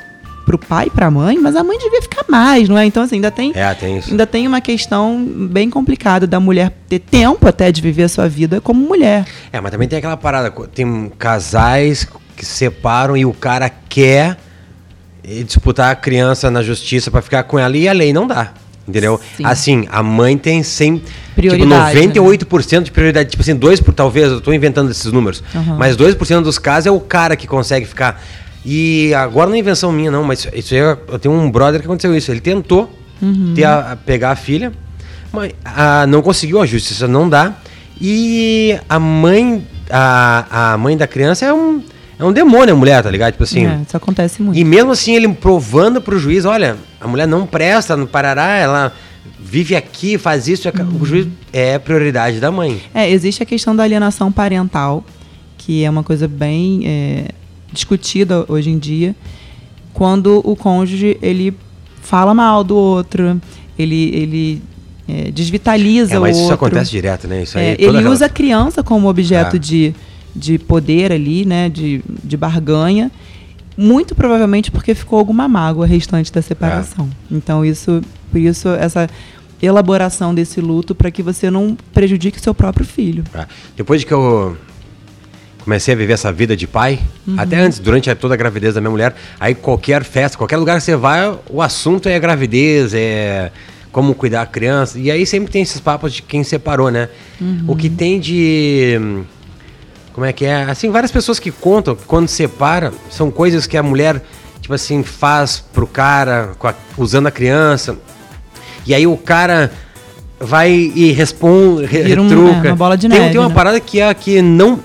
pro 0.45 0.57
pai 0.57 0.87
e 0.87 0.89
pra 0.89 1.11
mãe, 1.11 1.37
mas 1.37 1.55
a 1.55 1.63
mãe 1.63 1.77
devia 1.77 2.01
ficar 2.01 2.25
mais, 2.27 2.67
não 2.67 2.77
é? 2.77 2.85
Então, 2.85 3.03
assim, 3.03 3.15
ainda 3.15 3.29
tem, 3.29 3.51
é, 3.55 3.73
tem 3.73 4.01
ainda 4.09 4.25
tem 4.25 4.47
uma 4.47 4.59
questão 4.59 5.23
bem 5.25 5.69
complicada 5.69 6.25
da 6.25 6.39
mulher 6.39 6.71
ter 6.89 6.99
tempo 6.99 7.47
até 7.47 7.71
de 7.71 7.81
viver 7.81 8.03
a 8.03 8.09
sua 8.09 8.27
vida 8.27 8.59
como 8.59 8.85
mulher. 8.85 9.25
É, 9.51 9.61
mas 9.61 9.71
também 9.71 9.87
tem 9.87 9.99
aquela 9.99 10.17
parada, 10.17 10.51
tem 10.73 11.11
casais 11.17 12.07
que 12.35 12.45
se 12.45 12.53
separam 12.53 13.15
e 13.15 13.25
o 13.25 13.33
cara 13.33 13.69
quer 13.69 14.37
e 15.23 15.43
disputar 15.43 15.91
a 15.91 15.95
criança 15.95 16.49
na 16.51 16.61
justiça 16.63 17.09
para 17.11 17.21
ficar 17.21 17.43
com 17.43 17.57
ela 17.59 17.75
e 17.77 17.87
a 17.87 17.93
lei 17.93 18.11
não 18.13 18.25
dá. 18.27 18.51
Entendeu? 18.87 19.19
Sim. 19.37 19.45
Assim, 19.45 19.87
a 19.91 20.01
mãe 20.01 20.37
tem 20.37 20.63
100, 20.63 20.97
tipo, 20.97 21.11
prioridade, 21.35 22.01
tipo, 22.01 22.19
98% 22.25 22.71
né? 22.79 22.83
de 22.83 22.91
prioridade. 22.91 23.29
Tipo 23.29 23.43
assim, 23.43 23.55
2 23.55 23.79
por 23.79 23.93
talvez, 23.93 24.31
eu 24.31 24.39
estou 24.39 24.53
inventando 24.53 24.89
esses 24.89 25.11
números, 25.11 25.43
uhum. 25.53 25.77
mas 25.77 25.95
2% 25.95 26.41
dos 26.41 26.57
casos 26.57 26.87
é 26.87 26.91
o 26.91 26.99
cara 26.99 27.35
que 27.35 27.45
consegue 27.47 27.85
ficar. 27.85 28.21
E 28.65 29.13
agora 29.13 29.47
não 29.49 29.55
é 29.55 29.59
invenção 29.59 29.91
minha, 29.91 30.09
não, 30.11 30.23
mas 30.23 30.47
isso 30.53 30.73
aí, 30.73 30.79
eu 30.79 31.19
tenho 31.19 31.33
um 31.33 31.49
brother 31.49 31.79
que 31.79 31.85
aconteceu 31.85 32.15
isso. 32.15 32.31
Ele 32.31 32.41
tentou 32.41 32.91
Uhum. 33.21 33.53
ter 33.55 33.63
a- 33.65 33.91
a- 33.91 33.95
pegar 33.95 34.31
a 34.31 34.35
filha, 34.35 34.71
mas 35.31 35.51
ah, 35.63 36.05
não 36.07 36.21
conseguiu, 36.23 36.59
a 36.59 36.65
justiça 36.65 37.07
não 37.07 37.29
dá. 37.29 37.53
E 37.99 38.77
a 38.89 38.97
mãe, 38.99 39.65
a, 39.91 40.73
a 40.73 40.77
mãe 40.77 40.97
da 40.97 41.05
criança 41.05 41.45
é 41.45 41.53
um, 41.53 41.83
é 42.21 42.25
um 42.25 42.31
demônio, 42.31 42.73
a 42.73 42.77
mulher, 42.77 43.03
tá 43.03 43.09
ligado? 43.09 43.31
Tipo 43.33 43.43
assim. 43.43 43.65
É, 43.65 43.81
isso 43.85 43.97
acontece 43.97 44.41
muito. 44.41 44.57
E 44.57 44.63
mesmo 44.63 44.91
assim, 44.91 45.13
ele 45.15 45.27
provando 45.29 46.01
pro 46.01 46.17
juiz, 46.19 46.45
olha, 46.45 46.77
a 46.99 47.07
mulher 47.07 47.27
não 47.27 47.45
presta 47.45 47.97
no 47.97 48.07
Parará, 48.07 48.55
ela 48.57 48.93
vive 49.39 49.75
aqui, 49.75 50.17
faz 50.17 50.47
isso, 50.47 50.67
é 50.67 50.71
ca- 50.71 50.83
o 50.85 51.05
juiz 51.05 51.27
é 51.51 51.77
prioridade 51.79 52.39
da 52.39 52.51
mãe. 52.51 52.79
É, 52.93 53.09
existe 53.09 53.43
a 53.43 53.45
questão 53.45 53.75
da 53.75 53.83
alienação 53.83 54.31
parental, 54.31 55.03
que 55.57 55.83
é 55.83 55.89
uma 55.89 56.03
coisa 56.03 56.27
bem 56.27 56.81
é, 56.85 57.25
discutida 57.73 58.45
hoje 58.47 58.69
em 58.69 58.77
dia, 58.79 59.15
quando 59.93 60.41
o 60.43 60.55
cônjuge 60.55 61.17
ele 61.21 61.53
fala 62.01 62.33
mal 62.33 62.63
do 62.63 62.75
outro, 62.75 63.39
ele, 63.77 64.09
ele 64.15 64.61
é, 65.07 65.31
desvitaliza 65.31 66.15
É, 66.15 66.19
mas 66.19 66.35
o 66.37 66.39
isso 66.39 66.51
outro. 66.51 66.67
acontece 66.67 66.91
direto, 66.91 67.27
né? 67.27 67.43
Isso 67.43 67.57
aí, 67.57 67.65
É, 67.65 67.75
ele 67.77 67.97
rela- 67.97 68.09
usa 68.09 68.25
a 68.25 68.29
criança 68.29 68.81
como 68.83 69.07
objeto 69.09 69.55
É. 69.57 69.59
de, 69.59 69.93
de 70.35 70.57
poder 70.59 71.11
ali, 71.11 71.45
né? 71.45 71.69
De, 71.69 72.01
de 72.23 72.37
barganha. 72.37 73.11
Muito 73.77 74.13
provavelmente 74.15 74.69
porque 74.69 74.93
ficou 74.93 75.17
alguma 75.19 75.47
mágoa 75.47 75.85
restante 75.85 76.31
da 76.31 76.41
separação. 76.41 77.09
É. 77.31 77.35
Então, 77.35 77.63
isso, 77.65 78.01
por 78.31 78.39
isso, 78.39 78.67
essa 78.69 79.09
elaboração 79.61 80.33
desse 80.35 80.59
luto 80.59 80.93
para 80.95 81.09
que 81.11 81.21
você 81.23 81.49
não 81.49 81.77
prejudique 81.93 82.39
seu 82.39 82.53
próprio 82.53 82.85
filho. 82.85 83.23
É. 83.33 83.45
Depois 83.77 84.01
de 84.01 84.07
que 84.07 84.13
eu 84.13 84.57
comecei 85.63 85.93
a 85.93 85.97
viver 85.97 86.13
essa 86.13 86.31
vida 86.31 86.55
de 86.57 86.65
pai, 86.67 86.99
Uhum. 87.27 87.35
até 87.37 87.57
antes, 87.59 87.77
durante 87.79 88.09
a- 88.09 88.15
toda 88.15 88.33
a 88.33 88.37
gravidez 88.37 88.73
da 88.73 88.81
minha 88.81 88.89
mulher, 88.91 89.15
aí 89.39 89.53
qualquer 89.53 90.03
festa, 90.03 90.37
qualquer 90.37 90.57
lugar 90.57 90.77
que 90.79 90.83
você 90.83 90.95
vai, 90.95 91.37
o 91.49 91.61
assunto 91.61 92.09
é 92.09 92.19
gravidez, 92.19 92.93
é 92.95 93.51
como 93.91 94.15
cuidar 94.15 94.39
da 94.39 94.45
criança. 94.47 94.97
E 94.99 95.11
aí 95.11 95.25
sempre 95.25 95.51
tem 95.51 95.61
esses 95.61 95.79
papos 95.79 96.13
de 96.13 96.23
quem 96.23 96.43
separou, 96.43 96.89
né? 96.89 97.09
Uhum. 97.39 97.65
O 97.67 97.75
que 97.75 97.89
tem 97.89 98.19
de. 98.19 98.99
Como 100.13 100.25
é 100.25 100.33
que 100.33 100.45
é? 100.45 100.63
Assim, 100.63 100.89
várias 100.91 101.11
pessoas 101.11 101.39
que 101.39 101.51
contam 101.51 101.95
que 101.95 102.03
quando 102.05 102.27
separa, 102.27 102.91
são 103.09 103.31
coisas 103.31 103.65
que 103.65 103.77
a 103.77 103.83
mulher, 103.83 104.21
tipo 104.61 104.73
assim, 104.73 105.03
faz 105.03 105.63
pro 105.73 105.87
cara 105.87 106.51
com 106.59 106.67
a- 106.67 106.75
usando 106.97 107.27
a 107.27 107.31
criança. 107.31 107.97
E 108.85 108.93
aí 108.93 109.07
o 109.07 109.15
cara 109.15 109.71
vai 110.39 110.71
e 110.71 111.11
responde, 111.11 111.85
re- 111.85 112.03
Vira 112.03 112.21
um- 112.21 112.27
retruca. 112.27 112.67
é, 112.67 112.71
uma 112.71 112.75
bola 112.75 112.97
de 112.97 113.07
tem, 113.07 113.19
neve, 113.19 113.31
tem 113.31 113.39
uma 113.39 113.49
né? 113.49 113.55
parada 113.55 113.79
que 113.79 113.99
é 114.01 114.13
que 114.13 114.41
não. 114.41 114.79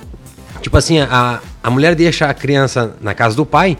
Tipo 0.60 0.76
assim, 0.76 1.00
a, 1.00 1.40
a 1.62 1.70
mulher 1.70 1.94
deixa 1.94 2.26
a 2.26 2.34
criança 2.34 2.94
na 3.00 3.14
casa 3.14 3.34
do 3.36 3.44
pai 3.46 3.76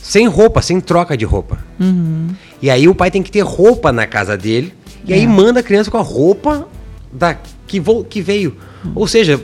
sem 0.00 0.26
roupa, 0.28 0.62
sem 0.62 0.80
troca 0.80 1.16
de 1.16 1.24
roupa. 1.24 1.58
Uhum. 1.80 2.28
E 2.62 2.70
aí 2.70 2.88
o 2.88 2.94
pai 2.94 3.10
tem 3.10 3.22
que 3.22 3.30
ter 3.30 3.40
roupa 3.40 3.92
na 3.92 4.06
casa 4.06 4.36
dele. 4.36 4.72
E 5.04 5.12
aí 5.12 5.24
É. 5.24 5.26
manda 5.26 5.60
a 5.60 5.62
criança 5.62 5.90
com 5.90 5.98
a 5.98 6.02
roupa 6.02 6.66
da, 7.12 7.36
que, 7.66 7.80
vo, 7.80 8.04
que 8.04 8.20
veio. 8.22 8.56
Ou 8.94 9.06
seja, 9.08 9.40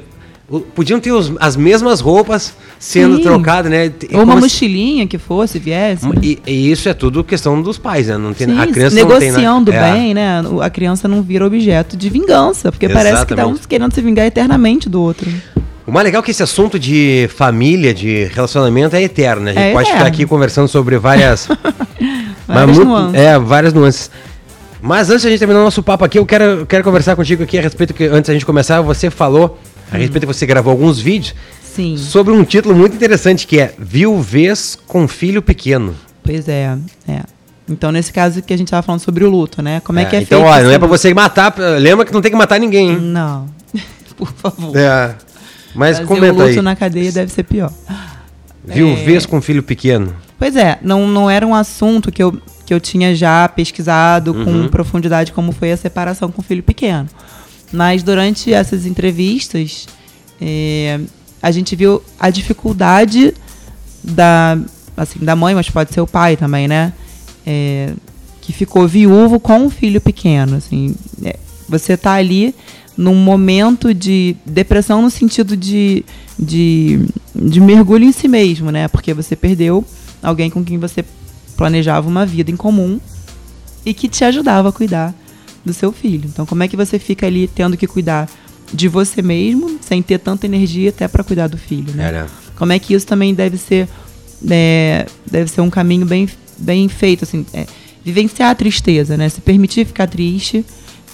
podiam 0.75 1.01
ter 1.01 1.13
os- 1.13 1.33
as 1.41 1.57
mesmas 1.57 2.01
roupas 2.01 2.55
sendo 2.79 3.17
Sim. 3.17 3.23
trocadas, 3.23 3.71
né? 3.71 3.91
Ou 4.13 4.19
uma 4.23 4.35
como 4.35 4.37
se- 4.49 4.55
mochilinha 4.55 5.07
que 5.07 5.17
fosse, 5.17 5.59
viesse. 5.59 6.07
e, 6.21 6.39
e 6.47 6.71
isso 6.71 6.89
é 6.89 6.95
tudo 6.95 7.25
questão 7.25 7.61
dos 7.63 7.79
pais, 7.79 8.09
né? 8.09 8.19
Não 8.19 8.35
tem, 8.35 8.49
Sim, 8.49 8.59
a 8.59 8.67
criança 8.67 8.97
não 8.97 9.07
tem, 9.19 9.19
né? 9.21 9.25
negociando 9.39 9.73
É. 9.73 9.93
bem, 9.93 10.15
né? 10.15 10.43
A 10.61 10.69
criança 10.71 11.09
não 11.09 11.23
vira 11.23 11.47
objeto 11.47 11.97
de 11.97 12.11
vingança, 12.11 12.71
porque 12.71 12.89
parece 12.89 13.25
que 13.25 13.35
tá 13.35 13.43
um 13.43 13.51
Exatamente. 13.51 13.69
querendo 13.69 13.95
se 13.95 14.01
vingar 14.03 14.27
eternamente 14.27 14.89
do 14.89 15.01
outro. 15.01 15.31
O 15.87 15.91
mais 15.91 16.05
legal 16.05 16.23
é 16.23 16.25
que 16.25 16.31
esse 16.31 16.43
assunto 16.43 16.79
de 16.79 17.29
família, 17.35 17.93
de 17.95 18.25
relacionamento 18.33 18.95
é 18.95 19.03
eterno, 19.03 19.43
né? 19.43 19.51
A 19.51 19.55
gente 19.55 19.65
É 19.65 19.73
pode 19.73 19.87
ficar 19.87 19.99
eterno. 20.01 20.15
aqui 20.15 20.27
conversando 20.27 20.69
sobre 20.69 20.99
várias. 20.99 21.49
Várias 22.47 22.77
muito- 22.77 22.89
nuances. 22.91 23.21
É, 23.21 23.39
várias 23.39 23.73
nuances. 23.73 24.11
Mas 24.81 25.09
antes 25.11 25.23
de 25.23 25.29
a 25.29 25.31
gente 25.31 25.39
terminar 25.39 25.61
o 25.61 25.65
nosso 25.65 25.83
papo 25.83 26.05
aqui, 26.05 26.19
eu 26.19 26.27
quero, 26.27 26.45
eu 26.45 26.67
quero 26.67 26.83
conversar 26.85 27.15
contigo 27.17 27.43
aqui 27.45 27.57
a 27.59 27.63
respeito 27.63 27.95
que 27.95 28.05
antes 28.05 28.29
da 28.29 28.33
gente 28.35 28.45
começar, 28.45 28.81
você 28.83 29.09
falou 29.11 29.59
a 29.93 29.97
respeito 29.99 30.21
que 30.27 30.33
você 30.33 30.47
gravou 30.47 30.71
alguns 30.71 30.99
vídeos 30.99 31.35
Sim. 31.63 31.97
sobre 31.97 32.33
um 32.33 32.45
título 32.45 32.75
muito 32.75 32.95
interessante 32.97 33.47
que 33.47 33.61
é 33.61 33.75
Viuvez 33.79 34.77
com 34.87 35.07
filho 35.07 35.43
pequeno. 35.43 35.95
Pois 36.23 36.49
é, 36.49 36.77
é. 37.09 37.21
Então, 37.69 37.93
nesse 37.93 38.13
caso 38.13 38.43
que 38.43 38.53
a 38.53 38.57
gente 38.57 38.69
tava 38.71 38.83
falando 38.83 39.01
sobre 39.01 39.25
o 39.25 39.31
luto, 39.31 39.63
né? 39.63 39.81
Como 39.81 39.99
é, 39.99 40.05
que 40.05 40.17
é 40.17 40.21
então, 40.23 40.41
feito 40.41 40.53
olha, 40.53 40.65
não 40.65 40.71
é 40.73 40.79
pra 40.79 40.87
luto? 40.89 40.99
você 40.99 41.15
matar, 41.15 41.55
lembra 41.79 42.05
que 42.05 42.13
não 42.13 42.21
tem 42.21 42.31
que 42.31 42.37
matar 42.37 42.59
ninguém, 42.59 42.91
hein? 42.91 42.99
Não. 43.01 43.47
Por 44.17 44.31
favor. 44.33 44.77
É. 44.77 45.15
Mas 45.75 45.97
Fazer 45.99 46.05
o 46.05 46.07
comenta 46.09 46.33
luto 46.45 46.59
aí. 46.59 46.63
na 46.63 46.77
cadeia 46.77 47.11
deve 47.13 47.33
ser 47.33 47.45
pior. 47.45 47.73
Viuvez 48.65 49.25
É. 49.25 49.27
com 49.27 49.41
filho 49.41 49.63
pequeno. 49.63 50.15
Pois 50.39 50.57
é, 50.57 50.79
não, 50.83 51.07
não 51.09 51.31
era 51.31 51.47
um 51.47 51.55
assunto 51.55 52.11
que 52.13 52.23
eu, 52.23 52.37
que 52.67 52.75
eu 52.75 52.81
tinha 52.81 53.15
já 53.15 53.49
pesquisado 53.49 54.33
Uhum. 54.33 54.45
com 54.65 54.69
profundidade 54.69 55.33
como 55.33 55.53
foi 55.53 55.73
a 55.73 55.77
separação 55.77 56.31
com 56.31 56.41
o 56.41 56.45
filho 56.45 56.63
pequeno. 56.63 57.09
Mas 57.73 58.03
durante 58.03 58.53
essas 58.53 58.85
entrevistas, 58.85 59.87
é, 60.41 61.01
a 61.43 61.51
gente 61.51 61.75
viu 61.75 62.03
a 62.19 62.29
dificuldade 62.31 63.35
da, 64.03 64.59
assim, 64.97 65.19
da 65.21 65.35
mãe, 65.35 65.55
mas 65.55 65.71
pode 65.71 65.93
ser 65.93 66.01
o 66.01 66.07
pai 66.07 66.37
também, 66.37 66.69
né? 66.69 66.93
É, 67.47 67.95
que 68.41 68.53
ficou 68.53 68.87
viúvo 68.87 69.41
com 69.41 69.67
um 69.67 69.71
filho 69.71 70.01
pequeno. 70.01 70.57
Assim, 70.57 70.95
É, 71.25 71.37
você 71.69 71.97
tá 71.97 72.13
ali 72.13 72.55
num 72.97 73.15
momento 73.15 73.95
de 73.95 74.37
depressão 74.45 75.01
no 75.01 75.11
sentido 75.11 75.57
de, 75.57 76.05
de, 76.39 77.07
de 77.35 77.61
mergulho 77.61 78.05
em 78.05 78.13
si 78.13 78.29
mesmo, 78.29 78.71
né? 78.71 78.89
Porque 78.89 79.15
você 79.15 79.35
perdeu 79.35 79.85
alguém 80.23 80.51
com 80.51 80.63
quem 80.63 80.79
você 80.79 81.05
planejava 81.57 82.09
uma 82.09 82.27
vida 82.27 82.51
em 82.51 82.57
comum 82.57 83.01
e 83.85 83.95
que 83.95 84.09
te 84.09 84.25
ajudava 84.25 84.69
a 84.69 84.73
cuidar 84.73 85.15
do 85.65 85.73
seu 85.73 85.93
filho. 85.93 86.29
Então, 86.33 86.45
como 86.45 86.63
é 86.63 86.69
que 86.69 86.77
você 86.77 86.99
fica 86.99 87.27
ali 87.27 87.49
tendo 87.49 87.77
que 87.77 87.87
cuidar 87.87 88.29
de 88.73 88.89
você 88.89 89.21
mesmo, 89.21 89.79
sem 89.81 90.03
ter 90.03 90.19
tanta 90.19 90.47
energia 90.47 90.91
até 90.91 91.07
para 91.07 91.23
cuidar 91.23 91.49
do 91.49 91.59
filho, 91.59 91.95
né? 91.95 92.09
Era. 92.09 92.27
Como 92.57 92.73
é 92.73 92.79
que 92.79 92.95
isso 92.95 93.07
também 93.07 93.35
deve 93.35 93.59
ser 93.59 93.89
é, 94.51 95.07
deve 95.31 95.51
ser 95.51 95.61
um 95.61 95.71
caminho 95.71 96.07
bem, 96.07 96.29
bem 96.59 96.89
feito, 96.89 97.25
assim, 97.25 97.47
é, 97.53 97.67
vivenciar 98.05 98.51
a 98.51 98.55
tristeza, 98.55 99.17
né? 99.17 99.29
Se 99.29 99.41
permitir 99.41 99.87
ficar 99.87 100.07
triste, 100.07 100.65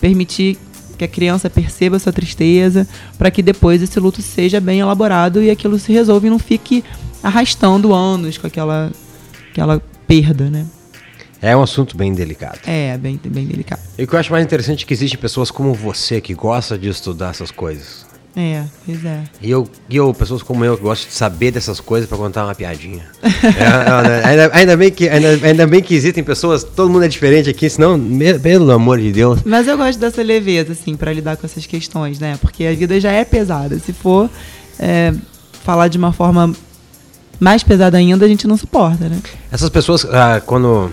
permitir 0.00 0.56
que 0.96 1.04
a 1.04 1.08
criança 1.08 1.48
perceba 1.48 1.96
a 1.96 1.98
sua 1.98 2.12
tristeza, 2.12 2.86
para 3.16 3.30
que 3.30 3.42
depois 3.42 3.82
esse 3.82 3.98
luto 4.00 4.20
seja 4.20 4.60
bem 4.60 4.80
elaborado 4.80 5.42
e 5.42 5.50
aquilo 5.50 5.78
se 5.78 5.92
resolva 5.92 6.26
e 6.26 6.30
não 6.30 6.38
fique 6.38 6.82
arrastando 7.22 7.92
anos 7.92 8.38
com 8.38 8.46
aquela, 8.46 8.90
aquela 9.50 9.80
perda, 10.06 10.50
né? 10.50 10.66
É 11.40 11.56
um 11.56 11.62
assunto 11.62 11.96
bem 11.96 12.12
delicado. 12.12 12.58
É, 12.66 12.96
bem, 12.98 13.18
bem 13.24 13.46
delicado. 13.46 13.80
E 13.96 14.04
o 14.04 14.06
que 14.06 14.14
eu 14.14 14.18
acho 14.18 14.32
mais 14.32 14.44
interessante 14.44 14.84
é 14.84 14.86
que 14.86 14.92
existem 14.92 15.18
pessoas 15.18 15.50
como 15.50 15.72
você 15.72 16.20
que 16.20 16.34
gosta 16.34 16.76
de 16.76 16.88
estudar 16.88 17.30
essas 17.30 17.50
coisas. 17.50 18.08
É, 18.36 18.62
pois 18.86 19.04
é. 19.04 19.24
E 19.42 19.50
eu, 19.50 19.68
e 19.90 19.96
eu 19.96 20.14
pessoas 20.14 20.44
como 20.44 20.64
eu 20.64 20.76
que 20.76 20.82
gostam 20.82 21.08
de 21.08 21.14
saber 21.14 21.50
dessas 21.50 21.80
coisas 21.80 22.08
pra 22.08 22.16
contar 22.16 22.44
uma 22.44 22.54
piadinha. 22.54 23.04
É, 23.58 24.24
ainda, 24.24 24.50
ainda 24.52 24.76
bem 24.76 24.90
que, 24.90 25.08
ainda, 25.08 25.46
ainda 25.46 25.66
bem 25.66 25.80
que 25.80 25.94
existem 25.94 26.22
pessoas, 26.22 26.62
todo 26.62 26.90
mundo 26.90 27.04
é 27.04 27.08
diferente 27.08 27.48
aqui, 27.48 27.68
senão, 27.68 27.98
pelo 28.42 28.70
amor 28.70 28.98
de 29.00 29.10
Deus. 29.12 29.40
Mas 29.44 29.66
eu 29.66 29.76
gosto 29.76 29.98
dessa 29.98 30.22
leveza, 30.22 30.72
assim, 30.72 30.96
para 30.96 31.12
lidar 31.12 31.36
com 31.36 31.46
essas 31.46 31.66
questões, 31.66 32.18
né? 32.18 32.36
Porque 32.40 32.64
a 32.64 32.74
vida 32.74 33.00
já 33.00 33.10
é 33.10 33.24
pesada. 33.24 33.78
Se 33.78 33.92
for 33.92 34.28
é, 34.78 35.12
falar 35.64 35.88
de 35.88 35.98
uma 35.98 36.12
forma 36.12 36.52
mais 37.40 37.62
pesada 37.62 37.96
ainda, 37.96 38.24
a 38.24 38.28
gente 38.28 38.46
não 38.46 38.56
suporta, 38.56 39.08
né? 39.08 39.20
Essas 39.50 39.70
pessoas, 39.70 40.04
ah, 40.04 40.42
quando, 40.44 40.90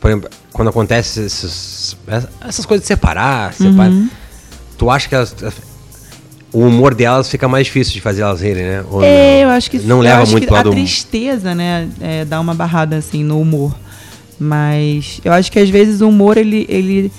por 0.00 0.10
exemplo, 0.10 0.30
quando 0.52 0.68
acontece 0.68 1.20
esses, 1.20 1.96
essas 2.40 2.64
coisas 2.66 2.82
de 2.82 2.88
separar, 2.88 3.52
separar 3.54 3.90
Uhum. 3.90 4.08
tu 4.78 4.90
acha 4.90 5.08
que 5.08 5.14
elas, 5.14 5.34
o 6.52 6.60
humor 6.60 6.94
delas 6.94 7.28
fica 7.28 7.46
mais 7.48 7.66
difícil 7.66 7.92
de 7.94 8.00
fazer 8.00 8.22
elas 8.22 8.40
rirem, 8.40 8.64
né? 8.64 8.84
Ou 8.90 9.02
É, 9.02 9.42
não? 9.42 9.50
eu 9.50 9.56
acho 9.56 9.70
que 9.70 9.78
não 9.80 10.00
leva 10.00 10.24
muito 10.26 10.54
a 10.54 10.62
tristeza, 10.62 11.54
né, 11.54 11.88
é, 12.00 12.24
dá 12.24 12.40
uma 12.40 12.54
barrada 12.54 12.96
assim 12.96 13.22
no 13.24 13.40
humor. 13.40 13.74
Mas 14.38 15.20
eu 15.24 15.32
acho 15.32 15.50
que 15.50 15.58
às 15.58 15.70
vezes 15.70 16.00
o 16.02 16.08
humor 16.08 16.36
ele 16.36 16.66
ele 16.68 17.10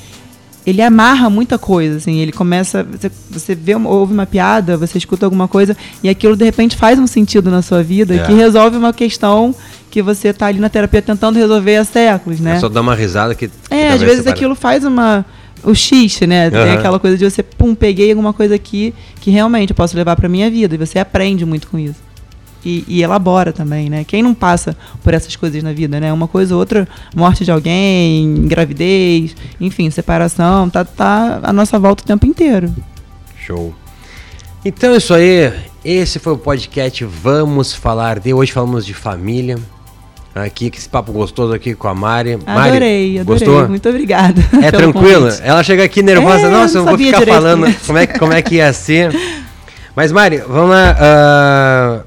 ele 0.67 0.81
amarra 0.81 1.29
muita 1.29 1.57
coisa, 1.57 1.95
assim, 1.95 2.19
ele 2.19 2.33
começa, 2.33 2.83
você, 2.83 3.09
você 3.31 3.55
vê, 3.55 3.73
ouve 3.73 4.13
uma 4.13 4.25
piada, 4.25 4.75
você 4.75 4.97
escuta 4.97 5.25
alguma 5.25 5.47
coisa 5.47 5.77
e 6.03 6.09
aquilo 6.09 6.35
de 6.35 6.43
repente 6.43 6.75
faz 6.75 6.99
um 6.99 7.07
sentido 7.07 7.49
na 7.49 7.61
sua 7.61 7.81
vida 7.81 8.13
É. 8.15 8.23
que 8.23 8.33
resolve 8.33 8.75
uma 8.75 8.91
questão 8.91 9.55
que 9.89 10.01
você 10.01 10.33
tá 10.33 10.47
ali 10.47 10.59
na 10.59 10.67
terapia 10.67 11.01
tentando 11.01 11.39
resolver 11.39 11.77
há 11.77 11.85
séculos, 11.85 12.41
né? 12.41 12.57
É 12.57 12.59
só 12.59 12.67
dar 12.67 12.81
uma 12.81 12.93
risada 12.93 13.33
que. 13.33 13.47
que 13.47 13.53
É, 13.71 13.93
às 13.93 14.01
vezes 14.01 14.27
aquilo 14.27 14.53
faz 14.55 14.83
uma. 14.83 15.25
O 15.63 15.73
xiste, 15.73 16.27
né? 16.27 16.49
Tem 16.51 16.59
Aham. 16.59 16.73
aquela 16.73 16.99
coisa 16.99 17.17
de 17.17 17.23
você, 17.23 17.41
pum, 17.41 17.73
peguei 17.73 18.11
alguma 18.11 18.31
coisa 18.33 18.53
aqui 18.53 18.93
que 19.21 19.31
realmente 19.31 19.69
eu 19.71 19.75
posso 19.75 19.95
levar 19.95 20.15
pra 20.17 20.27
minha 20.29 20.51
vida. 20.51 20.75
E 20.75 20.77
você 20.77 20.99
aprende 20.99 21.45
muito 21.45 21.67
com 21.67 21.79
isso. 21.79 21.95
E, 22.69 22.83
e 22.85 23.01
elabora 23.01 23.53
também, 23.53 23.89
né? 23.89 24.03
Quem 24.03 24.21
não 24.21 24.33
passa 24.33 24.75
por 25.01 25.13
essas 25.13 25.35
coisas 25.37 25.63
na 25.63 25.71
vida, 25.71 26.01
né? 26.01 26.11
Uma 26.11 26.27
coisa 26.27 26.53
ou 26.53 26.59
outra, 26.59 26.85
morte 27.15 27.45
de 27.45 27.51
alguém, 27.51 28.45
gravidez, 28.45 29.33
enfim, 29.61 29.89
separação, 29.89 30.69
tá, 30.69 30.83
tá 30.83 31.39
à 31.43 31.53
nossa 31.53 31.79
volta 31.79 32.03
o 32.03 32.05
tempo 32.05 32.25
inteiro. 32.25 32.69
Show. 33.45 33.73
Então 34.65 34.93
é 34.93 34.97
isso 34.97 35.13
aí. 35.13 35.53
Esse 35.85 36.19
foi 36.19 36.33
o 36.33 36.37
podcast 36.37 37.05
Vamos 37.05 37.73
Falar 37.73 38.19
de. 38.19 38.33
Hoje 38.33 38.51
falamos 38.51 38.85
de 38.85 38.93
família. 38.93 39.57
aqui, 40.35 40.69
que 40.69 40.77
esse 40.77 40.89
papo 40.89 41.13
gostoso 41.13 41.53
aqui 41.53 41.73
com 41.73 41.87
a 41.87 41.95
Mari. 41.95 42.33
Adorei, 42.33 42.53
Mari, 42.53 42.67
adorei. 43.19 43.23
Gostou? 43.23 43.69
Muito 43.69 43.87
obrigada. 43.87 44.41
É 44.61 44.69
tranquilo? 44.71 45.25
Convite. 45.29 45.41
Ela 45.41 45.63
chega 45.63 45.83
aqui 45.85 46.03
nervosa, 46.03 46.47
É, 46.47 46.49
nossa, 46.49 46.77
eu 46.79 46.83
não 46.83 46.89
vou 46.89 46.97
ficar 46.97 47.25
falando 47.25 47.73
como 47.85 47.97
é, 47.97 48.05
que- 48.07 48.19
como 48.19 48.33
é 48.33 48.41
que 48.41 48.55
ia 48.55 48.73
ser. 48.73 49.15
Mas, 49.95 50.11
Mari, 50.11 50.37
vamos 50.47 50.69
lá. 50.71 50.95
ah, 50.99 52.01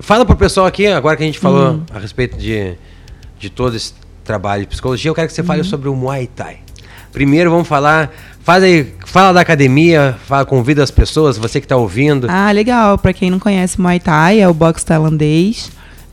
fala 0.00 0.24
pro 0.24 0.36
pessoal 0.36 0.66
aqui, 0.66 0.86
agora 0.86 1.16
que 1.16 1.22
a 1.22 1.26
gente 1.26 1.38
falou 1.38 1.74
Hum. 1.74 1.82
a 1.94 1.98
respeito 1.98 2.36
de, 2.38 2.74
de 3.38 3.50
todo 3.50 3.76
esse 3.76 3.92
trabalho 4.24 4.62
de 4.62 4.68
psicologia, 4.68 5.10
eu 5.10 5.14
quero 5.14 5.26
que 5.28 5.32
você 5.34 5.40
Uhum. 5.40 5.46
fale 5.46 5.64
sobre 5.64 5.88
o 5.88 5.94
Muay 5.96 6.26
Thai. 6.26 6.58
Primeiro 7.12 7.50
vamos 7.50 7.66
falar, 7.66 8.12
faz 8.42 8.62
aí, 8.62 8.92
fala 9.06 9.32
da 9.32 9.40
academia, 9.40 10.16
fala, 10.26 10.44
convida 10.44 10.82
as 10.82 10.90
pessoas, 10.90 11.38
você 11.38 11.58
que 11.60 11.64
está 11.64 11.76
ouvindo. 11.76 12.26
Ah, 12.30 12.52
legal. 12.52 12.98
Pra 12.98 13.12
quem 13.12 13.30
não 13.30 13.38
conhece, 13.38 13.80
Muay 13.80 13.98
Thai 13.98 14.40
é 14.40 14.48
o 14.48 14.52
boxe 14.54 14.84
tailandês. 14.84 15.70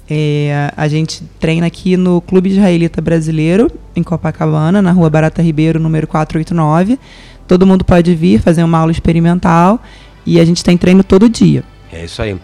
É, 0.10 0.72
a 0.78 0.88
gente 0.88 1.24
treina 1.40 1.66
aqui 1.68 1.98
no 1.98 2.22
Clube 2.22 2.50
Israelita 2.50 3.02
Brasileiro, 3.02 3.72
em 3.96 4.04
Copacabana, 4.04 4.82
na 4.82 4.92
rua 4.92 5.10
Barata 5.10 5.42
Ribeiro, 5.42 5.80
número 5.80 6.06
489. 6.08 7.00
Todo 7.48 7.66
mundo 7.66 7.84
pode 7.84 8.14
vir 8.16 8.40
fazer 8.40 8.64
uma 8.64 8.78
aula 8.78 8.92
experimental 8.92 9.82
e 10.26 10.40
a 10.40 10.46
gente 10.46 10.64
tem 10.64 10.78
treino 10.78 11.04
todo 11.04 11.28
dia. 11.28 11.64
É 11.92 12.06
isso 12.06 12.22
aí. 12.22 12.38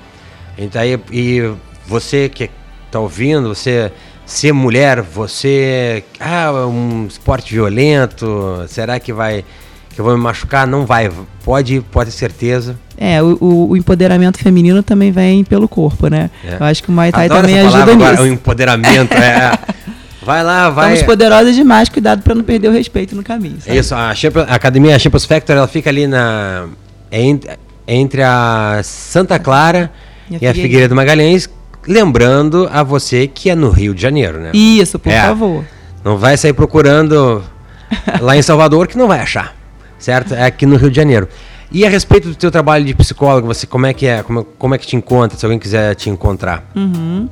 Então, 0.62 0.82
aí, 0.82 1.00
e 1.12 1.52
você 1.88 2.30
que 2.30 2.50
está 2.88 3.00
ouvindo, 3.00 3.50
você 3.50 3.92
ser 4.26 4.54
mulher, 4.54 5.02
você. 5.02 6.04
Ah, 6.20 6.52
um 6.68 7.06
esporte 7.08 7.54
violento, 7.54 8.64
será 8.68 9.00
que 9.00 9.12
vai. 9.12 9.44
que 9.90 10.00
eu 10.00 10.06
vou 10.06 10.16
me 10.16 10.22
machucar? 10.24 10.66
Não 10.68 10.86
vai. 10.86 11.10
Pode, 11.44 11.82
pode 11.92 12.12
ter 12.12 12.18
certeza. 12.18 12.78
É, 12.98 13.22
o, 13.22 13.38
o- 13.70 13.76
empoderamento 13.78 14.38
feminino 14.38 14.84
também 14.84 15.12
vem 15.12 15.44
pelo 15.44 15.68
corpo, 15.68 16.08
né? 16.08 16.30
É. 16.46 16.58
Eu 16.60 16.66
acho 16.66 16.84
que 16.84 16.90
o 16.90 16.92
Muay 16.92 17.12
Thai 17.12 17.26
Adoro 17.26 17.42
também 17.42 17.60
ajuda 17.60 17.92
agora, 17.92 18.12
nisso. 18.12 18.24
o 18.24 18.28
empoderamento. 18.28 19.14
é. 19.14 19.58
Vai 20.24 20.44
lá, 20.44 20.70
vai. 20.70 20.90
Somos 20.90 21.02
poderosas 21.02 21.56
demais, 21.56 21.90
cuidado 21.90 22.22
pra 22.22 22.36
não 22.36 22.44
perder 22.44 22.68
o 22.68 22.72
respeito 22.72 23.16
no 23.16 23.24
caminho. 23.24 23.56
É 23.58 23.62
sabe? 23.62 23.78
isso, 23.80 23.96
a, 23.96 24.14
Champions- 24.14 24.48
a 24.48 24.54
academia 24.54 25.00
Champions 25.00 25.26
Factor, 25.26 25.56
ela 25.58 25.68
fica 25.68 25.90
ali 25.90 26.06
na. 26.06 26.68
é 27.10 27.24
ent- 27.24 27.48
entre 27.88 28.22
a 28.22 28.82
Santa 28.84 29.40
Clara 29.40 29.92
E 30.32 30.36
a 30.36 30.40
e 30.42 30.48
a 30.48 30.54
Figueiredo. 30.54 30.96
Magalhães. 30.96 31.50
Lembrando 31.88 32.70
a 32.72 32.84
você 32.84 33.26
que 33.28 33.50
é 33.50 33.56
no 33.56 33.70
Rio 33.70 33.94
de 33.96 34.02
Janeiro, 34.02 34.40
né? 34.40 34.52
Isso, 34.54 35.00
por 35.00 35.12
É. 35.12 35.22
favor. 35.22 35.66
Não 36.04 36.18
vai 36.18 36.38
sair 36.38 36.54
procurando 36.54 37.44
lá 38.22 38.38
em 38.38 38.42
Salvador 38.42 38.88
que 38.88 38.98
não 38.98 39.08
vai 39.08 39.20
achar, 39.20 39.56
certo? 39.98 40.34
É 40.34 40.44
aqui 40.46 40.66
no 40.66 40.76
Rio 40.78 40.90
de 40.90 40.96
Janeiro. 40.96 41.28
E 41.72 41.86
a 41.86 41.90
respeito 41.90 42.28
do 42.30 42.36
teu 42.36 42.52
trabalho 42.52 42.84
de 42.86 42.94
psicólogo, 42.94 43.48
você 43.48 43.66
como 43.66 43.86
é 43.86 43.94
que 43.94 44.06
é? 44.06 44.22
Como, 44.24 44.44
como 44.44 44.76
é 44.76 44.78
que 44.78 44.86
te 44.86 44.96
encontra? 44.96 45.38
Se 45.38 45.46
alguém 45.46 45.58
quiser 45.60 45.96
te 45.96 46.10
encontrar, 46.10 46.64
Uhum. 46.76 47.28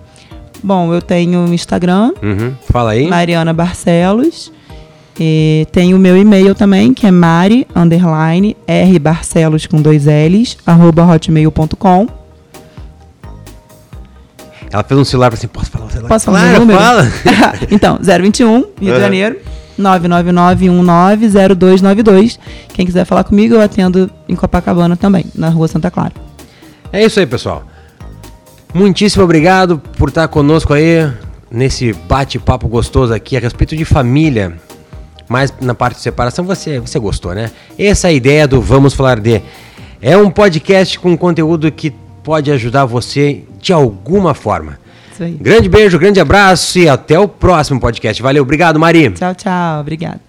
Bom, 0.63 0.93
eu 0.93 1.01
tenho 1.01 1.45
o 1.45 1.53
Instagram, 1.53 2.11
Uhum. 2.21 2.53
fala 2.69 2.91
aí. 2.91 3.07
Mariana 3.07 3.53
Barcelos. 3.53 4.51
E 5.19 5.67
tem 5.71 5.93
o 5.93 5.99
meu 5.99 6.17
e-mail 6.17 6.55
também, 6.55 6.93
que 6.93 7.05
é 7.05 7.11
mari, 7.11 7.67
underline, 7.75 8.55
R 8.65 8.99
Barcelos 8.99 9.65
com 9.67 9.81
dois 9.81 10.05
L's, 10.05 10.57
arroba 10.65 11.03
hotmail.com. 11.05 12.07
Ela 14.71 14.83
fez 14.83 14.99
um 14.99 15.05
celular 15.05 15.33
assim, 15.33 15.47
posso 15.47 15.71
falar 15.71 15.85
o 15.85 15.89
celular? 15.89 16.09
Posso 16.09 16.25
falar 16.25 16.39
claro, 16.41 16.55
o 16.55 16.59
número? 16.59 16.79
fala. 16.79 17.07
então, 17.71 17.97
021, 18.01 18.53
Rio 18.55 18.67
de 18.79 18.91
Uhum. 18.91 18.99
Janeiro, 18.99 19.37
999190292. 19.79 22.37
Quem 22.73 22.85
quiser 22.85 23.05
falar 23.05 23.23
comigo, 23.23 23.55
eu 23.55 23.61
atendo 23.61 24.09
em 24.27 24.35
Copacabana 24.35 24.95
também, 24.95 25.25
na 25.35 25.49
rua 25.49 25.67
Santa 25.67 25.89
Clara. 25.89 26.13
É 26.91 27.03
isso 27.03 27.19
aí, 27.19 27.25
pessoal. 27.25 27.63
Muitíssimo 28.73 29.23
obrigado 29.23 29.79
por 29.97 30.09
estar 30.09 30.27
conosco 30.27 30.73
aí 30.73 31.09
nesse 31.49 31.93
bate-papo 32.07 32.67
gostoso 32.67 33.13
aqui 33.13 33.35
a 33.35 33.39
respeito 33.39 33.75
de 33.75 33.85
família. 33.85 34.53
Mas 35.27 35.53
na 35.61 35.73
parte 35.75 35.97
de 35.97 36.01
separação 36.01 36.45
você, 36.45 36.79
você 36.79 36.97
gostou, 36.99 37.33
né? 37.33 37.51
Essa 37.77 38.07
é 38.07 38.09
a 38.09 38.13
ideia 38.13 38.47
do 38.47 38.61
Vamos 38.61 38.93
Falar 38.93 39.19
de. 39.19 39.41
É 40.01 40.15
um 40.17 40.29
podcast 40.31 40.97
com 40.99 41.15
conteúdo 41.17 41.71
que 41.71 41.93
pode 42.23 42.51
ajudar 42.51 42.85
você 42.85 43.43
de 43.59 43.73
alguma 43.73 44.33
forma. 44.33 44.79
Isso 45.11 45.23
aí. 45.23 45.33
Grande 45.33 45.67
beijo, 45.67 45.99
grande 45.99 46.19
abraço 46.19 46.79
e 46.79 46.87
até 46.87 47.19
o 47.19 47.27
próximo 47.27 47.79
podcast. 47.79 48.21
Valeu, 48.21 48.43
obrigado, 48.43 48.79
Mari. 48.79 49.11
Tchau, 49.11 49.35
tchau. 49.35 49.81
Obrigada. 49.81 50.28